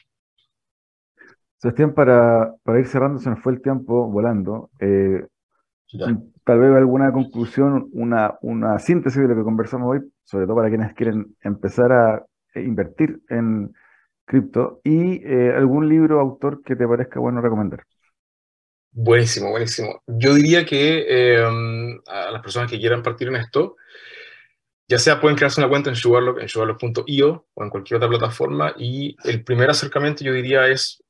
Sebastián, 1.58 1.94
para, 1.94 2.54
para 2.64 2.80
ir 2.80 2.88
cerrando, 2.88 3.20
se 3.20 3.30
nos 3.30 3.40
fue 3.40 3.54
el 3.54 3.62
tiempo 3.62 4.08
volando. 4.10 4.70
Eh, 4.80 5.26
tal 6.44 6.60
vez 6.60 6.76
alguna 6.76 7.12
conclusión, 7.12 7.90
una, 7.94 8.38
una 8.42 8.80
síntesis 8.80 9.22
de 9.22 9.28
lo 9.28 9.36
que 9.36 9.44
conversamos 9.44 9.90
hoy, 9.92 10.12
sobre 10.24 10.46
todo 10.46 10.58
para 10.58 10.70
quienes 10.70 10.94
quieren 10.94 11.36
empezar 11.42 11.92
a 11.92 12.26
invertir 12.56 13.20
en 13.30 13.74
cripto 14.26 14.82
y 14.84 15.24
eh, 15.26 15.54
algún 15.56 15.88
libro 15.88 16.20
autor 16.20 16.62
que 16.64 16.76
te 16.76 16.88
parezca 16.88 17.20
bueno 17.20 17.42
recomendar. 17.42 17.84
Buenísimo, 18.92 19.50
buenísimo. 19.52 20.02
Yo 20.08 20.34
diría 20.34 20.66
que 20.66 21.38
a 22.08 22.32
las 22.32 22.42
personas 22.42 22.72
que 22.72 22.80
quieran 22.80 23.04
partir 23.04 23.28
en 23.28 23.36
esto, 23.36 23.76
ya 24.88 25.00
sea 25.00 25.20
pueden 25.20 25.36
crearse 25.36 25.60
una 25.60 25.70
cuenta 25.70 25.90
en 25.90 25.96
Sugarlock, 25.96 26.40
en 26.40 26.48
sugarlock.io 26.48 27.46
o 27.54 27.64
en 27.64 27.70
cualquier 27.70 27.98
otra 27.98 28.10
plataforma 28.10 28.74
y 28.78 29.16
el 29.24 29.44
primer 29.44 29.70
acercamiento 29.70 30.24
yo 30.24 30.32
diría 30.32 30.68
es 30.68 31.04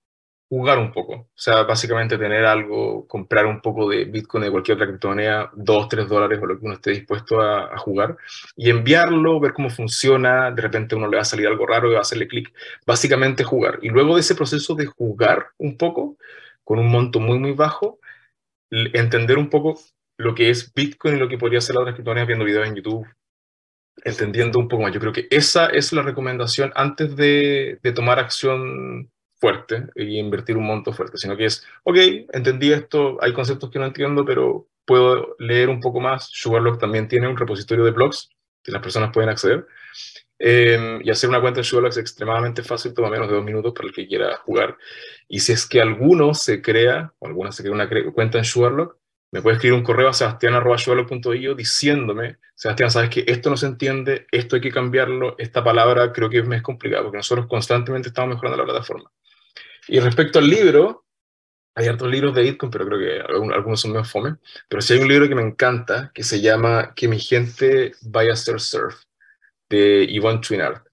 jugar 0.49 0.79
un 0.79 0.91
poco. 0.91 1.13
O 1.13 1.27
sea, 1.33 1.63
básicamente 1.63 2.17
tener 2.17 2.45
algo, 2.45 3.07
comprar 3.07 3.45
un 3.45 3.61
poco 3.61 3.89
de 3.89 4.05
Bitcoin 4.05 4.43
de 4.43 4.51
cualquier 4.51 4.75
otra 4.75 4.87
criptomoneda, 4.87 5.51
2, 5.55 5.89
3 5.89 6.07
dólares 6.07 6.39
o 6.41 6.45
lo 6.45 6.59
que 6.59 6.65
uno 6.65 6.75
esté 6.75 6.91
dispuesto 6.91 7.41
a, 7.41 7.77
jugar, 7.77 8.17
y 8.55 8.69
enviarlo, 8.69 9.39
ver 9.39 9.53
cómo 9.53 9.69
funciona, 9.69 10.51
de 10.51 10.61
repente 10.61 10.95
uno 10.95 11.07
le 11.07 11.17
va 11.17 11.21
a 11.23 11.25
salir 11.25 11.47
algo 11.47 11.65
raro 11.65 11.89
y 11.89 11.93
va 11.93 11.99
a 11.99 12.01
hacerle 12.01 12.27
clic. 12.27 12.53
Básicamente 12.85 13.43
jugar. 13.43 13.79
Y 13.81 13.89
luego 13.89 14.15
de 14.15 14.21
ese 14.21 14.35
proceso 14.35 14.75
de 14.75 14.85
jugar 14.85 15.47
un 15.57 15.77
poco, 15.77 16.17
con 16.63 16.79
un 16.79 16.89
monto 16.89 17.19
muy, 17.19 17.39
muy 17.39 17.53
bajo, 17.53 17.99
entender 18.71 19.37
un 19.37 19.49
poco 19.49 19.79
lo 20.17 20.35
que 20.35 20.49
es 20.49 20.73
Bitcoin 20.73 21.15
y 21.15 21.19
lo 21.19 21.27
que 21.27 21.37
podría 21.37 21.61
ser 21.61 21.75
la 21.75 21.81
otra 21.81 21.93
criptomoneda 21.93 22.25
viendo 22.25 22.45
videos 22.45 22.67
en 22.67 22.75
YouTube, 22.75 23.07
entendiendo 24.03 24.59
un 24.59 24.67
poco 24.67 24.83
más. 24.83 24.93
Yo 24.93 24.99
creo 24.99 25.13
que 25.13 25.27
esa 25.29 25.67
es 25.67 25.91
la 25.93 26.01
recomendación 26.01 26.71
antes 26.75 27.15
de, 27.15 27.79
de 27.81 27.91
tomar 27.91 28.19
acción 28.19 29.09
fuerte 29.45 29.83
y 29.95 30.17
invertir 30.17 30.57
un 30.57 30.65
monto 30.65 30.91
fuerte, 30.91 31.19
sino 31.19 31.37
que 31.37 31.45
es, 31.45 31.63
ok, 31.83 31.97
entendí 32.33 32.71
esto, 32.71 33.19
hay 33.21 33.31
conceptos 33.31 33.69
que 33.69 33.77
no 33.77 33.85
entiendo, 33.85 34.25
pero 34.25 34.67
puedo 34.85 35.35
leer 35.37 35.69
un 35.69 35.79
poco 35.79 35.99
más. 35.99 36.29
Sugarlock 36.31 36.79
también 36.79 37.07
tiene 37.07 37.27
un 37.27 37.37
repositorio 37.37 37.85
de 37.85 37.91
blogs 37.91 38.29
que 38.63 38.71
las 38.71 38.81
personas 38.81 39.11
pueden 39.13 39.29
acceder. 39.29 39.67
Em, 40.39 40.99
y 41.03 41.11
hacer 41.11 41.29
una 41.29 41.39
cuenta 41.41 41.59
en 41.59 41.63
Sugarlock 41.63 41.91
es 41.91 41.99
extremadamente 41.99 42.63
fácil, 42.63 42.95
toma 42.95 43.11
menos 43.11 43.27
de 43.29 43.35
dos 43.35 43.45
minutos 43.45 43.71
para 43.75 43.87
el 43.87 43.93
que 43.93 44.07
quiera 44.07 44.35
jugar. 44.37 44.77
Y 45.27 45.39
si 45.39 45.51
es 45.51 45.67
que 45.67 45.79
alguno 45.79 46.33
se 46.33 46.59
crea, 46.63 47.13
o 47.19 47.27
alguna 47.27 47.51
se 47.51 47.61
crea 47.61 47.73
una 47.75 47.87
cuenta 48.11 48.39
en 48.39 48.45
Sugarlock, 48.45 48.97
me 49.31 49.43
puede 49.43 49.57
escribir 49.57 49.77
un 49.77 49.83
correo 49.83 50.09
a 50.09 50.13
sebastián.sugarlock.io 50.13 51.53
diciéndome, 51.53 52.37
Sebastián, 52.55 52.89
sabes 52.89 53.09
que 53.09 53.25
esto 53.27 53.49
no 53.49 53.57
se 53.57 53.65
entiende, 53.65 54.27
esto 54.31 54.55
hay 54.55 54.61
que 54.61 54.71
cambiarlo, 54.71 55.35
esta 55.37 55.61
palabra 55.61 56.13
creo 56.13 56.29
que 56.29 56.39
es 56.39 56.61
complicado, 56.61 57.03
porque 57.03 57.17
nosotros 57.17 57.45
constantemente 57.47 58.07
estamos 58.07 58.29
mejorando 58.29 58.57
la 58.57 58.63
plataforma. 58.63 59.11
Y 59.87 59.99
respecto 59.99 60.39
al 60.39 60.47
libro, 60.47 61.05
hay 61.75 61.89
otros 61.89 62.09
libros 62.09 62.33
de 62.33 62.43
Bitcoin, 62.43 62.71
pero 62.71 62.85
creo 62.85 62.99
que 62.99 63.21
algunos 63.53 63.81
son 63.81 63.93
más 63.93 64.09
fome. 64.09 64.35
Pero 64.69 64.81
sí 64.81 64.93
hay 64.93 64.99
un 64.99 65.07
libro 65.07 65.27
que 65.27 65.35
me 65.35 65.41
encanta, 65.41 66.11
que 66.13 66.23
se 66.23 66.41
llama 66.41 66.93
Que 66.95 67.07
mi 67.07 67.19
gente 67.19 67.93
vaya 68.01 68.31
a 68.31 68.33
hacer 68.33 68.59
surf, 68.59 68.95
de 69.69 70.07
Yvonne 70.07 70.41
Chouinard, 70.41 70.83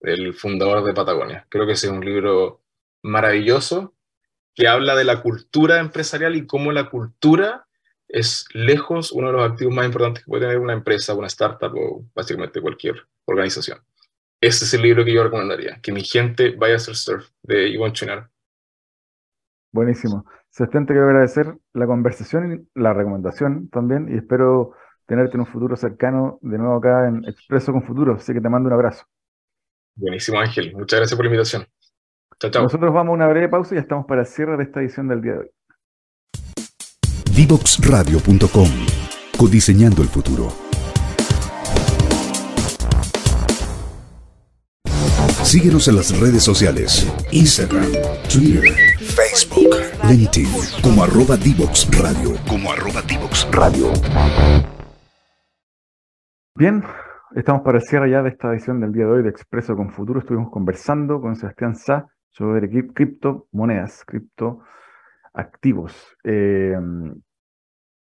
el 0.00 0.34
fundador 0.34 0.84
de 0.84 0.94
Patagonia. 0.94 1.46
Creo 1.48 1.66
que 1.66 1.72
ese 1.72 1.86
es 1.86 1.92
un 1.92 2.04
libro 2.04 2.62
maravilloso 3.02 3.94
que 4.54 4.68
habla 4.68 4.94
de 4.94 5.04
la 5.04 5.22
cultura 5.22 5.78
empresarial 5.80 6.36
y 6.36 6.46
cómo 6.46 6.72
la 6.72 6.90
cultura 6.90 7.66
es 8.08 8.44
lejos 8.52 9.12
uno 9.12 9.28
de 9.28 9.32
los 9.32 9.50
activos 9.50 9.74
más 9.74 9.86
importantes 9.86 10.24
que 10.24 10.28
puede 10.28 10.42
tener 10.42 10.58
una 10.58 10.74
empresa, 10.74 11.14
una 11.14 11.28
startup 11.28 11.74
o 11.74 12.04
básicamente 12.14 12.60
cualquier 12.60 13.06
organización. 13.24 13.80
Ese 14.40 14.64
es 14.64 14.74
el 14.74 14.82
libro 14.82 15.04
que 15.04 15.14
yo 15.14 15.24
recomendaría, 15.24 15.80
que 15.80 15.92
mi 15.92 16.02
gente 16.04 16.50
vaya 16.50 16.74
a 16.74 16.76
hacer 16.76 16.96
surf, 16.96 17.28
de 17.42 17.72
Yvonne 17.72 17.92
Chouinard. 17.92 18.31
Buenísimo. 19.72 20.26
Sebastián, 20.50 20.86
te 20.86 20.92
quiero 20.92 21.08
agradecer 21.08 21.54
la 21.72 21.86
conversación 21.86 22.52
y 22.52 22.78
la 22.78 22.92
recomendación 22.92 23.68
también 23.70 24.08
y 24.12 24.18
espero 24.18 24.72
tenerte 25.06 25.34
en 25.34 25.40
un 25.40 25.46
futuro 25.46 25.76
cercano 25.76 26.38
de 26.42 26.58
nuevo 26.58 26.76
acá 26.76 27.08
en 27.08 27.24
Expreso 27.24 27.72
con 27.72 27.82
Futuro. 27.82 28.14
Así 28.14 28.34
que 28.34 28.40
te 28.40 28.48
mando 28.48 28.68
un 28.68 28.74
abrazo. 28.74 29.06
Buenísimo, 29.94 30.38
Ángel. 30.38 30.72
Muchas 30.74 31.00
gracias 31.00 31.16
por 31.16 31.24
la 31.24 31.30
invitación. 31.30 31.66
Chao, 32.38 32.50
chao. 32.50 32.62
Nosotros 32.64 32.92
vamos 32.92 33.12
a 33.12 33.14
una 33.14 33.28
breve 33.28 33.48
pausa 33.48 33.74
y 33.74 33.76
ya 33.76 33.82
estamos 33.82 34.06
para 34.06 34.22
el 34.22 34.26
cierre 34.26 34.56
de 34.56 34.64
esta 34.64 34.80
edición 34.80 35.08
del 35.08 35.22
día 35.22 35.32
de 35.32 35.38
hoy. 35.38 35.50
Divoxradio.com 37.34 38.68
Codiseñando 39.38 40.02
el 40.02 40.08
futuro. 40.08 40.61
Síguenos 45.52 45.86
en 45.86 45.96
las 45.96 46.18
redes 46.18 46.42
sociales. 46.42 47.04
Instagram, 47.30 47.84
Twitter 48.24 48.72
Facebook, 49.04 49.76
LinkedIn, 50.08 50.48
como 50.82 51.04
arroba 51.04 51.36
Divox 51.36 51.92
Radio. 52.00 52.40
Como 52.48 52.72
arroba 52.72 53.02
Divox 53.02 53.46
Radio. 53.52 53.92
Bien, 56.56 56.82
estamos 57.36 57.60
para 57.60 57.76
el 57.76 57.84
cierre 57.84 58.10
ya 58.10 58.22
de 58.22 58.30
esta 58.30 58.50
edición 58.50 58.80
del 58.80 58.92
día 58.92 59.04
de 59.04 59.10
hoy 59.10 59.22
de 59.22 59.28
Expreso 59.28 59.76
con 59.76 59.90
Futuro. 59.90 60.20
Estuvimos 60.20 60.50
conversando 60.50 61.20
con 61.20 61.36
Sebastián 61.36 61.74
Sá 61.74 62.06
sobre 62.30 62.70
criptomonedas, 62.94 64.06
criptoactivos. 64.06 66.16
Eh, 66.24 66.78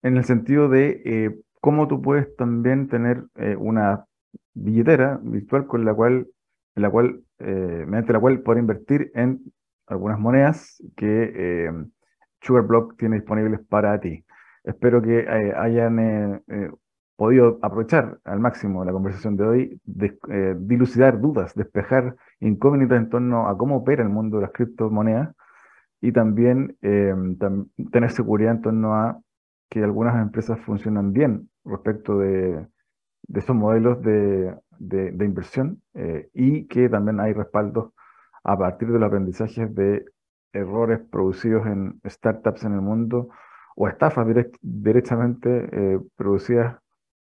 en 0.02 0.16
el 0.16 0.24
sentido 0.24 0.68
de 0.68 1.00
eh, 1.04 1.40
cómo 1.60 1.86
tú 1.86 2.02
puedes 2.02 2.34
también 2.34 2.88
tener 2.88 3.22
eh, 3.36 3.54
una 3.56 4.04
billetera 4.52 5.20
virtual 5.22 5.68
con 5.68 5.84
la 5.84 5.94
cual, 5.94 6.26
en 6.74 6.82
la 6.82 6.90
cual, 6.90 7.22
mediante 7.38 8.12
la 8.12 8.20
cual 8.20 8.40
poder 8.40 8.60
invertir 8.60 9.10
en 9.14 9.40
algunas 9.86 10.18
monedas 10.18 10.82
que 10.96 11.32
eh, 11.34 11.70
SugarBlock 12.42 12.96
tiene 12.96 13.16
disponibles 13.16 13.60
para 13.68 13.98
ti. 14.00 14.24
Espero 14.64 15.00
que 15.00 15.20
eh, 15.20 15.52
hayan 15.56 15.98
eh, 15.98 16.70
podido 17.16 17.58
aprovechar 17.62 18.18
al 18.24 18.40
máximo 18.40 18.84
la 18.84 18.92
conversación 18.92 19.36
de 19.36 19.44
hoy, 19.44 19.80
dilucidar 20.58 21.20
dudas, 21.20 21.54
despejar 21.54 22.16
incógnitas 22.40 22.98
en 22.98 23.08
torno 23.08 23.48
a 23.48 23.56
cómo 23.56 23.76
opera 23.76 24.02
el 24.02 24.08
mundo 24.08 24.36
de 24.36 24.42
las 24.42 24.52
criptomonedas 24.52 25.34
y 26.02 26.12
también 26.12 26.76
tener 26.80 28.10
seguridad 28.10 28.52
en 28.52 28.60
torno 28.60 28.94
a 28.94 29.18
que 29.70 29.82
algunas 29.82 30.20
empresas 30.20 30.60
funcionan 30.60 31.14
bien 31.14 31.48
respecto 31.64 32.18
de, 32.18 32.66
esos 33.34 33.56
modelos 33.56 34.02
de, 34.02 34.54
de 34.78 35.24
inversión 35.24 35.82
y 36.34 36.66
que 36.66 36.88
también 36.88 37.20
hay 37.20 37.32
respaldos 37.32 37.92
a 38.44 38.56
partir 38.56 38.88
de 38.88 38.98
los 38.98 39.06
aprendizajes 39.08 39.74
de 39.74 40.04
errores 40.52 41.00
producidos 41.10 41.66
en 41.66 42.00
startups 42.06 42.64
en 42.64 42.74
el 42.74 42.80
mundo 42.80 43.28
o 43.76 43.88
estafas 43.88 44.26
directamente 44.62 45.68
eh, 45.70 46.00
producidas, 46.16 46.78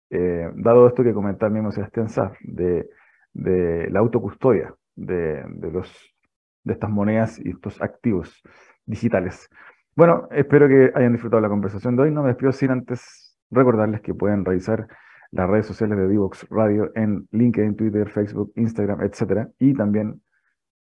eh, 0.09 0.49
dado 0.55 0.87
esto 0.87 1.03
que 1.03 1.13
comentaba 1.13 1.51
mismo 1.51 1.71
Sebastián 1.71 2.09
Saf, 2.09 2.35
de, 2.41 2.89
de 3.33 3.89
la 3.91 3.99
autocustodia 3.99 4.73
de, 4.95 5.43
de, 5.47 5.71
los, 5.71 6.15
de 6.63 6.73
estas 6.73 6.89
monedas 6.89 7.39
y 7.39 7.49
estos 7.49 7.81
activos 7.81 8.41
digitales. 8.85 9.49
Bueno, 9.95 10.27
espero 10.31 10.67
que 10.67 10.91
hayan 10.95 11.11
disfrutado 11.11 11.41
la 11.41 11.49
conversación 11.49 11.95
de 11.95 12.03
hoy. 12.03 12.11
No 12.11 12.23
me 12.23 12.29
despido 12.29 12.51
sin 12.53 12.71
antes 12.71 13.37
recordarles 13.51 14.01
que 14.01 14.13
pueden 14.13 14.43
revisar 14.43 14.87
las 15.31 15.49
redes 15.49 15.65
sociales 15.65 15.97
de 15.97 16.07
Divox 16.07 16.47
Radio 16.49 16.91
en 16.95 17.27
LinkedIn, 17.31 17.75
Twitter, 17.75 18.09
Facebook, 18.09 18.53
Instagram, 18.55 19.01
etcétera, 19.01 19.49
y 19.59 19.73
también 19.73 20.21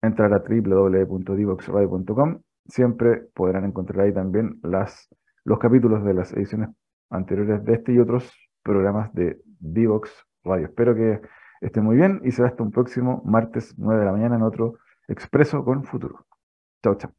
entrar 0.03 0.33
a 0.33 0.39
www.divoxradio.com. 0.39 2.41
Siempre 2.67 3.23
podrán 3.35 3.65
encontrar 3.65 4.07
ahí 4.07 4.13
también 4.13 4.61
los 5.45 5.59
capítulos 5.59 6.05
de 6.05 6.15
las 6.15 6.33
ediciones 6.33 6.71
anteriores 7.11 7.65
de 7.65 7.75
este 7.75 7.93
y 7.93 7.99
otros 7.99 8.33
programas 8.63 9.13
de 9.15 9.41
Divox 9.61 10.11
Radio. 10.45 10.67
Espero 10.67 10.95
que 10.95 11.21
estén 11.61 11.85
muy 11.85 11.97
bien 11.97 12.21
y 12.25 12.33
será 12.33 12.49
hasta 12.49 12.63
un 12.63 12.71
próximo 12.71 13.23
martes 13.25 13.75
9 13.79 14.01
de 14.01 14.07
la 14.07 14.13
mañana 14.13 14.37
en 14.37 14.43
otro 14.43 14.75
Expreso 15.09 15.65
con 15.65 15.85
Futuro. 15.85 16.27
Chao, 16.83 16.97
chao. 16.97 17.13